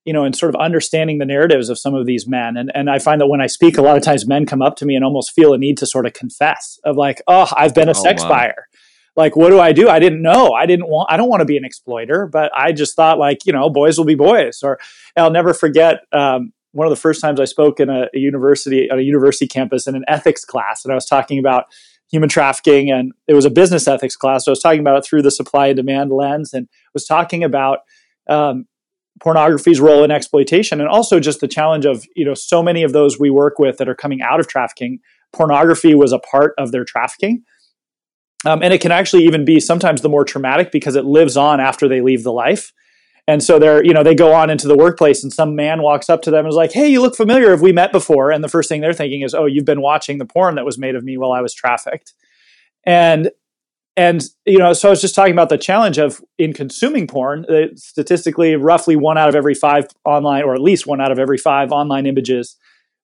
you 0.06 0.14
know 0.14 0.24
and 0.24 0.36
sort 0.36 0.54
of 0.54 0.60
understanding 0.60 1.18
the 1.18 1.26
narratives 1.26 1.70
of 1.70 1.78
some 1.78 1.96
of 1.96 2.06
these 2.06 2.28
men 2.28 2.56
and, 2.56 2.72
and 2.74 2.90
i 2.90 3.00
find 3.00 3.20
that 3.20 3.28
when 3.28 3.42
i 3.42 3.48
speak 3.48 3.78
a 3.78 3.82
lot 3.82 3.98
of 3.98 4.04
times 4.04 4.28
men 4.28 4.46
come 4.46 4.62
up 4.62 4.76
to 4.76 4.86
me 4.86 4.96
and 4.96 5.04
almost 5.04 5.32
feel 5.34 5.54
a 5.54 5.58
need 5.58 5.78
to 5.78 5.86
sort 5.86 6.06
of 6.06 6.14
confess 6.14 6.80
of 6.86 6.96
like 6.96 7.22
oh 7.28 7.52
i've 7.58 7.74
been 7.74 7.88
a 7.88 7.92
oh, 7.92 8.04
sex 8.04 8.22
wow. 8.24 8.30
buyer 8.30 8.68
like 9.16 9.36
what 9.36 9.50
do 9.50 9.60
i 9.60 9.72
do 9.72 9.90
i 9.90 10.00
didn't 10.00 10.22
know 10.22 10.52
i 10.54 10.66
didn't 10.66 10.88
want 10.88 11.12
i 11.12 11.18
don't 11.18 11.30
want 11.30 11.42
to 11.42 11.46
be 11.46 11.58
an 11.58 11.66
exploiter 11.66 12.28
but 12.28 12.52
i 12.56 12.72
just 12.72 12.96
thought 12.96 13.18
like 13.18 13.46
you 13.46 13.54
know 13.54 13.70
boys 13.70 13.98
will 13.98 14.06
be 14.06 14.16
boys 14.16 14.62
or 14.64 14.80
i'll 15.18 15.32
never 15.32 15.54
forget 15.54 16.02
um, 16.12 16.54
one 16.74 16.86
of 16.86 16.92
the 16.92 17.00
first 17.00 17.22
times 17.22 17.40
i 17.40 17.46
spoke 17.46 17.80
in 17.80 17.90
a, 17.90 18.08
a 18.14 18.20
university 18.20 18.90
on 18.90 19.00
a 19.00 19.02
university 19.02 19.48
campus 19.48 19.88
in 19.88 19.96
an 19.96 20.04
ethics 20.08 20.46
class 20.46 20.84
and 20.84 20.92
i 20.92 20.96
was 20.96 21.06
talking 21.06 21.40
about 21.40 21.66
human 22.12 22.30
trafficking 22.30 22.92
and 22.92 23.12
it 23.28 23.34
was 23.34 23.46
a 23.46 23.50
business 23.50 23.88
ethics 23.88 24.16
class 24.16 24.46
so 24.46 24.52
i 24.52 24.54
was 24.54 24.60
talking 24.60 24.80
about 24.80 24.98
it 24.98 25.06
through 25.06 25.22
the 25.22 25.32
supply 25.32 25.68
and 25.68 25.78
demand 25.78 26.12
lens 26.12 26.54
and 26.54 26.68
was 26.94 27.06
talking 27.06 27.44
about 27.44 27.80
um, 28.30 28.66
pornography's 29.22 29.80
role 29.80 30.04
in 30.04 30.12
exploitation 30.12 30.80
and 30.80 30.90
also 30.90 31.20
just 31.20 31.40
the 31.40 31.48
challenge 31.48 31.86
of 31.86 32.06
you 32.16 32.26
know 32.26 32.34
so 32.34 32.62
many 32.62 32.84
of 32.84 32.94
those 32.94 33.20
we 33.20 33.30
work 33.30 33.60
with 33.60 33.78
that 33.78 33.90
are 33.90 33.96
coming 33.96 34.22
out 34.22 34.40
of 34.40 34.48
trafficking 34.48 35.00
pornography 35.34 35.96
was 35.96 36.14
a 36.14 36.20
part 36.20 36.54
of 36.58 36.72
their 36.72 36.86
trafficking. 36.86 37.44
Um, 38.46 38.62
and 38.62 38.74
it 38.74 38.82
can 38.82 38.92
actually 38.92 39.26
even 39.26 39.44
be 39.44 39.60
sometimes 39.60 40.02
the 40.02 40.10
more 40.10 40.24
traumatic 40.24 40.72
because 40.72 40.96
it 40.96 41.06
lives 41.06 41.36
on 41.36 41.60
after 41.60 41.88
they 41.88 42.02
leave 42.02 42.24
the 42.24 42.32
life 42.32 42.72
and 43.28 43.42
so 43.42 43.58
they're, 43.58 43.84
you 43.84 43.94
know, 43.94 44.04
they 44.04 44.16
go 44.16 44.34
on 44.34 44.50
into 44.50 44.68
the 44.68 44.78
workplace 44.78 45.24
and 45.24 45.32
some 45.32 45.56
man 45.56 45.82
walks 45.82 46.10
up 46.10 46.22
to 46.24 46.32
them 46.32 46.46
and 46.46 46.50
is 46.50 46.56
like, 46.56 46.74
Hey, 46.74 46.90
you 46.90 47.02
look 47.02 47.16
familiar. 47.16 47.52
Have 47.52 47.62
we 47.62 47.72
met 47.72 47.92
before? 47.92 48.32
And 48.32 48.44
the 48.44 48.50
first 48.50 48.68
thing 48.68 48.82
they're 48.82 48.94
thinking 48.94 49.22
is, 49.22 49.34
Oh, 49.34 49.46
you've 49.46 49.66
been 49.66 49.82
watching 49.82 50.18
the 50.18 50.26
porn 50.26 50.56
that 50.56 50.66
was 50.66 50.78
made 50.78 50.96
of 50.96 51.04
me 51.04 51.18
while 51.18 51.32
I 51.32 51.42
was 51.42 51.54
trafficked. 51.54 52.14
And 52.86 53.32
and 53.96 54.24
you 54.46 54.58
know, 54.58 54.74
so 54.74 54.90
I 54.90 54.92
was 54.92 55.02
just 55.02 55.16
talking 55.16 55.34
about 55.34 55.50
the 55.50 55.58
challenge 55.58 55.98
of 56.00 56.20
in 56.38 56.54
consuming 56.54 57.08
porn. 57.08 57.46
Uh, 57.48 57.68
statistically, 57.76 58.56
roughly 58.56 58.96
one 58.96 59.18
out 59.18 59.30
of 59.30 59.36
every 59.36 59.54
five 59.54 59.86
online, 60.04 60.44
or 60.44 60.56
at 60.56 60.62
least 60.62 60.88
one 60.88 61.00
out 61.00 61.12
of 61.12 61.20
every 61.20 61.38
five 61.38 61.72
online 61.72 62.08
images, 62.08 62.58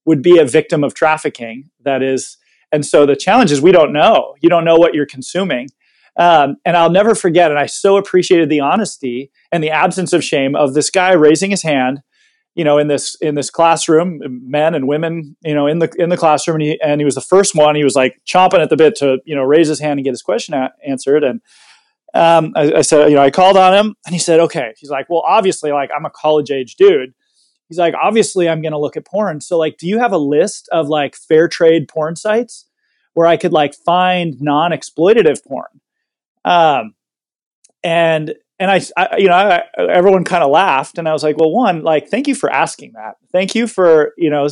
would 0.05 0.23
be 0.23 0.39
a 0.39 0.45
victim 0.45 0.83
of 0.83 0.95
trafficking. 0.95 1.69
That 1.81 2.01
is, 2.01 2.37
and 2.71 2.83
so 2.83 3.05
the 3.05 3.15
challenge 3.15 3.51
is 3.51 3.61
we 3.61 3.71
don't 3.71 3.93
know. 3.93 4.35
You 4.41 4.49
don't 4.49 4.65
know 4.65 4.77
what 4.77 4.95
you're 4.95 5.05
consuming. 5.05 5.69
Um, 6.19 6.57
and 6.65 6.75
I'll 6.75 6.91
never 6.91 7.15
forget, 7.15 7.49
and 7.49 7.59
I 7.59 7.65
so 7.65 7.97
appreciated 7.97 8.49
the 8.49 8.59
honesty 8.59 9.31
and 9.51 9.63
the 9.63 9.71
absence 9.71 10.13
of 10.13 10.23
shame 10.23 10.55
of 10.55 10.75
this 10.75 10.91
guy 10.91 11.13
raising 11.13 11.49
his 11.49 11.63
hand 11.63 12.01
you 12.59 12.65
know, 12.65 12.77
in 12.77 12.89
this 12.89 13.15
in 13.21 13.35
this 13.35 13.49
classroom, 13.49 14.19
men 14.21 14.75
and 14.75 14.85
women, 14.85 15.37
you 15.45 15.53
know, 15.53 15.65
in 15.65 15.79
the 15.79 15.89
in 15.97 16.09
the 16.09 16.17
classroom, 16.17 16.55
and 16.55 16.63
he 16.63 16.81
and 16.81 16.99
he 16.99 17.05
was 17.05 17.15
the 17.15 17.21
first 17.21 17.55
one. 17.55 17.75
He 17.75 17.85
was 17.85 17.95
like 17.95 18.19
chomping 18.27 18.59
at 18.59 18.69
the 18.69 18.75
bit 18.75 18.95
to 18.97 19.19
you 19.23 19.33
know 19.33 19.43
raise 19.43 19.69
his 19.69 19.79
hand 19.79 19.97
and 19.97 20.03
get 20.03 20.11
his 20.11 20.21
question 20.21 20.53
a- 20.53 20.73
answered. 20.85 21.23
And 21.23 21.39
um, 22.13 22.51
I, 22.57 22.73
I, 22.73 22.81
said, 22.81 23.09
you 23.09 23.15
know, 23.15 23.21
I 23.21 23.31
called 23.31 23.55
on 23.55 23.73
him, 23.73 23.95
and 24.05 24.13
he 24.13 24.19
said, 24.19 24.41
okay. 24.41 24.73
He's 24.77 24.89
like, 24.89 25.09
well, 25.09 25.23
obviously, 25.25 25.71
like 25.71 25.89
I'm 25.95 26.05
a 26.05 26.09
college 26.09 26.51
age 26.51 26.75
dude. 26.75 27.13
He's 27.69 27.77
like, 27.77 27.93
obviously, 28.01 28.49
I'm 28.49 28.61
going 28.61 28.71
to 28.71 28.79
look 28.79 28.97
at 28.97 29.05
porn. 29.05 29.41
So, 29.41 29.57
like, 29.57 29.77
do 29.77 29.87
you 29.87 29.99
have 29.99 30.11
a 30.11 30.17
list 30.17 30.67
of 30.71 30.89
like 30.89 31.15
fair 31.15 31.47
trade 31.47 31.87
porn 31.87 32.15
sites 32.15 32.65
where 33.13 33.27
I 33.27 33.37
could 33.37 33.53
like 33.53 33.73
find 33.73 34.35
non 34.41 34.71
exploitative 34.71 35.45
porn? 35.45 35.79
Um, 36.45 36.93
and 37.83 38.33
and 38.59 38.69
I, 38.69 38.81
I 38.97 39.17
you 39.17 39.27
know, 39.27 39.33
I, 39.33 39.63
everyone 39.77 40.23
kind 40.23 40.43
of 40.43 40.51
laughed, 40.51 40.97
and 40.97 41.07
I 41.07 41.13
was 41.13 41.23
like, 41.23 41.37
well, 41.37 41.51
one, 41.51 41.83
like, 41.83 42.09
thank 42.09 42.27
you 42.27 42.35
for 42.35 42.51
asking 42.51 42.93
that. 42.93 43.15
Thank 43.31 43.55
you 43.55 43.67
for 43.67 44.13
you 44.17 44.29
know 44.29 44.49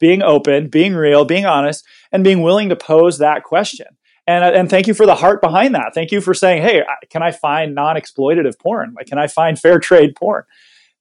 being 0.00 0.22
open, 0.22 0.68
being 0.68 0.94
real, 0.94 1.24
being 1.24 1.46
honest, 1.46 1.84
and 2.12 2.24
being 2.24 2.42
willing 2.42 2.68
to 2.68 2.76
pose 2.76 3.18
that 3.18 3.44
question. 3.44 3.86
And 4.26 4.44
and 4.44 4.70
thank 4.70 4.86
you 4.86 4.94
for 4.94 5.06
the 5.06 5.14
heart 5.14 5.40
behind 5.40 5.74
that. 5.74 5.92
Thank 5.94 6.12
you 6.12 6.20
for 6.20 6.34
saying, 6.34 6.62
hey, 6.62 6.82
can 7.10 7.22
I 7.22 7.32
find 7.32 7.74
non-exploitative 7.74 8.58
porn? 8.58 8.94
Like, 8.96 9.06
can 9.06 9.18
I 9.18 9.26
find 9.26 9.58
fair 9.58 9.78
trade 9.78 10.14
porn? 10.16 10.44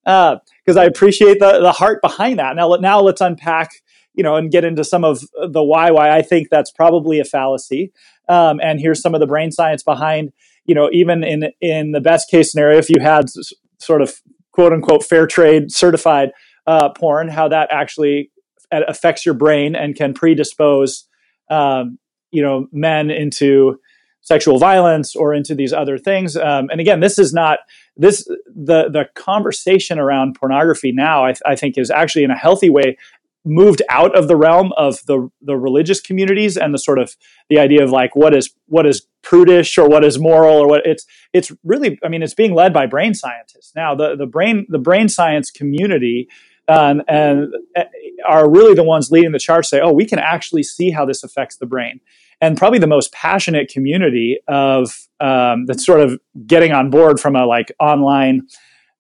Because 0.03 0.77
uh, 0.77 0.81
I 0.81 0.85
appreciate 0.85 1.39
the 1.39 1.59
the 1.59 1.73
heart 1.73 2.01
behind 2.01 2.39
that. 2.39 2.55
Now, 2.55 2.75
now 2.75 3.01
let's 3.01 3.21
unpack 3.21 3.71
you 4.17 4.23
know, 4.23 4.35
and 4.35 4.51
get 4.51 4.65
into 4.65 4.83
some 4.83 5.05
of 5.05 5.21
the 5.49 5.63
why 5.63 5.91
why 5.91 6.09
I 6.09 6.23
think 6.23 6.49
that's 6.49 6.71
probably 6.71 7.19
a 7.19 7.23
fallacy. 7.23 7.93
Um, 8.29 8.59
and 8.61 8.79
here's 8.79 9.01
some 9.01 9.13
of 9.13 9.19
the 9.19 9.27
brain 9.27 9.51
science 9.51 9.83
behind 9.83 10.31
you 10.67 10.75
know, 10.75 10.89
even 10.91 11.23
in 11.23 11.51
in 11.61 11.93
the 11.93 12.01
best 12.01 12.29
case 12.29 12.51
scenario, 12.51 12.77
if 12.77 12.89
you 12.89 13.01
had 13.01 13.25
s- 13.25 13.53
sort 13.79 14.01
of 14.01 14.21
quote 14.51 14.73
unquote 14.73 15.03
fair 15.03 15.25
trade 15.25 15.71
certified 15.71 16.31
uh, 16.67 16.89
porn, 16.89 17.29
how 17.29 17.47
that 17.47 17.69
actually 17.71 18.29
affects 18.71 19.25
your 19.25 19.33
brain 19.33 19.75
and 19.75 19.95
can 19.95 20.13
predispose, 20.13 21.07
um, 21.49 21.97
you 22.31 22.43
know, 22.43 22.67
men 22.73 23.09
into 23.09 23.79
sexual 24.19 24.59
violence 24.59 25.15
or 25.15 25.33
into 25.33 25.55
these 25.55 25.71
other 25.71 25.97
things. 25.97 26.35
Um, 26.35 26.67
and 26.69 26.81
again, 26.81 26.99
this 26.99 27.17
is 27.17 27.33
not 27.33 27.59
this 27.95 28.25
the 28.53 28.89
the 28.91 29.05
conversation 29.15 29.99
around 29.99 30.35
pornography 30.35 30.91
now. 30.91 31.23
I, 31.23 31.29
th- 31.29 31.41
I 31.45 31.55
think 31.55 31.77
is 31.77 31.89
actually 31.89 32.25
in 32.25 32.31
a 32.31 32.37
healthy 32.37 32.69
way 32.69 32.97
moved 33.47 33.81
out 33.89 34.17
of 34.17 34.27
the 34.27 34.35
realm 34.35 34.71
of 34.77 35.05
the 35.05 35.29
the 35.41 35.55
religious 35.55 36.01
communities 36.01 36.57
and 36.57 36.73
the 36.73 36.77
sort 36.77 36.99
of 36.99 37.15
the 37.49 37.59
idea 37.59 37.83
of 37.83 37.91
like 37.91 38.15
what 38.15 38.35
is 38.35 38.53
what 38.67 38.85
is 38.85 39.07
prudish 39.21 39.77
or 39.77 39.87
what 39.87 40.03
is 40.03 40.19
moral 40.19 40.57
or 40.57 40.67
what 40.67 40.85
it's 40.85 41.05
it's 41.33 41.51
really 41.63 41.99
I 42.03 42.09
mean 42.09 42.23
it's 42.23 42.33
being 42.33 42.53
led 42.53 42.73
by 42.73 42.85
brain 42.85 43.13
scientists. 43.13 43.73
Now 43.75 43.95
the 43.95 44.15
the 44.15 44.25
brain 44.25 44.65
the 44.69 44.79
brain 44.79 45.09
science 45.09 45.51
community 45.51 46.27
um, 46.67 47.01
and 47.07 47.47
uh, 47.77 47.83
are 48.27 48.49
really 48.49 48.73
the 48.73 48.83
ones 48.83 49.09
leading 49.09 49.31
the 49.31 49.39
charge 49.39 49.65
say 49.65 49.79
oh 49.81 49.91
we 49.91 50.05
can 50.05 50.19
actually 50.19 50.63
see 50.63 50.91
how 50.91 51.05
this 51.05 51.23
affects 51.23 51.57
the 51.57 51.65
brain. 51.65 51.99
And 52.39 52.55
probably 52.55 52.77
the 52.77 52.85
most 52.85 53.11
passionate 53.13 53.67
community 53.67 54.37
of 54.47 55.07
um, 55.19 55.65
that's 55.65 55.83
sort 55.83 56.01
of 56.01 56.19
getting 56.45 56.71
on 56.71 56.91
board 56.91 57.19
from 57.19 57.35
a 57.35 57.45
like 57.45 57.71
online 57.79 58.47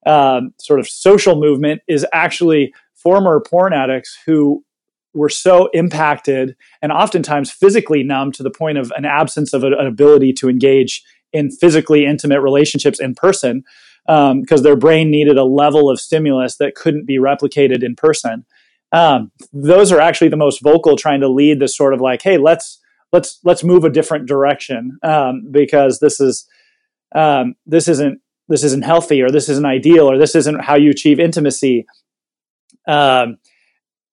um, 0.07 0.53
sort 0.59 0.79
of 0.79 0.87
social 0.87 1.39
movement 1.39 1.81
is 1.87 2.05
actually 2.13 2.73
former 3.01 3.39
porn 3.39 3.73
addicts 3.73 4.17
who 4.25 4.63
were 5.13 5.29
so 5.29 5.69
impacted 5.73 6.55
and 6.81 6.91
oftentimes 6.91 7.51
physically 7.51 8.03
numb 8.03 8.31
to 8.31 8.43
the 8.43 8.51
point 8.51 8.77
of 8.77 8.91
an 8.95 9.05
absence 9.05 9.53
of 9.53 9.63
a, 9.63 9.67
an 9.67 9.87
ability 9.87 10.33
to 10.33 10.49
engage 10.49 11.03
in 11.33 11.49
physically 11.49 12.05
intimate 12.05 12.41
relationships 12.41 12.99
in 12.99 13.15
person 13.15 13.63
because 14.05 14.59
um, 14.59 14.63
their 14.63 14.77
brain 14.77 15.11
needed 15.11 15.37
a 15.37 15.43
level 15.43 15.89
of 15.89 15.99
stimulus 15.99 16.57
that 16.57 16.75
couldn't 16.75 17.05
be 17.05 17.17
replicated 17.17 17.83
in 17.83 17.95
person. 17.95 18.45
Um, 18.93 19.31
those 19.51 19.91
are 19.91 19.99
actually 19.99 20.29
the 20.29 20.37
most 20.37 20.61
vocal, 20.63 20.95
trying 20.95 21.19
to 21.19 21.27
lead 21.27 21.59
this 21.59 21.75
sort 21.75 21.93
of 21.93 21.99
like, 21.99 22.21
hey, 22.21 22.37
let's 22.37 22.79
let's 23.11 23.39
let's 23.43 23.63
move 23.63 23.83
a 23.83 23.89
different 23.89 24.27
direction 24.27 24.97
um, 25.03 25.47
because 25.51 25.99
this 25.99 26.21
is 26.21 26.47
um, 27.13 27.55
this 27.65 27.89
isn't 27.89 28.21
this 28.47 28.63
isn't 28.63 28.85
healthy 28.85 29.21
or 29.21 29.29
this 29.29 29.49
isn't 29.49 29.65
ideal 29.65 30.09
or 30.09 30.17
this 30.17 30.35
isn't 30.35 30.63
how 30.63 30.75
you 30.75 30.89
achieve 30.89 31.19
intimacy 31.19 31.85
um, 32.87 33.37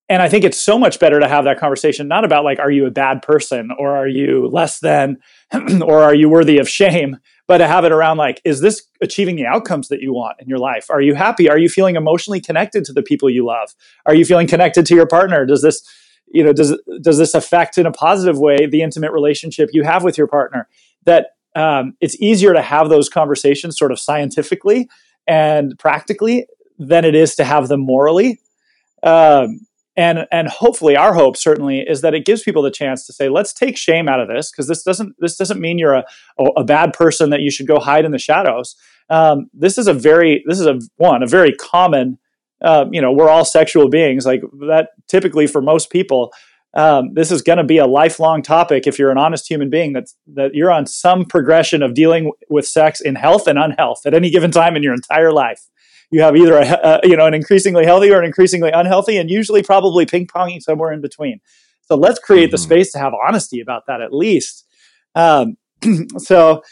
and 0.09 0.21
I 0.21 0.29
think 0.29 0.45
it's 0.45 0.61
so 0.61 0.79
much 0.79 1.01
better 1.01 1.19
to 1.19 1.29
have 1.29 1.45
that 1.45 1.59
conversation, 1.59 2.09
not 2.09 2.25
about 2.25 2.45
like, 2.45 2.59
are 2.59 2.71
you 2.71 2.87
a 2.87 2.91
bad 2.91 3.23
person 3.23 3.71
or 3.79 3.97
are 3.97 4.09
you 4.09 4.49
less 4.49 4.81
than 4.81 5.17
or 5.83 6.03
are 6.03 6.15
you 6.15 6.29
worthy 6.29 6.59
of 6.59 6.69
shame, 6.69 7.17
but 7.47 7.59
to 7.59 7.67
have 7.67 7.85
it 7.85 7.93
around 7.93 8.19
like, 8.19 8.41
is 8.45 8.61
this 8.61 8.83
achieving 9.01 9.37
the 9.37 9.47
outcomes 9.47 9.89
that 9.89 10.01
you 10.01 10.13
want 10.13 10.37
in 10.41 10.49
your 10.49 10.59
life? 10.59 10.91
Are 10.91 11.01
you 11.01 11.15
happy? 11.15 11.49
Are 11.49 11.59
you 11.59 11.71
feeling 11.71 11.97
emotionally 11.97 12.41
connected 12.41 12.85
to 12.85 12.93
the 12.93 13.03
people 13.03 13.31
you 13.31 13.47
love? 13.47 13.75
Are 14.05 14.15
you 14.15 14.27
feeling 14.27 14.47
connected 14.47 14.85
to 14.87 14.95
your 14.95 15.07
partner? 15.07 15.47
Does 15.47 15.63
this, 15.63 15.83
you 16.27 16.45
know, 16.45 16.53
does, 16.53 16.79
does 17.01 17.17
this 17.17 17.33
affect 17.33 17.79
in 17.79 17.87
a 17.87 17.93
positive 17.93 18.39
way 18.39 18.67
the 18.67 18.83
intimate 18.83 19.13
relationship 19.13 19.71
you 19.73 19.85
have 19.85 20.05
with 20.05 20.19
your 20.19 20.27
partner? 20.27 20.69
That 21.05 21.29
um, 21.57 21.97
it's 22.01 22.21
easier 22.21 22.53
to 22.53 22.63
have 22.63 22.91
those 22.91 23.09
conversations 23.09 23.79
sort 23.79 23.91
of 23.91 23.99
scientifically 23.99 24.91
and 25.27 25.79
practically 25.79 26.47
than 26.79 27.07
it 27.07 27.15
is 27.15 27.37
to 27.37 27.45
have 27.45 27.69
them 27.69 27.81
morally 27.81 28.41
um, 29.05 29.61
and 29.97 30.27
and 30.33 30.49
hopefully 30.49 30.97
our 30.97 31.15
hope 31.15 31.37
certainly 31.37 31.81
is 31.81 32.01
that 32.01 32.15
it 32.15 32.25
gives 32.25 32.43
people 32.43 32.63
the 32.63 32.71
chance 32.71 33.07
to 33.07 33.13
say 33.13 33.29
let's 33.29 33.53
take 33.53 33.77
shame 33.77 34.09
out 34.09 34.21
of 34.21 34.29
this 34.29 34.51
because 34.51 34.67
this 34.67 34.83
doesn't 34.83 35.15
this 35.19 35.37
doesn't 35.37 35.61
mean 35.61 35.79
you're 35.79 35.95
a, 35.95 36.05
a 36.57 36.65
bad 36.65 36.93
person 36.93 37.31
that 37.31 37.41
you 37.41 37.51
should 37.51 37.69
go 37.69 37.79
hide 37.79 38.05
in 38.05 38.11
the 38.11 38.19
shadows. 38.19 38.75
Um, 39.11 39.51
this 39.53 39.79
is 39.79 39.87
a 39.87 39.95
very 39.95 40.43
this 40.49 40.59
is 40.59 40.67
a 40.67 40.81
one 40.97 41.23
a 41.23 41.27
very 41.27 41.53
common 41.53 42.19
uh, 42.63 42.87
you 42.91 43.01
know 43.01 43.13
we're 43.13 43.29
all 43.29 43.45
sexual 43.45 43.89
beings 43.89 44.27
like 44.27 44.43
that 44.67 44.91
typically 45.07 45.47
for 45.47 45.61
most 45.61 45.91
people 45.91 46.33
um, 46.75 47.11
this 47.13 47.31
is 47.31 47.41
going 47.41 47.59
to 47.59 47.65
be 47.65 47.79
a 47.79 47.87
lifelong 47.87 48.43
topic 48.43 48.87
if 48.87 48.99
you're 48.99 49.13
an 49.13 49.19
honest 49.19 49.49
human 49.49 49.71
being 49.71 49.93
that's 49.93 50.17
that 50.27 50.55
you're 50.55 50.73
on 50.73 50.87
some 50.87 51.25
progression 51.25 51.83
of 51.83 51.95
dealing 51.95 52.33
with 52.49 52.67
sex 52.67 53.01
in 53.01 53.15
health 53.15 53.47
and 53.47 53.59
unhealth 53.59 54.01
at 54.07 54.15
any 54.15 54.31
given 54.31 54.51
time 54.51 54.75
in 54.75 54.83
your 54.83 54.95
entire 54.95 55.31
life 55.31 55.69
you 56.15 56.23
have 56.23 56.37
either 56.37 56.57
a, 56.57 56.65
a, 56.65 57.01
you 57.03 57.17
know 57.17 57.27
an 57.27 57.35
increasingly 57.35 57.85
healthy 57.85 58.13
or 58.13 58.21
an 58.21 58.25
increasingly 58.25 58.71
unhealthy, 58.71 59.17
and 59.17 59.29
usually 59.29 59.65
probably 59.65 60.07
ping 60.07 60.29
ponging 60.29 60.63
somewhere 60.63 60.93
in 60.93 61.01
between. 61.01 61.41
So 61.83 61.97
let's 61.97 62.21
create 62.21 62.45
mm-hmm. 62.45 62.53
the 62.53 62.59
space 62.59 62.93
to 62.93 63.01
have 63.01 63.13
honesty 63.27 63.61
about 63.61 63.83
that 63.89 64.01
at 64.01 64.13
least. 64.13 64.65
Um, 65.17 65.57
so 66.19 66.63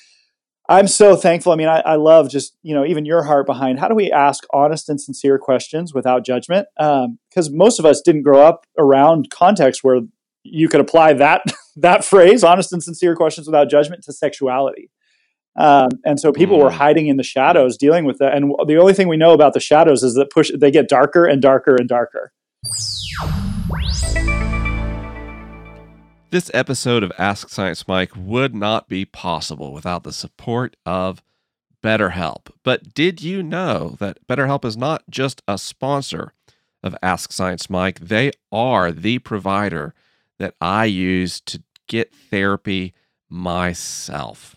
I'm 0.69 0.87
so 0.87 1.17
thankful. 1.17 1.51
I 1.51 1.57
mean, 1.57 1.67
I, 1.67 1.81
I, 1.81 1.97
love 1.97 2.31
just 2.31 2.57
you 2.63 2.73
know 2.73 2.87
even 2.87 3.05
your 3.05 3.25
heart 3.25 3.47
behind 3.47 3.81
how 3.81 3.89
do 3.89 3.97
we 3.97 4.13
ask 4.13 4.45
honest 4.55 4.89
and 4.89 5.01
sincere 5.01 5.41
questions 5.41 5.93
without 5.93 6.25
judgment? 6.25 6.69
Because 6.79 7.49
um, 7.49 7.57
most 7.57 7.81
of 7.81 7.85
us 7.85 8.01
didn't 8.01 8.23
grow 8.23 8.47
up 8.47 8.65
around 8.79 9.29
context 9.31 9.83
where 9.83 10.03
you 10.45 10.69
could 10.69 10.81
apply 10.81 11.15
that 11.15 11.43
that 11.77 12.05
phrase, 12.05 12.45
honest 12.45 12.73
and 12.73 12.83
sincere 12.83 13.17
questions 13.17 13.49
without 13.49 13.69
judgment, 13.69 14.05
to 14.05 14.13
sexuality. 14.13 14.89
Um, 15.57 15.91
and 16.05 16.19
so 16.19 16.33
people 16.33 16.59
mm. 16.59 16.63
were 16.63 16.71
hiding 16.71 17.09
in 17.09 17.17
the 17.17 17.23
shadows 17.23 17.77
dealing 17.77 18.05
with 18.05 18.19
that. 18.19 18.35
And 18.35 18.55
the 18.67 18.77
only 18.77 18.95
thing 18.95 19.09
we 19.09 19.17
know 19.17 19.33
about 19.33 19.53
the 19.53 19.61
shadows 19.61 20.03
is 20.03 20.15
that 20.15 20.31
push 20.31 20.51
they 20.57 20.71
get 20.71 20.89
darker 20.89 21.27
and 21.27 21.43
darker 21.43 21.77
and 21.77 21.89
darker. 21.89 22.33
This 26.31 26.51
episode 26.55 27.03
of 27.03 27.13
Ask 27.19 27.51
Science 27.51 27.87
Mike 27.87 28.13
would 28.17 28.55
not 28.55 28.89
be 28.89 29.05
possible 29.05 29.73
without 29.73 30.03
the 30.03 30.13
support 30.13 30.77
of 30.87 31.23
BetterHelp. 31.85 32.47
But 32.63 32.95
did 32.95 33.21
you 33.21 33.43
know 33.43 33.97
that 33.99 34.27
BetterHelp 34.27 34.65
is 34.65 34.77
not 34.77 35.03
just 35.11 35.43
a 35.47 35.59
sponsor 35.59 36.33
of 36.83 36.97
Ask 37.03 37.33
Science 37.33 37.69
Mike? 37.69 38.01
They 38.01 38.33
are 38.51 38.91
the 38.91 39.19
provider 39.19 39.93
that 40.39 40.55
I 40.59 40.87
use 40.87 41.39
to 41.43 41.63
get 41.87 42.15
therapy 42.15 42.95
myself. 43.29 44.57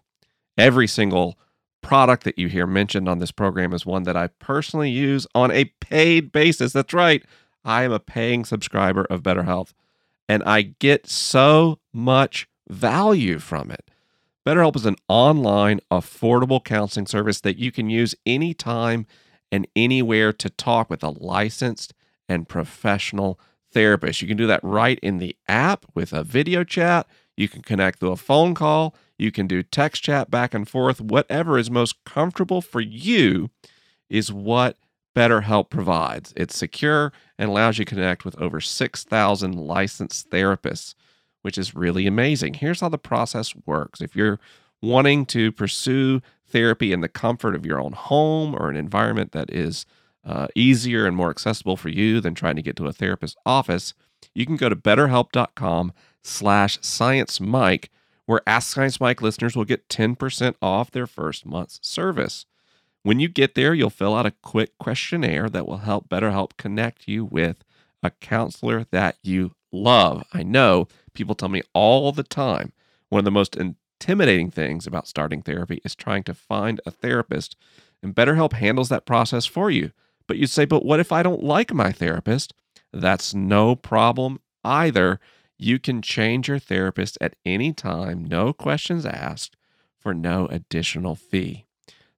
Every 0.58 0.88
single 0.88 1.38
product 1.82 2.24
that 2.24 2.40
you 2.40 2.48
hear 2.48 2.66
mentioned 2.66 3.08
on 3.08 3.20
this 3.20 3.32
program 3.32 3.74
is 3.74 3.86
one 3.86 4.04
that 4.04 4.18
I 4.18 4.28
personally 4.28 4.90
use 4.90 5.28
on 5.36 5.52
a 5.52 5.66
paid 5.80 6.32
basis. 6.32 6.74
That's 6.74 6.94
right. 6.94 7.24
I 7.64 7.84
am 7.84 7.92
a 7.92 8.00
paying 8.00 8.46
subscriber 8.46 9.06
of 9.06 9.24
BetterHelp, 9.24 9.72
and 10.28 10.44
I 10.44 10.62
get 10.62 11.08
so 11.08 11.80
much 11.94 12.48
value 12.68 13.40
from 13.40 13.72
it. 13.72 13.90
BetterHelp 14.46 14.76
is 14.76 14.86
an 14.86 14.98
online, 15.08 15.80
affordable 15.92 16.64
counseling 16.64 17.08
service 17.08 17.42
that 17.42 17.58
you 17.58 17.72
can 17.72 17.90
use 17.90 18.16
anytime 18.26 19.08
and 19.52 19.68
anywhere 19.76 20.32
to 20.34 20.50
talk 20.50 20.90
with 20.90 21.04
a 21.04 21.10
licensed 21.10 21.94
and 22.30 22.48
professional 22.48 23.40
therapist. 23.72 24.22
You 24.22 24.28
can 24.28 24.38
do 24.38 24.48
that 24.48 24.64
right 24.64 25.00
in 25.02 25.18
the 25.18 25.36
app 25.48 25.86
with 25.94 26.14
a 26.14 26.24
video 26.24 26.64
chat. 26.64 27.08
You 27.38 27.48
can 27.48 27.62
connect 27.62 28.00
through 28.00 28.12
a 28.12 28.18
phone 28.18 28.54
call. 28.54 28.96
You 29.18 29.32
can 29.32 29.48
do 29.48 29.64
text 29.64 30.04
chat 30.04 30.30
back 30.30 30.54
and 30.54 30.68
forth. 30.68 31.02
Whatever 31.02 31.58
is 31.58 31.72
most 31.72 32.04
comfortable 32.06 32.62
for 32.62 32.82
you 32.82 33.50
is 34.10 34.32
what 34.32 34.78
BetterHelp 35.16 35.70
provides. 35.70 36.34
It's 36.36 36.58
secure 36.58 37.14
and 37.38 37.50
allows 37.50 37.78
you 37.78 37.86
to 37.86 37.90
connect 37.90 38.26
with 38.26 38.40
over 38.42 38.60
6,000 38.60 39.54
licensed 39.54 40.30
therapists, 40.30 40.94
which 41.42 41.58
is 41.58 41.76
really 41.76 42.06
amazing. 42.06 42.56
Here's 42.56 42.82
how 42.82 42.90
the 42.90 42.98
process 42.98 43.54
works. 43.66 44.02
If 44.02 44.16
you're 44.16 44.40
wanting 44.82 45.26
to 45.28 45.52
pursue 45.52 46.22
therapy 46.48 46.92
in 46.92 47.02
the 47.02 47.10
comfort 47.10 47.56
of 47.56 47.66
your 47.66 47.80
own 47.80 47.94
home 47.94 48.54
or 48.54 48.70
an 48.70 48.76
environment 48.76 49.32
that 49.32 49.52
is 49.52 49.86
uh, 50.26 50.48
easier 50.56 51.06
and 51.06 51.16
more 51.16 51.30
accessible 51.30 51.78
for 51.78 51.90
you 51.90 52.20
than 52.20 52.36
trying 52.36 52.56
to 52.56 52.62
get 52.62 52.76
to 52.76 52.88
a 52.88 52.94
therapist's 52.94 53.38
office, 53.46 53.94
you 54.34 54.46
can 54.46 54.58
go 54.58 54.70
to 54.70 54.76
betterhelp.com 54.76 55.94
slash 56.26 56.78
science 56.82 57.40
mike 57.40 57.90
where 58.26 58.42
Ask 58.48 58.74
Science 58.74 59.00
Mike 59.00 59.22
listeners 59.22 59.56
will 59.56 59.66
get 59.66 59.88
10% 59.88 60.56
off 60.62 60.92
their 60.92 61.08
first 61.08 61.46
month's 61.46 61.80
service. 61.84 62.46
When 63.04 63.20
you 63.20 63.28
get 63.28 63.54
there, 63.54 63.74
you'll 63.74 63.92
fill 63.92 64.16
out 64.16 64.26
a 64.26 64.34
quick 64.42 64.78
questionnaire 64.80 65.48
that 65.50 65.68
will 65.68 65.78
help 65.78 66.10
BetterHelp 66.10 66.58
connect 66.58 67.08
you 67.08 67.24
with 67.24 67.64
a 68.02 68.10
counselor 68.10 68.86
that 68.92 69.18
you 69.22 69.52
love. 69.72 70.24
I 70.34 70.42
know 70.42 70.88
people 71.14 71.36
tell 71.36 71.50
me 71.50 71.62
all 71.74 72.12
the 72.12 72.24
time 72.24 72.74
one 73.10 73.20
of 73.20 73.26
the 73.26 73.32
most 73.32 73.56
intimidating 73.56 74.50
things 74.50 74.88
about 74.88 75.08
starting 75.08 75.44
therapy 75.44 75.82
is 75.86 75.96
trying 75.96 76.24
to 76.24 76.34
find 76.34 76.82
a 76.86 76.92
therapist, 76.92 77.56
and 78.02 78.16
BetterHelp 78.16 78.54
handles 78.54 78.90
that 78.90 79.06
process 79.06 79.46
for 79.46 79.70
you. 79.70 79.92
But 80.28 80.38
you 80.38 80.48
say, 80.48 80.66
but 80.66 80.84
what 80.84 81.00
if 81.00 81.12
I 81.12 81.22
don't 81.22 81.44
like 81.44 81.72
my 81.72 81.92
therapist? 81.92 82.56
That's 82.92 83.36
no 83.36 83.76
problem 83.76 84.40
either. 84.64 85.20
You 85.58 85.80
can 85.80 86.02
change 86.02 86.48
your 86.48 86.60
therapist 86.60 87.18
at 87.22 87.36
any 87.46 87.74
time, 87.74 88.26
no 88.26 88.54
questions 88.54 89.06
asked, 89.06 89.56
for 89.98 90.14
no 90.14 90.48
additional 90.48 91.16
fee. 91.16 91.66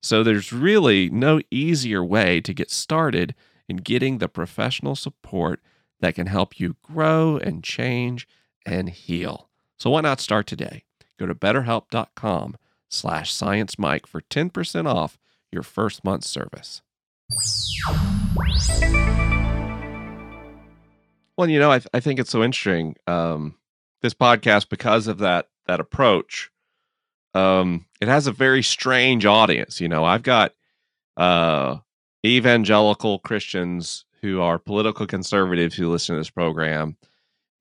So 0.02 0.24
there's 0.24 0.54
really 0.54 1.10
no 1.10 1.42
easier 1.52 2.04
way 2.04 2.42
to 2.42 2.54
get 2.54 2.72
started 2.72 3.36
in 3.68 3.78
getting 3.78 4.18
the 4.18 4.30
professional 4.30 4.96
support 4.96 5.62
that 6.00 6.16
can 6.16 6.28
help 6.28 6.60
you 6.60 6.76
grow 6.82 7.38
and 7.38 7.64
change 7.64 8.28
and 8.66 8.90
heal. 8.90 9.50
So 9.78 9.90
why 9.92 10.02
not 10.02 10.20
start 10.20 10.48
today? 10.48 10.84
Go 11.18 11.26
to 11.26 11.36
betterhelp.com 11.36 12.58
slash 12.90 13.34
sciencemike 13.34 14.06
for 14.06 14.22
10% 14.22 14.88
off 14.88 15.18
your 15.52 15.64
first 15.64 16.04
month's 16.04 16.30
service. 16.30 16.82
Well, 21.38 21.50
you 21.50 21.60
know, 21.60 21.72
I, 21.72 21.78
th- 21.78 21.90
I 21.94 22.00
think 22.00 22.20
it's 22.20 22.32
so 22.32 22.44
interesting. 22.44 22.96
Um, 23.06 23.56
this 24.02 24.16
podcast, 24.16 24.70
because 24.70 25.08
of 25.08 25.20
that 25.20 25.50
that 25.68 25.80
approach, 25.80 26.50
um, 27.36 27.86
it 28.02 28.08
has 28.08 28.26
a 28.26 28.32
very 28.32 28.64
strange 28.64 29.26
audience. 29.26 29.80
You 29.80 29.88
know, 29.88 30.04
I've 30.04 30.24
got 30.24 30.54
uh, 31.16 31.78
evangelical 32.26 33.20
Christians 33.20 34.06
who 34.22 34.42
are 34.42 34.58
political 34.58 35.06
conservatives 35.06 35.76
who 35.76 35.92
listen 35.92 36.16
to 36.16 36.20
this 36.20 36.32
program, 36.32 36.98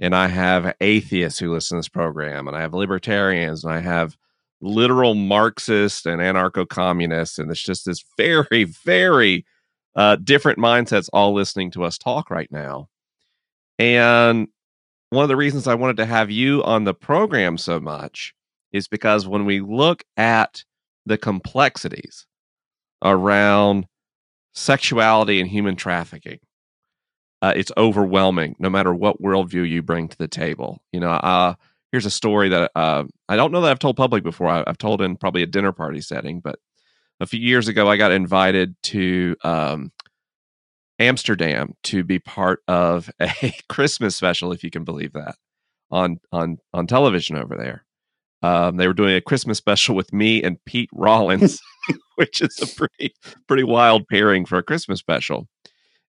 and 0.01 0.15
I 0.15 0.29
have 0.29 0.75
atheists 0.81 1.39
who 1.39 1.53
listen 1.53 1.77
to 1.77 1.81
this 1.81 1.89
program, 1.89 2.49
and 2.49 2.57
I 2.57 2.63
have 2.63 2.73
libertarians, 2.73 3.63
and 3.63 3.75
I 3.75 3.81
have 3.81 4.17
literal 4.63 5.15
Marxists 5.15 6.07
and 6.07 6.23
anarcho 6.23 6.67
communists, 6.67 7.39
and 7.39 7.51
it's 7.51 7.63
just 7.63 7.85
this 7.85 8.03
very, 8.17 8.65
very 8.65 9.45
uh, 9.95 10.17
different 10.17 10.59
mindsets 10.59 11.11
all 11.13 11.35
listening 11.35 11.71
to 11.73 11.85
us 11.85 11.99
talk 11.99 12.31
right 12.31 12.51
now. 12.51 12.89
And 13.79 14.49
one 15.11 15.23
of 15.23 15.29
the 15.29 15.37
reasons 15.37 15.67
I 15.67 15.75
wanted 15.75 15.99
to 15.99 16.07
have 16.07 16.31
you 16.31 16.63
on 16.65 16.85
the 16.85 16.95
program 16.95 17.59
so 17.59 17.81
much 17.81 18.35
is 18.73 18.89
because 18.89 19.27
when 19.27 19.45
we 19.45 19.61
look 19.61 20.03
at 20.17 20.65
the 21.05 21.19
complexities 21.19 22.27
around 23.03 23.87
sexuality 24.55 25.41
and 25.41 25.49
human 25.49 25.77
trafficking, 25.77 26.39
uh, 27.43 27.53
it's 27.55 27.73
overwhelming 27.77 28.57
no 28.59 28.71
matter 28.71 28.95
what 28.95 29.21
worldview 29.21 29.69
you 29.69 29.83
bring 29.83 30.09
to 30.09 30.19
the 30.19 30.29
table. 30.29 30.83
You 30.93 31.01
know, 31.01 31.11
uh, 31.11 31.55
here's 31.93 32.07
a 32.07 32.11
story 32.11 32.49
that 32.49 32.71
uh, 32.75 33.05
I 33.29 33.37
don't 33.37 33.53
know 33.53 33.61
that 33.61 33.71
I've 33.71 33.79
told 33.79 33.97
public 33.97 34.25
before. 34.25 34.49
I, 34.49 34.65
have 34.67 34.79
told 34.79 35.03
in 35.03 35.17
probably 35.17 35.43
a 35.43 35.47
dinner 35.47 35.73
party 35.73 36.01
setting, 36.01 36.41
but 36.41 36.59
a 37.21 37.27
few 37.27 37.41
years 37.41 37.69
ago, 37.69 37.89
I 37.89 37.97
got 37.97 38.13
invited 38.13 38.75
to 38.85 39.37
um, 39.45 39.93
Amsterdam 40.99 41.75
to 41.85 42.05
be 42.05 42.19
part 42.19 42.63
of 42.69 43.11
a 43.21 43.53
Christmas 43.69 44.17
special, 44.17 44.53
if 44.53 44.65
you 44.65 44.71
can 44.71 44.85
believe 44.85 45.13
that, 45.13 45.37
on 45.91 46.19
on 46.33 46.59
on 46.73 46.87
television 46.87 47.37
over 47.37 47.57
there. 47.57 47.85
Um, 48.43 48.77
they 48.77 48.87
were 48.87 48.95
doing 48.95 49.17
a 49.17 49.21
Christmas 49.21 49.59
special 49.59 49.97
with 49.97 50.13
me 50.13 50.43
and 50.43 50.63
Pete 50.67 50.91
Rollins, 50.93 51.61
which 52.17 52.41
is 52.41 52.59
a 52.61 52.67
pretty 52.67 53.15
pretty 53.47 53.65
wild 53.65 54.07
pairing 54.09 54.45
for 54.45 54.59
a 54.59 54.63
Christmas 54.63 54.99
special. 54.99 55.49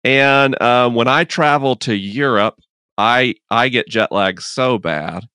And 0.04 0.60
um, 0.62 0.96
when 0.96 1.08
I 1.08 1.24
travel 1.24 1.76
to 1.78 1.96
Europe, 1.96 2.60
I 2.98 3.36
I 3.50 3.70
get 3.70 3.88
jet 3.88 4.12
lag 4.12 4.42
so 4.42 4.78
bad, 4.78 5.26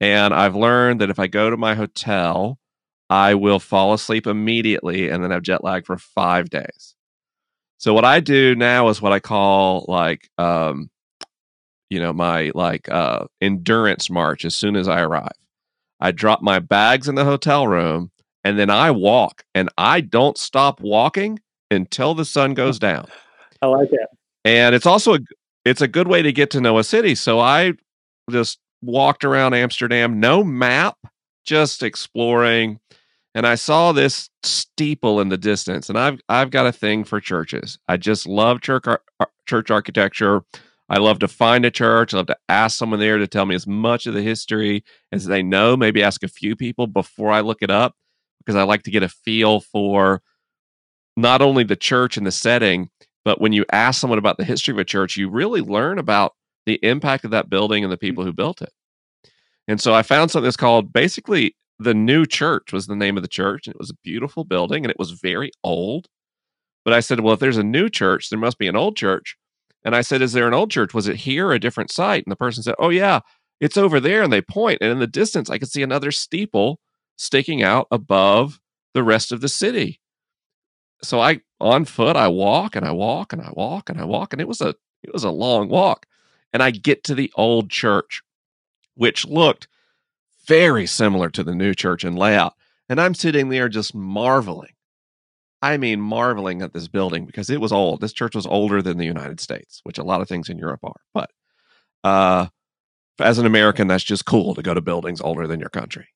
and 0.00 0.32
I've 0.32 0.56
learned 0.56 1.00
that 1.00 1.10
if 1.10 1.18
I 1.18 1.26
go 1.26 1.50
to 1.50 1.56
my 1.56 1.74
hotel, 1.74 2.58
I 3.08 3.34
will 3.34 3.58
fall 3.58 3.92
asleep 3.92 4.26
immediately 4.26 5.08
and 5.08 5.22
then 5.22 5.30
have 5.32 5.42
jet 5.42 5.64
lag 5.64 5.86
for 5.86 5.98
five 5.98 6.50
days. 6.50 6.94
So 7.80 7.94
what 7.94 8.04
I 8.04 8.20
do 8.20 8.54
now 8.54 8.88
is 8.90 9.00
what 9.00 9.12
I 9.12 9.20
call 9.20 9.86
like 9.88 10.28
um, 10.36 10.90
you 11.88 11.98
know 11.98 12.12
my 12.12 12.52
like 12.54 12.88
uh, 12.90 13.24
endurance 13.40 14.10
march. 14.10 14.44
As 14.44 14.54
soon 14.54 14.76
as 14.76 14.86
I 14.86 15.00
arrive, 15.00 15.32
I 15.98 16.12
drop 16.12 16.42
my 16.42 16.58
bags 16.58 17.08
in 17.08 17.14
the 17.14 17.24
hotel 17.24 17.66
room 17.66 18.10
and 18.44 18.58
then 18.58 18.68
I 18.68 18.90
walk 18.90 19.44
and 19.54 19.70
I 19.78 20.02
don't 20.02 20.36
stop 20.36 20.80
walking 20.82 21.40
until 21.70 22.14
the 22.14 22.26
sun 22.26 22.52
goes 22.52 22.78
down. 22.78 23.06
I 23.62 23.66
like 23.66 23.90
it. 23.90 24.08
And 24.44 24.74
it's 24.74 24.86
also 24.86 25.14
a 25.14 25.18
it's 25.64 25.80
a 25.80 25.88
good 25.88 26.06
way 26.06 26.20
to 26.20 26.32
get 26.32 26.50
to 26.50 26.60
know 26.60 26.78
a 26.78 26.84
city. 26.84 27.14
So 27.14 27.40
I 27.40 27.72
just 28.30 28.58
walked 28.82 29.24
around 29.24 29.54
Amsterdam, 29.54 30.20
no 30.20 30.44
map, 30.44 30.98
just 31.46 31.82
exploring. 31.82 32.78
And 33.34 33.46
I 33.46 33.54
saw 33.54 33.92
this 33.92 34.28
steeple 34.42 35.20
in 35.20 35.28
the 35.28 35.38
distance. 35.38 35.88
And 35.88 35.98
I've 35.98 36.20
I've 36.28 36.50
got 36.50 36.66
a 36.66 36.72
thing 36.72 37.04
for 37.04 37.20
churches. 37.20 37.78
I 37.88 37.96
just 37.96 38.26
love 38.26 38.60
church 38.60 38.84
church 39.46 39.70
architecture. 39.70 40.42
I 40.88 40.98
love 40.98 41.20
to 41.20 41.28
find 41.28 41.64
a 41.64 41.70
church. 41.70 42.12
I 42.12 42.16
love 42.16 42.26
to 42.26 42.38
ask 42.48 42.76
someone 42.76 42.98
there 42.98 43.18
to 43.18 43.28
tell 43.28 43.46
me 43.46 43.54
as 43.54 43.66
much 43.66 44.06
of 44.06 44.14
the 44.14 44.22
history 44.22 44.84
as 45.12 45.26
they 45.26 45.42
know. 45.42 45.76
Maybe 45.76 46.02
ask 46.02 46.24
a 46.24 46.28
few 46.28 46.56
people 46.56 46.88
before 46.88 47.30
I 47.30 47.40
look 47.42 47.62
it 47.62 47.70
up 47.70 47.94
because 48.40 48.56
I 48.56 48.64
like 48.64 48.82
to 48.84 48.90
get 48.90 49.04
a 49.04 49.08
feel 49.08 49.60
for 49.60 50.20
not 51.16 51.42
only 51.42 51.62
the 51.62 51.76
church 51.76 52.16
and 52.16 52.26
the 52.26 52.32
setting, 52.32 52.90
but 53.24 53.40
when 53.40 53.52
you 53.52 53.64
ask 53.70 54.00
someone 54.00 54.18
about 54.18 54.38
the 54.38 54.44
history 54.44 54.72
of 54.72 54.78
a 54.78 54.84
church, 54.84 55.16
you 55.16 55.28
really 55.28 55.60
learn 55.60 55.98
about 55.98 56.34
the 56.66 56.80
impact 56.82 57.24
of 57.24 57.30
that 57.30 57.50
building 57.50 57.84
and 57.84 57.92
the 57.92 57.96
mm. 57.96 58.00
people 58.00 58.24
who 58.24 58.32
built 58.32 58.62
it. 58.62 58.72
And 59.68 59.80
so 59.80 59.94
I 59.94 60.02
found 60.02 60.30
something 60.30 60.44
that's 60.44 60.56
called 60.56 60.92
basically 60.92 61.54
the 61.80 61.94
new 61.94 62.26
church 62.26 62.72
was 62.72 62.86
the 62.86 62.96
name 62.96 63.16
of 63.16 63.22
the 63.22 63.28
church. 63.28 63.66
And 63.66 63.74
it 63.74 63.80
was 63.80 63.90
a 63.90 63.98
beautiful 64.04 64.44
building 64.44 64.84
and 64.84 64.90
it 64.90 64.98
was 64.98 65.12
very 65.12 65.50
old. 65.64 66.06
But 66.84 66.94
I 66.94 67.00
said, 67.00 67.20
well, 67.20 67.34
if 67.34 67.40
there's 67.40 67.56
a 67.56 67.64
new 67.64 67.88
church, 67.88 68.30
there 68.30 68.38
must 68.38 68.58
be 68.58 68.68
an 68.68 68.76
old 68.76 68.96
church. 68.96 69.36
And 69.84 69.96
I 69.96 70.02
said, 70.02 70.22
Is 70.22 70.32
there 70.32 70.46
an 70.46 70.54
old 70.54 70.70
church? 70.70 70.92
Was 70.92 71.08
it 71.08 71.16
here 71.16 71.48
or 71.48 71.52
a 71.52 71.58
different 71.58 71.90
site? 71.90 72.24
And 72.24 72.30
the 72.30 72.36
person 72.36 72.62
said, 72.62 72.74
Oh, 72.78 72.90
yeah, 72.90 73.20
it's 73.60 73.76
over 73.76 74.00
there. 74.00 74.22
And 74.22 74.32
they 74.32 74.42
point, 74.42 74.78
and 74.80 74.90
in 74.90 74.98
the 74.98 75.06
distance, 75.06 75.50
I 75.50 75.58
could 75.58 75.70
see 75.70 75.82
another 75.82 76.10
steeple 76.10 76.80
sticking 77.16 77.62
out 77.62 77.86
above 77.90 78.60
the 78.94 79.02
rest 79.02 79.32
of 79.32 79.40
the 79.40 79.48
city. 79.48 80.00
So 81.02 81.20
I, 81.20 81.40
on 81.60 81.86
foot, 81.86 82.16
I 82.16 82.28
walk 82.28 82.76
and 82.76 82.86
I 82.86 82.92
walk 82.92 83.32
and 83.32 83.40
I 83.40 83.50
walk 83.52 83.88
and 83.88 83.98
I 83.98 84.04
walk, 84.04 84.32
and 84.32 84.40
it 84.40 84.48
was 84.48 84.60
a 84.60 84.74
it 85.02 85.12
was 85.12 85.24
a 85.24 85.30
long 85.30 85.68
walk. 85.68 86.06
And 86.52 86.62
I 86.62 86.70
get 86.70 87.04
to 87.04 87.14
the 87.14 87.32
old 87.36 87.70
church, 87.70 88.22
which 88.94 89.26
looked 89.26 89.68
very 90.50 90.86
similar 90.86 91.30
to 91.30 91.44
the 91.44 91.54
new 91.54 91.74
church 91.74 92.04
in 92.04 92.16
layout. 92.16 92.54
And 92.88 93.00
I'm 93.00 93.14
sitting 93.14 93.50
there 93.50 93.68
just 93.68 93.94
marveling 93.94 94.72
I 95.62 95.76
mean, 95.76 96.00
marveling 96.00 96.62
at 96.62 96.72
this 96.72 96.88
building 96.88 97.26
because 97.26 97.50
it 97.50 97.60
was 97.60 97.72
old. 97.72 98.00
This 98.00 98.14
church 98.14 98.34
was 98.34 98.46
older 98.46 98.80
than 98.80 98.96
the 98.96 99.04
United 99.04 99.40
States, 99.40 99.80
which 99.84 99.98
a 99.98 100.02
lot 100.02 100.22
of 100.22 100.28
things 100.28 100.48
in 100.48 100.58
Europe 100.58 100.80
are. 100.82 101.00
But 101.12 101.30
uh, 102.02 102.46
as 103.20 103.38
an 103.38 103.44
American, 103.44 103.86
that's 103.86 104.04
just 104.04 104.24
cool 104.24 104.54
to 104.54 104.62
go 104.62 104.72
to 104.72 104.80
buildings 104.80 105.20
older 105.20 105.46
than 105.46 105.60
your 105.60 105.68
country. 105.68 106.08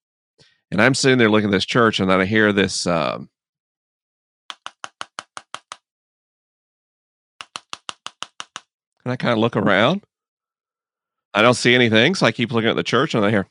And 0.70 0.80
I'm 0.80 0.94
sitting 0.94 1.18
there 1.18 1.28
looking 1.28 1.50
at 1.50 1.52
this 1.52 1.66
church, 1.66 2.00
and 2.00 2.08
then 2.08 2.20
I 2.20 2.24
hear 2.24 2.52
this. 2.52 2.86
Um, 2.86 3.28
and 9.04 9.12
I 9.12 9.16
kind 9.16 9.32
of 9.32 9.38
look 9.38 9.56
around. 9.56 10.04
I 11.34 11.42
don't 11.42 11.54
see 11.54 11.74
anything, 11.74 12.14
so 12.14 12.24
I 12.24 12.32
keep 12.32 12.50
looking 12.50 12.70
at 12.70 12.76
the 12.76 12.82
church, 12.82 13.14
and 13.14 13.26
I 13.26 13.30
hear. 13.30 13.46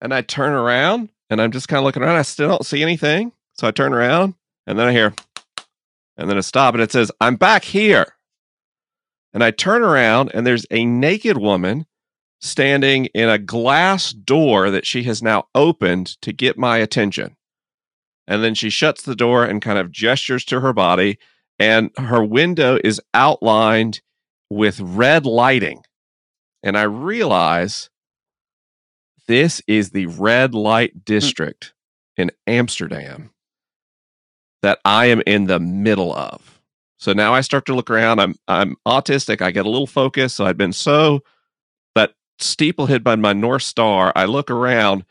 And 0.00 0.14
I 0.14 0.22
turn 0.22 0.52
around, 0.52 1.10
and 1.28 1.40
I'm 1.40 1.52
just 1.52 1.68
kind 1.68 1.78
of 1.78 1.84
looking 1.84 2.02
around. 2.02 2.16
I 2.16 2.22
still 2.22 2.48
don't 2.48 2.66
see 2.66 2.82
anything. 2.82 3.32
So 3.54 3.68
I 3.68 3.72
turn 3.72 3.92
around 3.92 4.34
and 4.66 4.78
then 4.78 4.88
I 4.88 4.92
hear, 4.92 5.14
and 6.16 6.30
then 6.30 6.38
I 6.38 6.40
stop 6.40 6.72
and 6.72 6.82
it 6.82 6.90
says, 6.90 7.12
I'm 7.20 7.36
back 7.36 7.62
here. 7.62 8.14
And 9.34 9.44
I 9.44 9.50
turn 9.50 9.82
around 9.82 10.30
and 10.32 10.46
there's 10.46 10.64
a 10.70 10.86
naked 10.86 11.36
woman 11.36 11.84
standing 12.40 13.06
in 13.06 13.28
a 13.28 13.38
glass 13.38 14.12
door 14.12 14.70
that 14.70 14.86
she 14.86 15.02
has 15.02 15.22
now 15.22 15.46
opened 15.54 16.20
to 16.22 16.32
get 16.32 16.56
my 16.56 16.78
attention. 16.78 17.36
And 18.26 18.42
then 18.42 18.54
she 18.54 18.70
shuts 18.70 19.02
the 19.02 19.14
door 19.14 19.44
and 19.44 19.60
kind 19.60 19.78
of 19.78 19.90
gestures 19.90 20.44
to 20.46 20.60
her 20.60 20.72
body, 20.72 21.18
and 21.58 21.90
her 21.98 22.24
window 22.24 22.78
is 22.82 23.00
outlined 23.12 24.00
with 24.48 24.80
red 24.80 25.26
lighting. 25.26 25.82
And 26.62 26.78
I 26.78 26.82
realize 26.82 27.90
this 29.30 29.62
is 29.68 29.90
the 29.90 30.06
red 30.06 30.54
light 30.54 30.92
hmm. 30.92 30.98
district 31.04 31.72
in 32.16 32.32
Amsterdam 32.48 33.30
that 34.62 34.80
I 34.84 35.06
am 35.06 35.22
in 35.24 35.46
the 35.46 35.60
middle 35.60 36.12
of. 36.12 36.60
So 36.98 37.12
now 37.12 37.32
I 37.32 37.40
start 37.40 37.64
to 37.66 37.74
look 37.74 37.90
around. 37.90 38.18
I'm 38.18 38.34
I'm 38.48 38.76
autistic. 38.86 39.40
I 39.40 39.52
get 39.52 39.64
a 39.64 39.70
little 39.70 39.86
focus. 39.86 40.34
So 40.34 40.44
I've 40.44 40.58
been 40.58 40.72
so 40.72 41.20
that 41.94 42.12
steeple 42.40 42.86
hit 42.86 43.04
by 43.04 43.14
my 43.14 43.32
North 43.32 43.62
Star. 43.62 44.12
I 44.16 44.24
look 44.24 44.50
around 44.50 45.04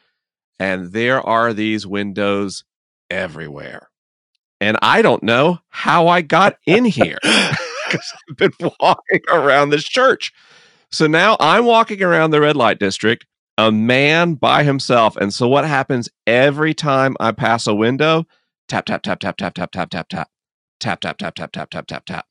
and 0.59 0.91
there 0.91 1.25
are 1.25 1.53
these 1.53 1.87
windows 1.87 2.65
everywhere. 3.09 3.89
And 4.59 4.77
I 4.81 5.01
don't 5.01 5.23
know 5.23 5.59
how 5.69 6.09
I 6.09 6.21
got 6.21 6.57
in 6.67 6.83
here 6.83 7.17
because 7.23 8.13
I've 8.29 8.35
been 8.37 8.51
walking 8.81 9.21
around 9.31 9.69
this 9.69 9.85
church. 9.85 10.33
So 10.91 11.07
now 11.07 11.37
I'm 11.39 11.63
walking 11.63 12.03
around 12.03 12.31
the 12.31 12.41
red 12.41 12.57
light 12.57 12.79
district, 12.79 13.25
a 13.59 13.73
man 13.73 14.35
by 14.35 14.63
himself. 14.63 15.17
And 15.17 15.33
so 15.33 15.45
what 15.45 15.65
happens 15.65 16.07
every 16.25 16.73
time 16.73 17.17
I 17.19 17.33
pass 17.33 17.67
a 17.67 17.75
window? 17.75 18.25
Tap, 18.69 18.85
tap, 18.85 19.01
tap, 19.01 19.19
tap, 19.19 19.35
tap, 19.35 19.53
tap, 19.53 19.69
tap, 19.69 19.89
tap, 19.89 20.07
tap, 20.07 20.29
tap, 20.79 21.01
tap, 21.01 21.17
tap, 21.17 21.35
tap, 21.35 21.51
tap, 21.51 21.69
tap, 21.69 21.85
tap, 21.87 22.05
tap. 22.05 22.25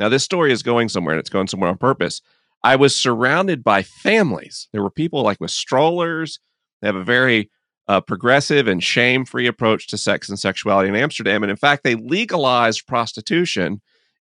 Now 0.00 0.08
this 0.08 0.24
story 0.24 0.50
is 0.50 0.64
going 0.64 0.88
somewhere 0.88 1.14
and 1.14 1.20
it's 1.20 1.30
going 1.30 1.46
somewhere 1.46 1.70
on 1.70 1.78
purpose. 1.78 2.22
I 2.64 2.74
was 2.74 2.96
surrounded 2.96 3.62
by 3.62 3.84
families. 3.84 4.68
There 4.72 4.82
were 4.82 4.90
people 4.90 5.22
like 5.22 5.40
with 5.40 5.52
strollers. 5.52 6.40
They 6.82 6.88
have 6.88 6.96
a 6.96 7.04
very 7.04 7.52
uh, 7.86 8.00
progressive 8.00 8.66
and 8.66 8.82
shame 8.82 9.24
free 9.24 9.46
approach 9.46 9.86
to 9.88 9.96
sex 9.96 10.28
and 10.28 10.40
sexuality 10.40 10.88
in 10.88 10.96
Amsterdam. 10.96 11.44
And 11.44 11.50
in 11.50 11.56
fact, 11.56 11.84
they 11.84 11.94
legalized 11.94 12.88
prostitution 12.88 13.80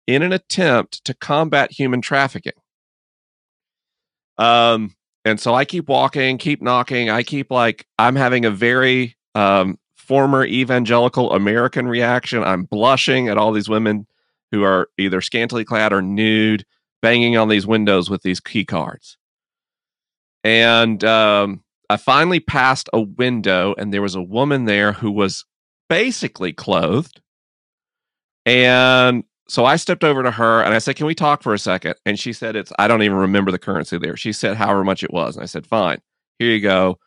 in 0.08 0.24
an 0.24 0.34
attempt 0.34 1.06
to 1.06 1.14
combat 1.14 1.74
human 1.74 2.02
trafficking. 2.02 2.54
Um, 4.40 4.96
and 5.26 5.40
so 5.40 5.54
I 5.54 5.66
keep 5.66 5.90
walking, 5.90 6.38
keep 6.38 6.62
knocking. 6.62 7.10
I 7.10 7.24
keep 7.24 7.52
like, 7.52 7.86
I'm 7.98 8.16
having 8.16 8.46
a 8.46 8.52
very 8.52 9.16
um, 9.36 9.78
former 9.96 10.46
evangelical 10.46 11.32
American 11.34 11.88
reaction. 11.88 12.44
I'm 12.44 12.64
blushing 12.64 13.28
at 13.28 13.38
all 13.38 13.52
these 13.52 13.70
women 13.70 14.08
who 14.52 14.64
are 14.64 14.90
either 14.98 15.22
scantily 15.22 15.66
clad 15.66 15.94
or 15.94 16.02
nude, 16.02 16.66
banging 17.02 17.38
on 17.38 17.50
these 17.50 17.68
windows 17.68 18.10
with 18.10 18.24
these 18.24 18.40
key 18.40 18.66
cards. 18.66 19.18
And 20.44 21.04
um, 21.04 21.64
I 21.90 21.98
finally 21.98 22.40
passed 22.40 22.90
a 22.94 23.02
window 23.02 23.76
and 23.78 23.94
there 23.94 24.02
was 24.02 24.16
a 24.16 24.22
woman 24.22 24.66
there 24.66 24.94
who 24.94 25.12
was 25.12 25.46
basically 25.90 26.54
clothed. 26.54 27.22
And 28.46 29.24
so 29.50 29.66
I 29.66 29.78
stepped 29.78 30.04
over 30.04 30.22
to 30.22 30.30
her 30.30 30.62
and 30.62 30.76
I 30.76 30.78
said, 30.78 30.96
Can 30.96 31.08
we 31.08 31.16
talk 31.16 31.42
for 31.42 31.54
a 31.54 31.60
second? 31.60 31.96
And 32.06 32.20
she 32.20 32.34
said, 32.34 32.56
It's, 32.56 32.72
I 32.78 32.88
don't 32.88 33.02
even 33.02 33.18
remember 33.18 33.52
the 33.52 33.58
currency 33.58 33.98
there. 33.98 34.16
She 34.16 34.32
said, 34.32 34.56
However 34.56 34.84
much 34.84 35.04
it 35.04 35.12
was. 35.12 35.36
And 35.36 35.44
I 35.44 35.48
said, 35.48 35.66
Fine, 35.66 36.02
here 36.38 36.52
you 36.52 36.62
go. 36.62 37.00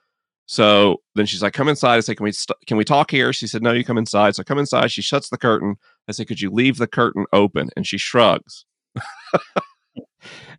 So 0.46 1.00
then 1.14 1.24
she's 1.26 1.40
like, 1.40 1.54
Come 1.54 1.68
inside. 1.68 1.96
I 1.96 2.00
said, 2.00 2.16
Can 2.16 2.24
we, 2.24 2.32
st- 2.32 2.58
can 2.66 2.76
we 2.76 2.84
talk 2.84 3.12
here? 3.12 3.32
She 3.32 3.46
said, 3.46 3.62
No, 3.62 3.72
you 3.72 3.84
come 3.84 3.96
inside. 3.96 4.34
So 4.34 4.40
I 4.40 4.44
come 4.44 4.58
inside. 4.58 4.90
She 4.90 5.02
shuts 5.02 5.28
the 5.28 5.38
curtain. 5.38 5.76
I 6.08 6.12
said, 6.12 6.26
Could 6.26 6.40
you 6.40 6.50
leave 6.50 6.78
the 6.78 6.88
curtain 6.88 7.26
open? 7.32 7.70
And 7.76 7.86
she 7.86 7.96
shrugs. 7.96 8.64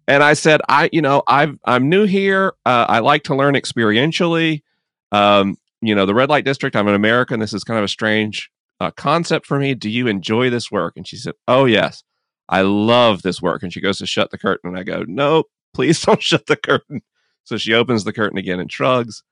and 0.07 0.23
I 0.23 0.33
said, 0.33 0.61
I, 0.69 0.89
you 0.93 1.01
know, 1.01 1.21
I've, 1.27 1.59
I'm 1.65 1.89
new 1.89 2.05
here. 2.05 2.53
Uh, 2.65 2.85
I 2.87 2.99
like 2.99 3.23
to 3.23 3.35
learn 3.35 3.55
experientially. 3.55 4.63
Um, 5.11 5.57
you 5.81 5.93
know, 5.93 6.05
the 6.05 6.15
red 6.15 6.29
light 6.29 6.45
district, 6.45 6.77
I'm 6.77 6.87
an 6.87 6.95
American. 6.95 7.41
This 7.41 7.53
is 7.53 7.65
kind 7.65 7.77
of 7.77 7.83
a 7.83 7.89
strange 7.89 8.49
uh, 8.79 8.91
concept 8.91 9.45
for 9.45 9.59
me. 9.59 9.75
Do 9.75 9.89
you 9.89 10.07
enjoy 10.07 10.49
this 10.49 10.71
work? 10.71 10.93
And 10.95 11.07
she 11.07 11.17
said, 11.17 11.33
Oh, 11.47 11.65
yes, 11.65 12.03
I 12.49 12.61
love 12.61 13.21
this 13.21 13.41
work. 13.41 13.63
And 13.63 13.71
she 13.71 13.81
goes 13.81 13.97
to 13.99 14.05
shut 14.05 14.31
the 14.31 14.37
curtain. 14.37 14.69
And 14.69 14.79
I 14.79 14.83
go, 14.83 15.03
No, 15.07 15.45
please 15.73 16.01
don't 16.05 16.21
shut 16.21 16.45
the 16.47 16.57
curtain. 16.57 17.01
So 17.43 17.57
she 17.57 17.73
opens 17.73 18.03
the 18.03 18.13
curtain 18.13 18.37
again 18.37 18.59
and 18.59 18.71
shrugs. 18.71 19.23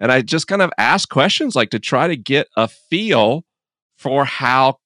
And 0.00 0.12
I 0.12 0.22
just 0.22 0.46
kind 0.46 0.62
of 0.62 0.70
ask 0.78 1.08
questions 1.08 1.56
like 1.56 1.70
to 1.70 1.78
try 1.78 2.06
to 2.08 2.16
get 2.16 2.48
a 2.56 2.68
feel 2.68 3.44
for 3.96 4.24
how 4.24 4.78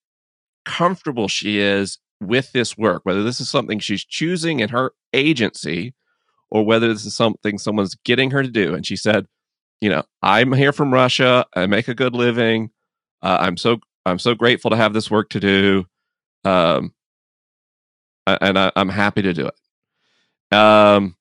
comfortable 0.65 1.29
she 1.29 1.59
is 1.59 1.99
with 2.21 2.53
this 2.53 2.79
work, 2.79 3.03
whether 3.05 3.23
this 3.23 3.41
is 3.41 3.49
something 3.49 3.79
she's 3.79 4.05
choosing 4.05 4.61
in 4.61 4.71
her 4.71 4.93
agency 5.13 5.95
or 6.51 6.65
whether 6.65 6.89
this 6.89 7.05
is 7.05 7.15
something 7.15 7.59
someone's 7.59 7.95
getting 8.05 8.31
her 8.31 8.43
to 8.43 8.49
do. 8.49 8.75
And 8.75 8.87
she 8.87 8.97
said, 8.97 9.27
you 9.81 9.91
know, 9.91 10.03
I'm 10.23 10.53
here 10.53 10.73
from 10.73 10.93
Russia. 10.93 11.45
I 11.55 11.67
make 11.67 11.89
a 11.89 11.95
good 11.95 12.15
living. 12.15 12.71
Uh, 13.21 13.39
I'm 13.41 13.57
so 13.57 13.81
I'm 14.05 14.19
so 14.19 14.35
grateful 14.35 14.71
to 14.71 14.77
have 14.77 14.93
this 14.93 15.11
work 15.11 15.31
to 15.31 15.41
do, 15.41 15.87
um, 16.45 16.93
and 18.27 18.59
I, 18.59 18.73
am 18.77 18.89
happy 18.89 19.23
to 19.23 19.33
do 19.33 19.49
it. 19.49 20.57
Um, 20.57 21.17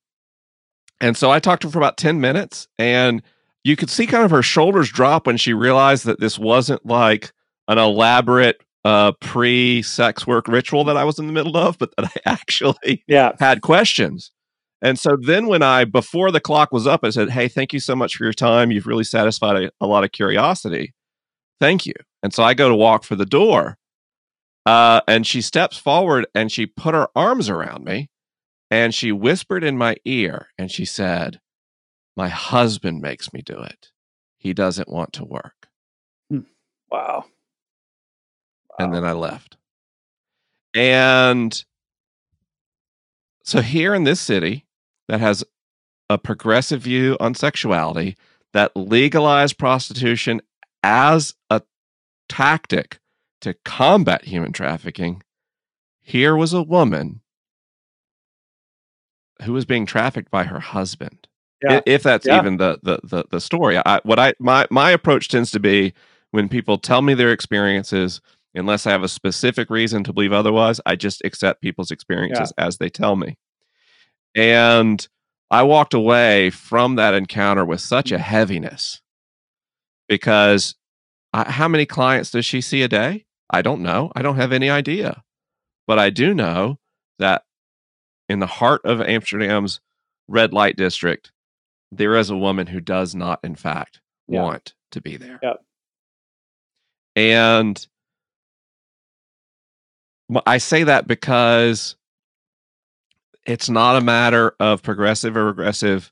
and 1.00 1.16
so 1.16 1.32
I 1.32 1.40
talked 1.40 1.62
to 1.62 1.68
her 1.68 1.72
for 1.72 1.80
about 1.80 1.98
ten 1.98 2.22
minutes, 2.22 2.68
and 2.78 3.22
you 3.64 3.76
could 3.76 3.90
see 3.90 4.08
kind 4.08 4.26
of 4.26 4.32
her 4.32 4.42
shoulders 4.42 4.90
drop 4.90 5.28
when 5.28 5.38
she 5.38 5.54
realized 5.54 6.06
that 6.06 6.20
this 6.20 6.40
wasn't 6.40 6.86
like 6.86 7.32
an 7.68 7.78
elaborate 7.78 8.62
uh, 8.84 9.12
pre-sex 9.22 10.26
work 10.26 10.48
ritual 10.48 10.84
that 10.86 10.98
I 10.98 11.04
was 11.04 11.20
in 11.20 11.28
the 11.28 11.34
middle 11.34 11.56
of, 11.58 11.78
but 11.78 11.96
that 11.98 12.06
I 12.08 12.20
actually 12.32 13.04
yeah. 13.08 13.34
had 13.40 13.62
questions. 13.62 14.32
And 14.82 14.98
so 14.98 15.16
then 15.22 15.46
when 15.46 15.62
I 15.62 15.86
before 15.86 16.32
the 16.32 16.40
clock 16.40 16.72
was 16.72 16.88
up, 16.88 17.02
I 17.04 17.12
said, 17.12 17.30
"Hey, 17.30 17.48
thank 17.48 17.72
you 17.74 17.80
so 17.80 17.96
much 17.96 18.16
for 18.16 18.24
your 18.24 18.34
time. 18.34 18.72
You've 18.72 18.88
really 18.88 19.04
satisfied 19.04 19.64
a, 19.64 19.72
a 19.80 19.86
lot 19.86 20.04
of 20.04 20.12
curiosity. 20.12 20.94
Thank 21.60 21.86
you." 21.86 21.94
And 22.24 22.34
so 22.34 22.44
I 22.44 22.54
go 22.54 22.70
to 22.70 22.76
walk 22.76 23.04
for 23.04 23.16
the 23.16 23.26
door, 23.26 23.78
uh, 24.66 25.02
and 25.08 25.26
she 25.26 25.42
steps 25.42 25.78
forward 25.78 26.28
and 26.36 26.52
she 26.52 26.66
put 26.66 26.94
her 26.94 27.08
arms 27.16 27.50
around 27.50 27.84
me, 27.84 28.10
and 28.70 28.94
she 28.94 29.12
whispered 29.12 29.64
in 29.64 29.78
my 29.78 29.96
ear, 30.06 30.48
and 30.58 30.72
she 30.72 30.86
said, 30.86 31.40
"My 32.16 32.30
husband 32.30 33.02
makes 33.02 33.34
me 33.34 33.42
do 33.42 33.60
it. 33.60 33.92
He 34.38 34.54
doesn't 34.54 34.90
want 34.90 35.14
to 35.14 35.26
work." 35.26 35.68
Hmm. 36.30 36.42
Wow 36.92 37.26
and 38.82 38.94
then 38.94 39.04
I 39.04 39.14
left. 39.14 39.58
And 40.74 41.64
so 43.44 43.62
here 43.62 43.94
in 43.94 44.04
this 44.04 44.22
city 44.22 44.66
that 45.08 45.20
has 45.20 45.44
a 46.10 46.18
progressive 46.18 46.82
view 46.82 47.18
on 47.20 47.36
sexuality 47.36 48.18
that 48.54 48.76
legalized 48.76 49.58
prostitution 49.58 50.42
as 50.84 51.36
a 51.50 51.62
tactic 52.32 53.00
to 53.42 53.54
combat 53.66 54.24
human 54.24 54.54
trafficking, 54.54 55.22
here 56.00 56.38
was 56.38 56.54
a 56.54 56.64
woman 56.64 57.20
who 59.42 59.52
was 59.52 59.66
being 59.66 59.86
trafficked 59.86 60.32
by 60.32 60.46
her 60.46 60.62
husband. 60.62 61.28
Yeah. 61.62 61.82
If 61.86 62.04
that's 62.04 62.26
yeah. 62.26 62.40
even 62.40 62.56
the, 62.58 62.80
the 62.82 63.00
the 63.04 63.26
the 63.30 63.42
story. 63.42 63.78
I 63.86 64.00
what 64.04 64.18
I 64.18 64.34
my 64.40 64.66
my 64.72 64.92
approach 64.92 65.28
tends 65.28 65.52
to 65.52 65.60
be 65.60 65.94
when 66.32 66.48
people 66.48 66.78
tell 66.78 67.02
me 67.02 67.14
their 67.14 67.34
experiences 67.34 68.22
unless 68.56 68.88
I 68.88 68.92
have 68.92 69.04
a 69.04 69.10
specific 69.10 69.70
reason 69.70 70.04
to 70.06 70.14
believe 70.14 70.34
otherwise, 70.34 70.80
I 70.86 70.96
just 70.96 71.22
accept 71.26 71.62
people's 71.62 71.92
experiences 71.92 72.54
yeah. 72.58 72.66
as 72.66 72.78
they 72.78 72.90
tell 72.90 73.16
me. 73.16 73.38
And 74.36 75.06
I 75.50 75.64
walked 75.64 75.94
away 75.94 76.50
from 76.50 76.96
that 76.96 77.14
encounter 77.14 77.66
with 77.66 77.82
such 77.82 78.12
a 78.12 78.18
mm. 78.18 78.22
heaviness 78.22 79.02
because 80.08 80.76
I, 81.34 81.52
how 81.52 81.68
many 81.68 81.86
clients 81.86 82.32
does 82.32 82.46
she 82.46 82.62
see 82.62 82.82
a 82.82 82.88
day? 82.88 83.26
I 83.50 83.62
don't 83.62 83.82
know. 83.82 84.12
I 84.16 84.22
don't 84.22 84.38
have 84.38 84.52
any 84.52 84.70
idea. 84.70 85.24
But 85.88 86.00
I 86.00 86.10
do 86.10 86.34
know 86.34 86.78
that 87.20 87.44
in 88.30 88.40
the 88.40 88.48
heart 88.48 88.82
of 88.86 89.02
Amsterdam's 89.02 89.82
red 90.28 90.54
light 90.54 90.78
district, 90.78 91.32
there 91.92 92.16
is 92.16 92.30
a 92.30 92.38
woman 92.38 92.68
who 92.68 92.80
does 92.80 93.14
not, 93.14 93.40
in 93.44 93.56
fact, 93.56 94.00
yeah. 94.28 94.42
want 94.42 94.74
to 94.92 95.02
be 95.02 95.18
there. 95.18 95.40
Yep. 95.44 95.64
And 97.16 97.88
I 100.46 100.58
say 100.60 100.84
that 100.84 101.08
because 101.08 101.98
it's 103.46 103.70
not 103.70 103.98
a 103.98 104.02
matter 104.02 104.56
of 104.60 104.82
progressive 104.82 105.36
or 105.36 105.46
regressive 105.46 106.12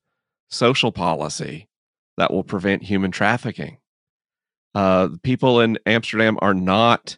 social 0.50 0.92
policy 0.92 1.70
that 2.18 2.34
will 2.34 2.44
prevent 2.44 2.84
human 2.84 3.12
trafficking. 3.12 3.78
Uh, 4.76 5.10
people 5.24 5.62
in 5.62 5.78
Amsterdam 5.86 6.38
are 6.42 6.54
not, 6.54 7.18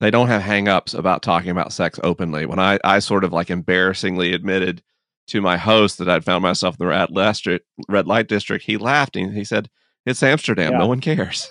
they 0.00 0.10
don't 0.10 0.28
have 0.28 0.42
hangups 0.42 0.96
about 0.96 1.22
talking 1.22 1.50
about 1.50 1.72
sex 1.72 1.98
openly. 2.02 2.46
When 2.46 2.58
I, 2.58 2.78
I 2.84 2.98
sort 2.98 3.24
of 3.24 3.32
like 3.32 3.50
embarrassingly 3.50 4.32
admitted 4.32 4.82
to 5.28 5.40
my 5.40 5.56
host 5.56 5.98
that 5.98 6.08
I'd 6.08 6.24
found 6.24 6.42
myself 6.42 6.76
in 6.78 6.84
the 6.86 6.90
red, 6.90 7.60
red 7.88 8.06
light 8.06 8.28
district, 8.28 8.64
he 8.64 8.76
laughed 8.76 9.16
and 9.16 9.34
he 9.34 9.44
said, 9.44 9.68
It's 10.06 10.22
Amsterdam. 10.22 10.72
Yeah. 10.72 10.78
No 10.78 10.86
one 10.86 11.00
cares. 11.00 11.50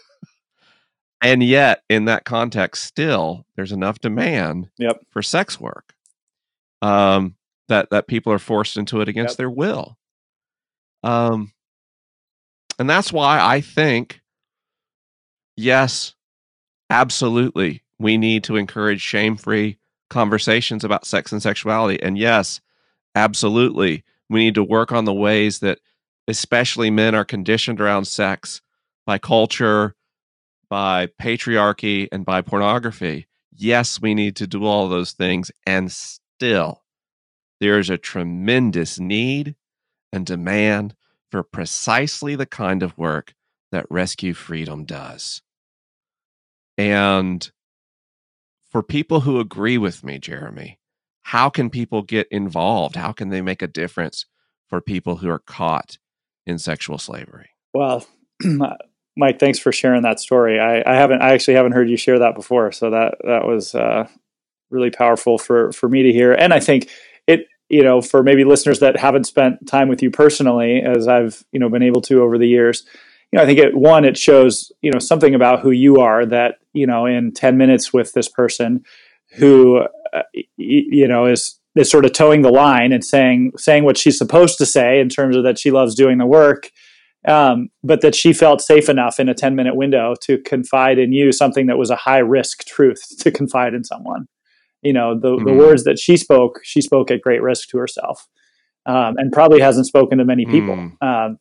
and 1.22 1.42
yet 1.44 1.84
in 1.90 2.06
that 2.06 2.26
context 2.26 2.84
still 2.86 3.46
there's 3.56 3.72
enough 3.72 4.00
demand 4.00 4.70
yep. 4.78 5.00
for 5.10 5.22
sex 5.24 5.60
work 5.60 5.94
um, 6.84 7.36
that 7.70 7.90
that 7.90 8.08
people 8.08 8.32
are 8.32 8.40
forced 8.40 8.78
into 8.78 9.02
it 9.02 9.10
against 9.10 9.34
Yep. 9.34 9.38
their 9.38 9.50
will. 9.50 9.98
Um, 11.04 11.52
and 12.80 12.90
that's 12.90 13.12
why 13.12 13.40
I 13.40 13.62
think, 13.62 14.22
yes, 15.58 16.16
absolutely, 16.90 17.84
we 18.00 18.18
need 18.18 18.46
to 18.46 18.56
encourage 18.56 19.02
shame-free 19.02 19.78
conversations 20.10 20.86
about 20.86 21.06
sex 21.06 21.34
and 21.34 21.42
sexuality, 21.42 22.02
and 22.02 22.18
yes, 22.18 22.62
absolutely, 23.16 24.04
we 24.30 24.40
need 24.40 24.56
to 24.56 24.64
work 24.64 24.92
on 24.92 25.04
the 25.06 25.14
ways 25.14 25.60
that, 25.60 25.80
especially 26.28 26.90
men, 26.90 27.16
are 27.16 27.26
conditioned 27.26 27.82
around 27.82 28.06
sex 28.06 28.62
by 29.06 29.18
culture, 29.18 29.96
by 30.70 31.08
patriarchy, 31.22 32.08
and 32.12 32.26
by 32.26 32.42
pornography. 32.42 33.28
Yes, 33.54 34.02
we 34.02 34.14
need 34.14 34.36
to 34.36 34.48
do 34.48 34.66
all 34.66 34.88
those 34.88 35.14
things, 35.14 35.52
and 35.66 35.92
still 35.92 36.84
there 37.60 37.80
is 37.80 37.90
a 37.90 37.98
tremendous 37.98 39.00
need 39.00 39.56
and 40.14 40.26
demand 40.26 40.96
for 41.32 41.42
precisely 41.42 42.36
the 42.36 42.46
kind 42.46 42.84
of 42.84 42.98
work 42.98 43.34
that 43.72 43.86
Rescue 43.90 44.34
Freedom 44.34 44.86
does. 44.86 45.42
And 46.78 47.50
for 48.70 48.84
people 48.84 49.22
who 49.22 49.40
agree 49.40 49.78
with 49.78 50.04
me, 50.04 50.20
Jeremy, 50.20 50.80
how 51.24 51.50
can 51.50 51.70
people 51.70 52.04
get 52.04 52.28
involved? 52.30 52.96
How 52.96 53.12
can 53.12 53.30
they 53.30 53.42
make 53.42 53.62
a 53.62 53.68
difference 53.68 54.26
for 54.68 54.82
people 54.82 55.18
who 55.18 55.30
are 55.30 55.40
caught 55.40 55.98
in 56.46 56.58
sexual 56.58 56.98
slavery? 56.98 57.50
Well, 57.74 58.06
Mike, 59.18 59.40
thanks 59.40 59.60
for 59.60 59.72
sharing 59.72 60.04
that 60.04 60.20
story. 60.20 60.60
I, 60.60 60.84
I 60.86 60.96
haven't, 60.96 61.22
I 61.22 61.34
actually 61.34 61.56
haven't 61.56 61.72
heard 61.72 61.90
you 61.90 61.98
share 61.98 62.20
that 62.20 62.36
before, 62.36 62.72
so 62.72 62.92
that 62.92 63.16
that 63.24 63.46
was 63.48 63.74
uh, 63.74 64.08
really 64.70 64.92
powerful 64.92 65.38
for 65.38 65.72
for 65.72 65.90
me 65.90 66.04
to 66.04 66.12
hear. 66.12 66.34
And 66.34 66.54
I 66.54 66.60
think 66.60 66.90
it, 67.26 67.48
you 67.68 67.84
know, 67.84 68.02
for 68.02 68.22
maybe 68.22 68.44
listeners 68.44 68.80
that 68.80 68.98
haven't 68.98 69.26
spent 69.26 69.68
time 69.68 69.90
with 69.90 70.04
you 70.04 70.12
personally, 70.12 70.82
as 70.82 71.08
I've 71.08 71.44
you 71.52 71.60
know 71.60 71.70
been 71.70 71.84
able 71.84 72.02
to 72.04 72.22
over 72.22 72.38
the 72.38 72.48
years, 72.48 72.86
you 73.32 73.38
know, 73.38 73.44
I 73.44 73.46
think 73.46 73.60
it 73.60 73.76
one 73.76 74.06
it 74.06 74.18
shows 74.18 74.72
you 74.82 74.92
know 74.92 75.00
something 75.00 75.36
about 75.36 75.60
who 75.62 75.72
you 75.72 75.98
are 75.98 76.26
that 76.26 76.56
you 76.74 76.88
know 76.88 77.06
in 77.06 77.34
ten 77.34 77.58
minutes 77.58 77.92
with 77.94 78.14
this 78.14 78.30
person 78.30 78.84
who 79.38 79.78
uh, 80.14 80.22
y- 80.34 80.44
you 80.58 81.08
know 81.08 81.26
is 81.26 81.60
is 81.76 81.90
sort 81.92 82.06
of 82.06 82.14
towing 82.14 82.42
the 82.42 82.50
line 82.52 82.92
and 82.92 83.04
saying 83.04 83.52
saying 83.58 83.84
what 83.84 83.98
she's 83.98 84.18
supposed 84.18 84.58
to 84.58 84.66
say 84.66 85.00
in 85.00 85.10
terms 85.10 85.36
of 85.36 85.44
that 85.44 85.60
she 85.60 85.72
loves 85.72 85.94
doing 85.96 86.18
the 86.18 86.26
work 86.26 86.72
um, 87.28 87.68
but 87.84 88.02
that 88.02 88.16
she 88.16 88.32
felt 88.32 88.62
safe 88.62 88.88
enough 88.88 89.20
in 89.20 89.28
a 89.28 89.34
10 89.34 89.56
minute 89.56 89.76
window 89.76 90.14
to 90.22 90.38
confide 90.44 90.98
in 90.98 91.12
you 91.12 91.32
something 91.34 91.66
that 91.68 91.78
was 91.78 91.90
a 91.90 91.96
high 91.98 92.20
risk 92.20 92.66
truth 92.66 93.02
to 93.20 93.30
confide 93.32 93.74
in 93.74 93.84
someone 93.84 94.28
you 94.82 94.94
know 94.94 95.14
the, 95.20 95.36
the 95.44 95.52
Mhm. 95.52 95.58
words 95.58 95.84
that 95.84 96.00
she 96.00 96.16
spoke 96.18 96.60
she 96.64 96.82
spoke 96.82 97.12
at 97.12 97.22
great 97.22 97.42
risk 97.42 97.68
to 97.70 97.78
herself 97.78 98.28
um, 98.86 99.16
and 99.18 99.32
probably 99.34 99.60
hasn't 99.60 99.86
spoken 99.88 100.18
to 100.20 100.24
many 100.26 100.46
people 100.46 100.76
Mm. 100.76 100.92
um, 101.06 101.38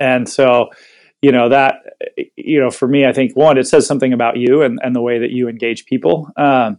and 0.00 0.28
so 0.28 0.70
you 1.22 1.32
know 1.32 1.48
that 1.48 1.76
you 2.36 2.60
know 2.60 2.70
for 2.70 2.86
me 2.86 3.04
i 3.04 3.12
think 3.12 3.36
one 3.36 3.58
it 3.58 3.66
says 3.66 3.86
something 3.86 4.12
about 4.12 4.36
you 4.36 4.62
and, 4.62 4.78
and 4.82 4.94
the 4.94 5.02
way 5.02 5.18
that 5.18 5.30
you 5.30 5.48
engage 5.48 5.84
people. 5.84 6.30
Um, 6.36 6.78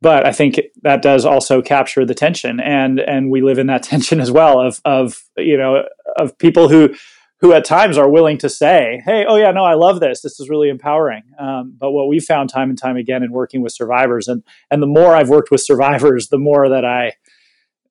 but 0.00 0.26
i 0.26 0.32
think 0.32 0.60
that 0.82 1.02
does 1.02 1.24
also 1.24 1.62
capture 1.62 2.04
the 2.04 2.14
tension. 2.14 2.60
And 2.60 3.00
and 3.00 3.30
we 3.30 3.42
live 3.42 3.58
in 3.58 3.68
that 3.68 3.82
tension 3.92 4.20
as 4.20 4.30
well 4.30 4.60
of 4.60 4.80
of 4.84 5.22
you 5.36 5.56
know 5.56 5.84
of 6.18 6.36
people 6.38 6.68
who 6.68 6.94
who 7.40 7.52
at 7.52 7.64
times 7.64 7.96
are 7.96 8.10
willing 8.10 8.36
to 8.38 8.48
say 8.48 9.00
hey 9.04 9.24
oh 9.28 9.36
yeah 9.36 9.52
no 9.52 9.64
i 9.64 9.74
love 9.74 10.00
this. 10.00 10.22
This 10.22 10.40
is 10.40 10.48
really 10.48 10.68
empowering. 10.68 11.22
Um, 11.38 11.76
but 11.78 11.92
what 11.92 12.08
we've 12.08 12.24
found 12.24 12.50
time 12.50 12.70
and 12.70 12.78
time 12.78 12.96
again 12.96 13.22
in 13.22 13.32
working 13.32 13.62
with 13.62 13.72
survivors 13.72 14.26
and 14.28 14.42
and 14.70 14.82
the 14.82 14.86
more 14.86 15.14
i've 15.14 15.28
worked 15.28 15.50
with 15.50 15.60
survivors 15.64 16.28
the 16.28 16.38
more 16.38 16.68
that 16.68 16.84
i 16.84 17.12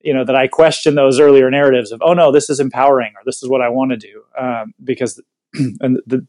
you 0.08 0.14
know 0.14 0.24
that 0.26 0.36
i 0.36 0.48
question 0.48 0.96
those 0.96 1.20
earlier 1.20 1.52
narratives 1.52 1.92
of 1.92 2.02
oh 2.04 2.14
no 2.14 2.32
this 2.32 2.50
is 2.50 2.60
empowering 2.60 3.12
or 3.16 3.22
this 3.26 3.44
is 3.44 3.50
what 3.50 3.62
i 3.62 3.70
want 3.70 3.92
to 3.92 3.98
do 3.98 4.24
um, 4.40 4.74
because 4.84 5.22
and 5.54 6.00
the 6.08 6.26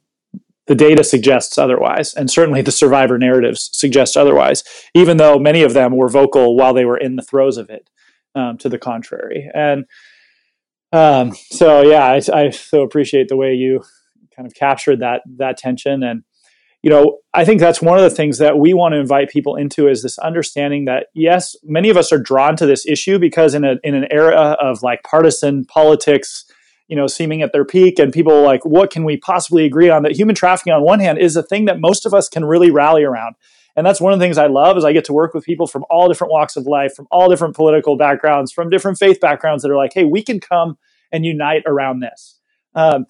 the 0.68 0.74
data 0.74 1.02
suggests 1.02 1.56
otherwise. 1.56 2.12
And 2.12 2.30
certainly 2.30 2.60
the 2.60 2.70
survivor 2.70 3.18
narratives 3.18 3.70
suggest 3.72 4.16
otherwise 4.16 4.62
even 4.94 5.16
though 5.16 5.38
many 5.38 5.62
of 5.62 5.72
them 5.72 5.96
were 5.96 6.08
vocal 6.08 6.56
while 6.56 6.74
they 6.74 6.84
were 6.84 6.98
in 6.98 7.16
the 7.16 7.22
throes 7.22 7.56
of 7.56 7.70
it 7.70 7.88
um, 8.34 8.58
to 8.58 8.68
the 8.68 8.78
contrary. 8.78 9.50
And 9.54 9.86
um, 10.92 11.34
so 11.50 11.82
yeah 11.82 12.04
I, 12.04 12.20
I 12.32 12.50
so 12.50 12.82
appreciate 12.82 13.28
the 13.28 13.36
way 13.36 13.54
you 13.54 13.82
kind 14.36 14.46
of 14.46 14.54
captured 14.54 15.00
that 15.00 15.22
that 15.38 15.56
tension. 15.56 16.02
And 16.02 16.22
you 16.82 16.90
know 16.90 17.18
i 17.34 17.44
think 17.44 17.60
that's 17.60 17.82
one 17.82 17.98
of 17.98 18.04
the 18.04 18.14
things 18.14 18.38
that 18.38 18.58
we 18.58 18.72
want 18.74 18.92
to 18.92 19.00
invite 19.00 19.28
people 19.28 19.56
into 19.56 19.88
is 19.88 20.02
this 20.02 20.18
understanding 20.18 20.84
that 20.84 21.06
yes 21.14 21.56
many 21.64 21.90
of 21.90 21.96
us 21.96 22.12
are 22.12 22.18
drawn 22.18 22.56
to 22.56 22.66
this 22.66 22.86
issue 22.86 23.18
because 23.18 23.54
in 23.54 23.64
a 23.64 23.76
in 23.82 23.94
an 23.94 24.06
era 24.10 24.56
of 24.60 24.82
like 24.82 25.02
partisan 25.02 25.64
politics 25.64 26.44
you 26.88 26.96
know 26.96 27.06
seeming 27.06 27.42
at 27.42 27.52
their 27.52 27.64
peak 27.64 27.98
and 27.98 28.12
people 28.12 28.42
like 28.42 28.64
what 28.64 28.90
can 28.90 29.04
we 29.04 29.16
possibly 29.16 29.64
agree 29.64 29.90
on? 29.90 30.02
that 30.02 30.16
human 30.16 30.34
trafficking 30.34 30.72
on 30.72 30.82
one 30.82 31.00
hand 31.00 31.18
is 31.18 31.36
a 31.36 31.42
thing 31.42 31.66
that 31.66 31.80
most 31.80 32.06
of 32.06 32.14
us 32.14 32.28
can 32.28 32.44
really 32.44 32.70
rally 32.70 33.04
around. 33.04 33.36
And 33.76 33.86
that's 33.86 34.00
one 34.00 34.12
of 34.12 34.18
the 34.18 34.24
things 34.24 34.38
i 34.38 34.48
love 34.48 34.76
is 34.76 34.84
i 34.84 34.92
get 34.92 35.04
to 35.04 35.12
work 35.12 35.34
with 35.34 35.44
people 35.44 35.68
from 35.68 35.84
all 35.88 36.08
different 36.08 36.32
walks 36.32 36.56
of 36.56 36.66
life 36.66 36.94
from 36.94 37.06
all 37.12 37.28
different 37.28 37.54
political 37.54 37.96
backgrounds 37.96 38.50
from 38.50 38.70
different 38.70 38.98
faith 38.98 39.20
backgrounds 39.20 39.62
that 39.62 39.70
are 39.70 39.76
like 39.76 39.92
hey 39.94 40.04
we 40.04 40.20
can 40.22 40.40
come 40.40 40.76
and 41.12 41.24
unite 41.24 41.62
around 41.66 42.00
this. 42.00 42.38
Um, 42.74 43.06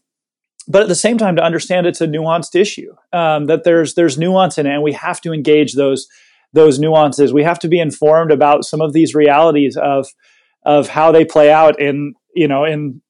but 0.69 0.83
at 0.83 0.89
the 0.89 0.95
same 0.95 1.19
time 1.19 1.35
to 1.37 1.43
understand 1.43 1.87
it's 1.87 2.01
a 2.01 2.07
nuanced 2.07 2.55
issue 2.55 2.95
um, 3.13 3.47
that 3.47 3.65
there's 3.65 3.95
there's 3.95 4.19
nuance 4.19 4.59
in 4.59 4.67
it 4.67 4.75
and 4.75 4.83
we 4.83 4.93
have 4.93 5.21
to 5.23 5.33
engage 5.33 5.75
those 5.75 6.07
those 6.53 6.79
nuances. 6.79 7.33
We 7.33 7.43
have 7.43 7.59
to 7.61 7.69
be 7.69 7.81
informed 7.81 8.31
about 8.31 8.65
some 8.65 8.81
of 8.81 8.93
these 8.93 9.15
realities 9.15 9.77
of 9.77 10.09
of 10.65 10.89
how 10.89 11.13
they 11.13 11.25
play 11.25 11.51
out 11.51 11.81
in 11.81 12.15
you 12.35 12.49
know 12.49 12.65
in 12.65 13.01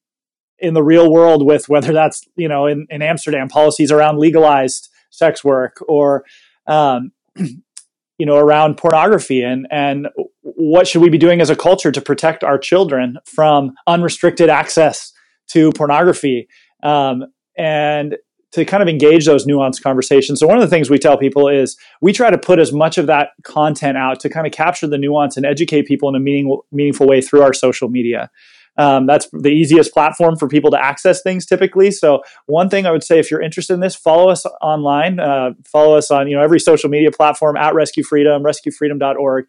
in 0.57 0.73
the 0.73 0.83
real 0.83 1.11
world 1.11 1.45
with 1.45 1.69
whether 1.69 1.93
that's 1.93 2.23
you 2.35 2.47
know 2.47 2.65
in, 2.65 2.85
in 2.89 3.01
amsterdam 3.01 3.47
policies 3.47 3.93
around 3.93 4.17
legalized 4.17 4.89
sex 5.09 5.43
work 5.43 5.77
or 5.87 6.25
um, 6.67 7.11
you 7.35 8.25
know 8.25 8.37
around 8.37 8.77
pornography 8.77 9.41
and 9.41 9.67
and 9.71 10.07
what 10.41 10.87
should 10.87 11.01
we 11.01 11.09
be 11.09 11.17
doing 11.17 11.41
as 11.41 11.49
a 11.49 11.55
culture 11.55 11.91
to 11.91 12.01
protect 12.01 12.43
our 12.43 12.57
children 12.57 13.17
from 13.25 13.73
unrestricted 13.87 14.49
access 14.49 15.13
to 15.47 15.71
pornography? 15.71 16.47
Um, 16.83 17.25
and 17.59 18.15
to 18.51 18.65
kind 18.65 18.81
of 18.81 18.89
engage 18.89 19.25
those 19.25 19.45
nuanced 19.45 19.83
conversations. 19.83 20.39
So 20.39 20.47
one 20.47 20.57
of 20.57 20.61
the 20.61 20.69
things 20.69 20.89
we 20.89 20.97
tell 20.97 21.17
people 21.17 21.47
is 21.47 21.77
we 22.01 22.13
try 22.13 22.31
to 22.31 22.37
put 22.37 22.57
as 22.57 22.73
much 22.73 22.97
of 22.97 23.05
that 23.07 23.29
content 23.43 23.97
out 23.97 24.19
to 24.21 24.29
kind 24.29 24.47
of 24.47 24.53
capture 24.53 24.87
the 24.87 24.97
nuance 24.97 25.37
and 25.37 25.45
educate 25.45 25.85
people 25.85 26.09
in 26.09 26.15
a 26.15 26.19
meaningful, 26.19 26.65
meaningful 26.71 27.05
way 27.05 27.21
through 27.21 27.43
our 27.43 27.53
social 27.53 27.89
media. 27.89 28.31
Um, 28.77 29.05
that's 29.05 29.27
the 29.33 29.49
easiest 29.49 29.93
platform 29.93 30.37
for 30.37 30.47
people 30.47 30.71
to 30.71 30.81
access 30.83 31.21
things 31.21 31.45
typically. 31.45 31.91
So 31.91 32.21
one 32.45 32.69
thing 32.69 32.85
I 32.85 32.91
would 32.91 33.03
say, 33.03 33.19
if 33.19 33.29
you're 33.29 33.41
interested 33.41 33.73
in 33.73 33.81
this, 33.81 33.95
follow 33.95 34.29
us 34.29 34.45
online. 34.61 35.19
Uh, 35.19 35.51
follow 35.65 35.97
us 35.97 36.09
on 36.09 36.29
you 36.29 36.35
know 36.37 36.41
every 36.41 36.59
social 36.59 36.89
media 36.89 37.11
platform 37.11 37.57
at 37.57 37.75
Rescue 37.75 38.03
Freedom, 38.03 38.41
RescueFreedom.org, 38.41 39.45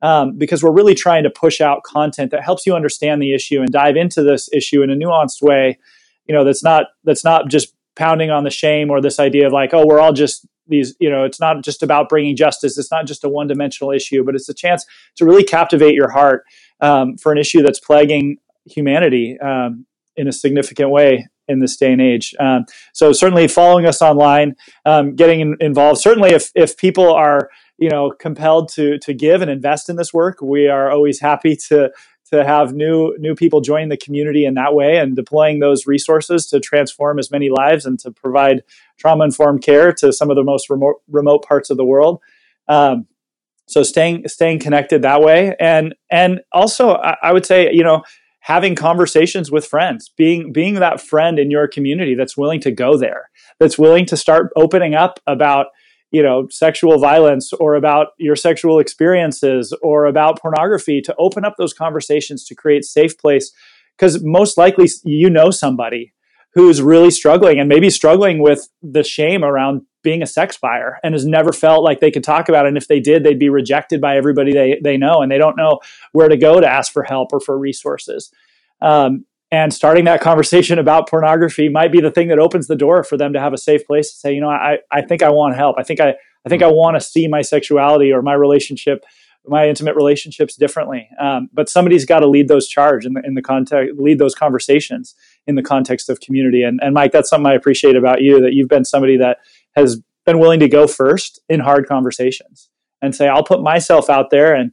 um, 0.00 0.38
because 0.38 0.62
we're 0.62 0.72
really 0.72 0.94
trying 0.94 1.24
to 1.24 1.30
push 1.30 1.60
out 1.60 1.82
content 1.82 2.30
that 2.30 2.42
helps 2.42 2.64
you 2.64 2.74
understand 2.74 3.20
the 3.20 3.34
issue 3.34 3.60
and 3.60 3.70
dive 3.70 3.96
into 3.96 4.22
this 4.22 4.48
issue 4.50 4.82
in 4.82 4.88
a 4.88 4.94
nuanced 4.94 5.42
way. 5.42 5.78
You 6.30 6.36
know, 6.36 6.44
that's 6.44 6.62
not 6.62 6.84
that's 7.02 7.24
not 7.24 7.48
just 7.48 7.74
pounding 7.96 8.30
on 8.30 8.44
the 8.44 8.50
shame 8.50 8.88
or 8.88 9.00
this 9.00 9.18
idea 9.18 9.48
of 9.48 9.52
like, 9.52 9.74
oh, 9.74 9.84
we're 9.84 9.98
all 9.98 10.12
just 10.12 10.46
these. 10.68 10.94
You 11.00 11.10
know, 11.10 11.24
it's 11.24 11.40
not 11.40 11.64
just 11.64 11.82
about 11.82 12.08
bringing 12.08 12.36
justice. 12.36 12.78
It's 12.78 12.92
not 12.92 13.08
just 13.08 13.24
a 13.24 13.28
one 13.28 13.48
dimensional 13.48 13.90
issue, 13.90 14.22
but 14.22 14.36
it's 14.36 14.48
a 14.48 14.54
chance 14.54 14.86
to 15.16 15.24
really 15.24 15.42
captivate 15.42 15.94
your 15.94 16.08
heart 16.08 16.44
um, 16.80 17.16
for 17.16 17.32
an 17.32 17.38
issue 17.38 17.62
that's 17.62 17.80
plaguing 17.80 18.36
humanity 18.64 19.40
um, 19.40 19.86
in 20.14 20.28
a 20.28 20.32
significant 20.32 20.90
way 20.90 21.26
in 21.48 21.58
this 21.58 21.76
day 21.76 21.90
and 21.90 22.00
age. 22.00 22.32
Um, 22.38 22.64
so 22.92 23.12
certainly 23.12 23.48
following 23.48 23.86
us 23.86 24.00
online, 24.00 24.54
um, 24.86 25.16
getting 25.16 25.40
in, 25.40 25.56
involved. 25.58 26.00
Certainly, 26.00 26.30
if 26.30 26.52
if 26.54 26.76
people 26.76 27.12
are 27.12 27.50
you 27.76 27.90
know 27.90 28.12
compelled 28.20 28.68
to 28.74 29.00
to 29.00 29.12
give 29.12 29.42
and 29.42 29.50
invest 29.50 29.88
in 29.88 29.96
this 29.96 30.14
work, 30.14 30.40
we 30.40 30.68
are 30.68 30.92
always 30.92 31.18
happy 31.18 31.56
to 31.70 31.90
to 32.32 32.44
have 32.44 32.72
new 32.72 33.16
new 33.18 33.34
people 33.34 33.60
join 33.60 33.88
the 33.88 33.96
community 33.96 34.44
in 34.44 34.54
that 34.54 34.74
way 34.74 34.98
and 34.98 35.16
deploying 35.16 35.58
those 35.58 35.86
resources 35.86 36.46
to 36.46 36.60
transform 36.60 37.18
as 37.18 37.30
many 37.30 37.50
lives 37.50 37.86
and 37.86 37.98
to 38.00 38.10
provide 38.10 38.62
trauma 38.98 39.24
informed 39.24 39.62
care 39.62 39.92
to 39.92 40.12
some 40.12 40.30
of 40.30 40.36
the 40.36 40.44
most 40.44 40.70
remote 40.70 41.02
remote 41.08 41.44
parts 41.44 41.70
of 41.70 41.76
the 41.76 41.84
world. 41.84 42.20
Um, 42.68 43.06
so 43.66 43.82
staying 43.82 44.26
staying 44.28 44.58
connected 44.58 45.02
that 45.02 45.22
way 45.22 45.54
and 45.60 45.94
and 46.10 46.40
also 46.52 46.94
I, 46.94 47.16
I 47.22 47.32
would 47.32 47.46
say 47.46 47.72
you 47.72 47.84
know 47.84 48.02
having 48.40 48.74
conversations 48.74 49.50
with 49.50 49.66
friends 49.66 50.10
being 50.16 50.52
being 50.52 50.74
that 50.74 51.00
friend 51.00 51.38
in 51.38 51.50
your 51.50 51.68
community 51.68 52.14
that's 52.14 52.36
willing 52.36 52.60
to 52.60 52.70
go 52.70 52.96
there 52.96 53.30
that's 53.58 53.78
willing 53.78 54.06
to 54.06 54.16
start 54.16 54.50
opening 54.56 54.94
up 54.94 55.20
about 55.26 55.66
you 56.10 56.22
know 56.22 56.46
sexual 56.50 56.98
violence 56.98 57.52
or 57.54 57.74
about 57.74 58.08
your 58.18 58.36
sexual 58.36 58.78
experiences 58.78 59.76
or 59.82 60.06
about 60.06 60.40
pornography 60.40 61.00
to 61.00 61.14
open 61.18 61.44
up 61.44 61.54
those 61.56 61.72
conversations 61.72 62.44
to 62.44 62.54
create 62.54 62.84
safe 62.84 63.16
place 63.18 63.52
because 63.96 64.22
most 64.24 64.56
likely 64.58 64.88
you 65.04 65.30
know 65.30 65.50
somebody 65.50 66.12
who's 66.54 66.82
really 66.82 67.10
struggling 67.10 67.60
and 67.60 67.68
maybe 67.68 67.90
struggling 67.90 68.42
with 68.42 68.68
the 68.82 69.04
shame 69.04 69.44
around 69.44 69.82
being 70.02 70.22
a 70.22 70.26
sex 70.26 70.56
buyer 70.56 70.98
and 71.04 71.14
has 71.14 71.24
never 71.24 71.52
felt 71.52 71.84
like 71.84 72.00
they 72.00 72.10
could 72.10 72.24
talk 72.24 72.48
about 72.48 72.64
it. 72.64 72.68
And 72.68 72.76
if 72.76 72.88
they 72.88 73.00
did, 73.00 73.22
they'd 73.22 73.38
be 73.38 73.50
rejected 73.50 74.00
by 74.00 74.16
everybody 74.16 74.52
they, 74.52 74.80
they 74.82 74.96
know 74.96 75.22
and 75.22 75.30
they 75.30 75.38
don't 75.38 75.56
know 75.56 75.80
where 76.12 76.28
to 76.28 76.36
go 76.36 76.60
to 76.60 76.66
ask 76.66 76.92
for 76.92 77.02
help 77.02 77.32
or 77.32 77.40
for 77.40 77.56
resources. 77.56 78.32
Um, 78.80 79.26
and 79.50 79.74
starting 79.74 80.04
that 80.04 80.20
conversation 80.20 80.78
about 80.78 81.08
pornography 81.08 81.68
might 81.68 81.90
be 81.90 82.00
the 82.00 82.10
thing 82.10 82.28
that 82.28 82.38
opens 82.38 82.66
the 82.66 82.76
door 82.76 83.02
for 83.02 83.16
them 83.16 83.32
to 83.32 83.40
have 83.40 83.52
a 83.52 83.58
safe 83.58 83.86
place 83.86 84.12
to 84.12 84.16
say, 84.16 84.32
you 84.32 84.40
know, 84.40 84.48
I, 84.48 84.78
I 84.92 85.02
think 85.02 85.22
I 85.22 85.30
want 85.30 85.56
help. 85.56 85.76
I 85.78 85.82
think 85.82 86.00
I, 86.00 86.14
I 86.44 86.48
think 86.48 86.62
I 86.62 86.68
want 86.68 86.96
to 86.96 87.00
see 87.00 87.26
my 87.28 87.42
sexuality 87.42 88.12
or 88.12 88.22
my 88.22 88.34
relationship 88.34 89.04
my 89.46 89.66
intimate 89.66 89.96
relationships 89.96 90.54
differently. 90.54 91.08
Um, 91.20 91.48
but 91.52 91.68
somebody's 91.68 92.04
got 92.04 92.20
to 92.20 92.28
lead 92.28 92.48
those 92.48 92.68
charge 92.68 93.06
in 93.06 93.14
the, 93.14 93.22
in 93.24 93.34
the 93.34 93.42
context, 93.42 93.98
lead 93.98 94.18
those 94.18 94.34
conversations 94.34 95.14
in 95.46 95.54
the 95.54 95.62
context 95.62 96.08
of 96.10 96.20
community. 96.20 96.62
And, 96.62 96.78
and 96.82 96.94
Mike, 96.94 97.12
that's 97.12 97.30
something 97.30 97.50
I 97.50 97.54
appreciate 97.54 97.96
about 97.96 98.20
you 98.20 98.40
that 98.42 98.52
you've 98.52 98.68
been 98.68 98.84
somebody 98.84 99.16
that 99.16 99.38
has 99.74 100.00
been 100.26 100.38
willing 100.38 100.60
to 100.60 100.68
go 100.68 100.86
first 100.86 101.40
in 101.48 101.60
hard 101.60 101.86
conversations 101.86 102.68
and 103.00 103.14
say, 103.14 103.28
I'll 103.28 103.44
put 103.44 103.62
myself 103.62 104.10
out 104.10 104.30
there 104.30 104.54
and 104.54 104.72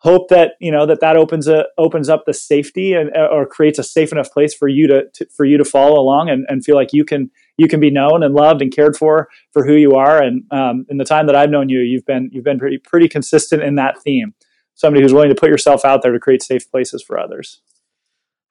hope 0.00 0.28
that 0.28 0.52
you 0.60 0.70
know 0.70 0.86
that 0.86 1.00
that 1.00 1.16
opens 1.16 1.48
a 1.48 1.64
opens 1.76 2.08
up 2.08 2.24
the 2.24 2.34
safety 2.34 2.92
and 2.92 3.10
or 3.16 3.46
creates 3.46 3.78
a 3.78 3.82
safe 3.82 4.12
enough 4.12 4.30
place 4.32 4.54
for 4.54 4.68
you 4.68 4.86
to, 4.86 5.04
to 5.14 5.26
for 5.26 5.44
you 5.44 5.58
to 5.58 5.64
follow 5.64 5.98
along 6.00 6.30
and, 6.30 6.46
and 6.48 6.64
feel 6.64 6.76
like 6.76 6.92
you 6.92 7.04
can 7.04 7.30
you 7.56 7.68
can 7.68 7.80
be 7.80 7.90
known 7.90 8.22
and 8.22 8.34
loved 8.34 8.62
and 8.62 8.72
cared 8.72 8.96
for 8.96 9.28
for 9.52 9.66
who 9.66 9.74
you 9.74 9.94
are. 9.94 10.22
And 10.22 10.44
um, 10.50 10.86
in 10.88 10.98
the 10.98 11.04
time 11.04 11.26
that 11.26 11.36
I've 11.36 11.50
known 11.50 11.68
you, 11.68 11.80
you've 11.80 12.06
been 12.06 12.30
you've 12.32 12.44
been 12.44 12.58
pretty 12.58 12.78
pretty 12.78 13.08
consistent 13.08 13.62
in 13.62 13.74
that 13.76 14.00
theme. 14.02 14.34
Somebody 14.74 15.02
who's 15.02 15.12
willing 15.12 15.30
to 15.30 15.34
put 15.34 15.50
yourself 15.50 15.84
out 15.84 16.02
there 16.02 16.12
to 16.12 16.20
create 16.20 16.42
safe 16.42 16.70
places 16.70 17.02
for 17.02 17.18
others. 17.18 17.60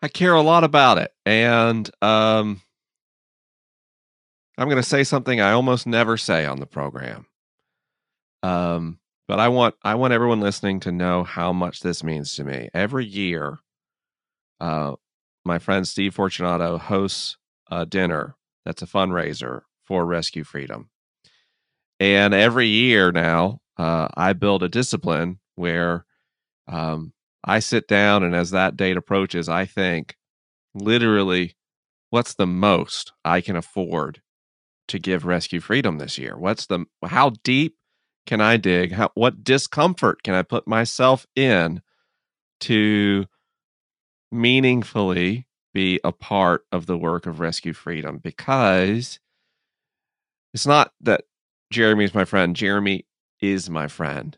I 0.02 0.10
care 0.10 0.34
a 0.34 0.42
lot 0.42 0.64
about 0.64 0.98
it, 0.98 1.12
and 1.26 1.90
um, 2.02 2.62
I'm 4.58 4.68
going 4.68 4.82
to 4.82 4.84
say 4.84 5.04
something 5.04 5.40
I 5.40 5.54
almost 5.54 5.88
never 5.88 6.18
say 6.18 6.46
on 6.46 6.60
the 6.60 6.68
program. 6.68 7.26
Um, 8.44 9.00
but 9.28 9.40
I 9.40 9.50
want 9.50 9.76
I 9.84 9.96
want 9.96 10.14
everyone 10.14 10.42
listening 10.42 10.80
to 10.82 10.92
know 10.92 11.24
how 11.24 11.52
much 11.52 11.82
this 11.82 12.04
means 12.04 12.36
to 12.36 12.44
me. 12.44 12.70
Every 12.74 13.06
year, 13.06 13.60
uh, 14.60 14.96
my 15.46 15.60
friend 15.60 15.88
Steve 15.88 16.16
Fortunato 16.16 16.78
hosts 16.78 17.38
a 17.70 17.86
dinner 17.86 18.36
that's 18.66 18.82
a 18.82 18.88
fundraiser 18.88 19.62
for 19.86 20.06
Rescue 20.06 20.44
Freedom. 20.44 20.90
And 22.00 22.34
every 22.34 22.68
year 22.68 23.12
now, 23.12 23.60
uh, 23.78 24.08
I 24.16 24.34
build 24.34 24.64
a 24.64 24.70
discipline 24.70 25.40
where 25.56 26.06
um, 26.68 27.14
I 27.44 27.60
sit 27.60 27.88
down 27.88 28.24
and 28.24 28.36
as 28.36 28.52
that 28.52 28.78
date 28.78 28.98
approaches, 28.98 29.50
I 29.50 29.66
think 29.66 30.16
literally, 30.74 31.56
what's 32.10 32.34
the 32.36 32.48
most 32.48 33.14
I 33.26 33.42
can 33.42 33.56
afford 33.56 34.22
to 34.90 35.00
give 35.00 35.26
Rescue 35.26 35.60
Freedom 35.60 35.98
this 35.98 36.18
year? 36.18 36.38
What's 36.38 36.68
the 36.68 36.86
how 37.06 37.32
deep 37.44 37.76
can 38.28 38.42
I 38.42 38.58
dig? 38.58 38.92
How, 38.92 39.10
what 39.16 39.44
discomfort 39.44 40.22
can 40.22 40.36
I 40.36 40.44
put 40.44 40.68
myself 40.68 41.26
in 41.36 41.82
to 42.62 43.26
meaningfully 44.32 45.48
be 45.74 46.00
a 46.04 46.12
part 46.12 46.66
of 46.72 46.86
the 46.86 46.98
work 46.98 47.26
of 47.26 47.40
Rescue 47.40 47.74
Freedom 47.74 48.18
because 48.18 49.20
it's 50.54 50.68
not 50.68 50.92
that 51.02 51.24
Jeremy 51.72 52.06
is 52.06 52.14
my 52.14 52.26
friend. 52.26 52.56
Jeremy 52.56 53.06
is 53.42 53.70
my 53.70 53.88
friend. 53.88 54.38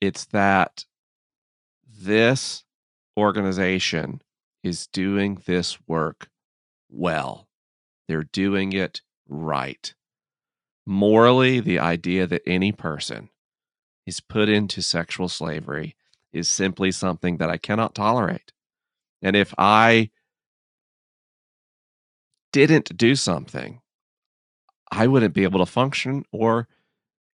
It's 0.00 0.26
that 0.26 0.84
this 1.98 2.64
organization 3.18 4.22
is 4.62 4.86
doing 4.86 5.40
this 5.46 5.78
work 5.88 6.28
well. 6.90 7.48
They're 8.06 8.24
doing 8.24 8.72
it 8.72 9.00
right. 9.28 9.94
Morally, 10.86 11.60
the 11.60 11.78
idea 11.78 12.26
that 12.26 12.42
any 12.46 12.70
person 12.72 13.30
is 14.06 14.20
put 14.20 14.48
into 14.48 14.80
sexual 14.80 15.28
slavery 15.28 15.96
is 16.32 16.48
simply 16.48 16.92
something 16.92 17.38
that 17.38 17.50
I 17.50 17.56
cannot 17.56 17.94
tolerate. 17.94 18.52
And 19.20 19.34
if 19.34 19.52
I 19.58 20.10
didn't 22.52 22.96
do 22.96 23.16
something, 23.16 23.80
I 24.92 25.06
wouldn't 25.08 25.34
be 25.34 25.42
able 25.42 25.58
to 25.58 25.66
function 25.66 26.24
or 26.30 26.68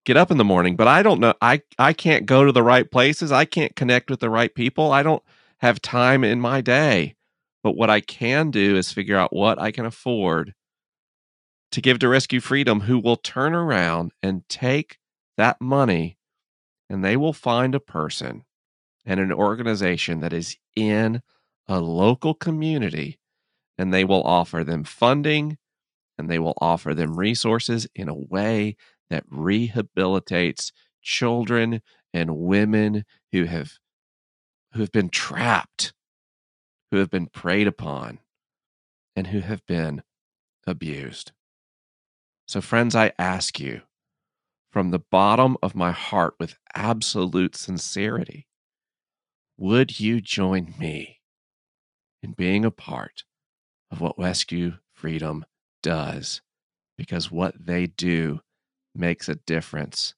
get 0.05 0.17
up 0.17 0.31
in 0.31 0.39
the 0.39 0.45
morning. 0.45 0.77
But 0.77 0.89
I 0.89 1.03
don't 1.03 1.21
know. 1.21 1.35
I, 1.41 1.63
I 1.79 1.93
can't 1.93 2.27
go 2.27 2.45
to 2.45 2.53
the 2.53 2.63
right 2.63 2.91
places. 2.91 3.31
I 3.31 3.45
can't 3.45 3.77
connect 3.77 4.11
with 4.11 4.21
the 4.21 4.31
right 4.31 4.55
people. 4.55 4.93
I 4.93 5.03
don't 5.03 5.23
have 5.59 5.83
time 5.83 6.25
in 6.25 6.41
my 6.41 6.61
day. 6.61 7.15
But 7.63 7.77
what 7.77 7.91
I 7.91 8.01
can 8.01 8.51
do 8.51 8.77
is 8.77 8.91
figure 8.91 9.17
out 9.17 9.33
what 9.33 9.61
I 9.61 9.71
can 9.71 9.87
afford 9.87 10.55
to 11.73 11.81
give 11.81 11.99
to 11.99 12.09
Rescue 12.09 12.41
Freedom, 12.41 12.81
who 12.81 12.99
will 12.99 13.17
turn 13.17 13.55
around 13.55 14.13
and 14.23 14.49
take 14.49 14.99
that 15.37 15.61
money 15.61 16.19
and 16.89 17.03
they 17.03 17.17
will 17.17 17.33
find 17.33 17.75
a 17.75 17.81
person 17.81 18.45
and 19.07 19.19
an 19.19 19.33
organization 19.33 20.21
that 20.21 20.33
is 20.33 20.57
in 20.77 21.23
a 21.67 21.81
local 21.81 22.35
community 22.35 23.19
and 23.79 23.93
they 23.93 24.05
will 24.05 24.23
offer 24.23 24.63
them 24.63 24.85
funding 24.85 25.57
and 26.19 26.29
they 26.29 26.39
will 26.39 26.55
offer 26.61 26.95
them 26.95 27.19
resources 27.19 27.87
in 27.95 28.09
a 28.09 28.15
way 28.15 28.77
that 29.09 29.29
rehabilitates 29.31 30.71
children 31.01 31.81
and 32.13 32.37
women 32.37 33.05
who 33.33 33.45
have 33.45 33.73
who 34.75 34.81
have 34.81 34.93
been 34.93 35.09
trapped 35.09 35.95
who 36.91 36.99
have 36.99 37.11
been 37.11 37.27
preyed 37.27 37.67
upon 37.67 38.19
and 39.17 39.29
who 39.29 39.41
have 39.41 39.65
been 39.67 40.03
abused 40.67 41.33
so 42.47 42.61
friends 42.61 42.95
i 42.95 43.13
ask 43.19 43.59
you 43.59 43.83
from 44.71 44.91
the 44.91 44.99
bottom 44.99 45.57
of 45.63 45.75
my 45.75 45.91
heart 45.91 46.35
with 46.39 46.57
absolute 46.75 47.55
sincerity 47.55 48.47
would 49.59 50.01
you 50.01 50.21
join 50.21 50.75
me 50.79 51.21
in 52.23 52.33
being 52.33 52.65
a 52.65 52.71
part 52.71 53.25
of 53.91 54.01
what 54.01 54.19
Rescue 54.19 54.75
Freedom 54.93 55.45
does 55.83 56.41
because 56.97 57.31
what 57.31 57.55
they 57.67 57.87
do 57.87 58.41
makes 58.95 59.29
a 59.29 59.35
difference. 59.35 60.15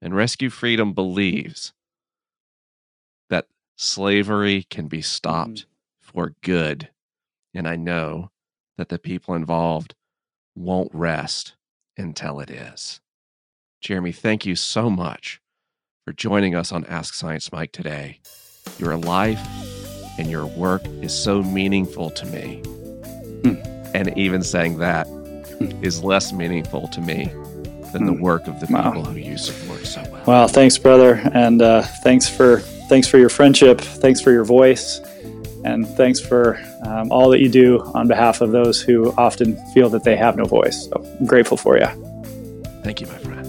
And 0.00 0.14
Rescue 0.14 0.50
Freedom 0.50 0.92
believes 0.92 1.72
that 3.30 3.46
slavery 3.76 4.66
can 4.68 4.88
be 4.88 5.02
stopped 5.02 5.60
mm-hmm. 5.60 6.10
for 6.12 6.34
good. 6.42 6.90
And 7.54 7.68
I 7.68 7.76
know 7.76 8.30
that 8.76 8.88
the 8.88 8.98
people 8.98 9.34
involved 9.34 9.94
won't 10.54 10.90
rest 10.94 11.54
until 11.96 12.40
it 12.40 12.50
is. 12.50 13.00
Jeremy, 13.80 14.12
thank 14.12 14.46
you 14.46 14.56
so 14.56 14.88
much 14.88 15.40
for 16.04 16.12
joining 16.12 16.54
us 16.54 16.72
on 16.72 16.84
Ask 16.86 17.14
Science 17.14 17.52
Mike 17.52 17.72
today. 17.72 18.20
Your 18.78 18.96
life 18.96 19.40
and 20.18 20.30
your 20.30 20.46
work 20.46 20.82
is 21.02 21.12
so 21.12 21.42
meaningful 21.42 22.10
to 22.10 22.26
me. 22.26 22.62
And 23.94 24.16
even 24.18 24.42
saying 24.42 24.78
that 24.78 25.06
is 25.82 26.02
less 26.02 26.32
meaningful 26.32 26.88
to 26.88 27.00
me 27.00 27.26
than 27.92 28.06
the 28.06 28.12
hmm. 28.12 28.22
work 28.22 28.46
of 28.48 28.58
the 28.60 28.66
people 28.66 29.04
who 29.04 29.18
you 29.18 29.38
support 29.38 29.86
so 29.86 30.02
well. 30.10 30.24
Well, 30.26 30.48
thanks, 30.48 30.76
brother, 30.76 31.20
and 31.32 31.62
uh, 31.62 31.82
thanks 31.82 32.28
for 32.28 32.58
thanks 32.88 33.06
for 33.06 33.18
your 33.18 33.28
friendship. 33.28 33.80
Thanks 33.80 34.20
for 34.20 34.32
your 34.32 34.44
voice, 34.44 35.00
and 35.64 35.86
thanks 35.88 36.20
for 36.20 36.60
um, 36.86 37.10
all 37.10 37.30
that 37.30 37.40
you 37.40 37.48
do 37.48 37.80
on 37.94 38.06
behalf 38.06 38.40
of 38.40 38.52
those 38.52 38.80
who 38.80 39.12
often 39.16 39.56
feel 39.72 39.88
that 39.90 40.04
they 40.04 40.16
have 40.16 40.36
no 40.36 40.44
voice. 40.44 40.86
So 40.88 41.04
I'm 41.20 41.26
grateful 41.26 41.56
for 41.56 41.78
you. 41.78 41.86
Thank 42.82 43.00
you, 43.00 43.06
my 43.06 43.18
friend. 43.18 43.43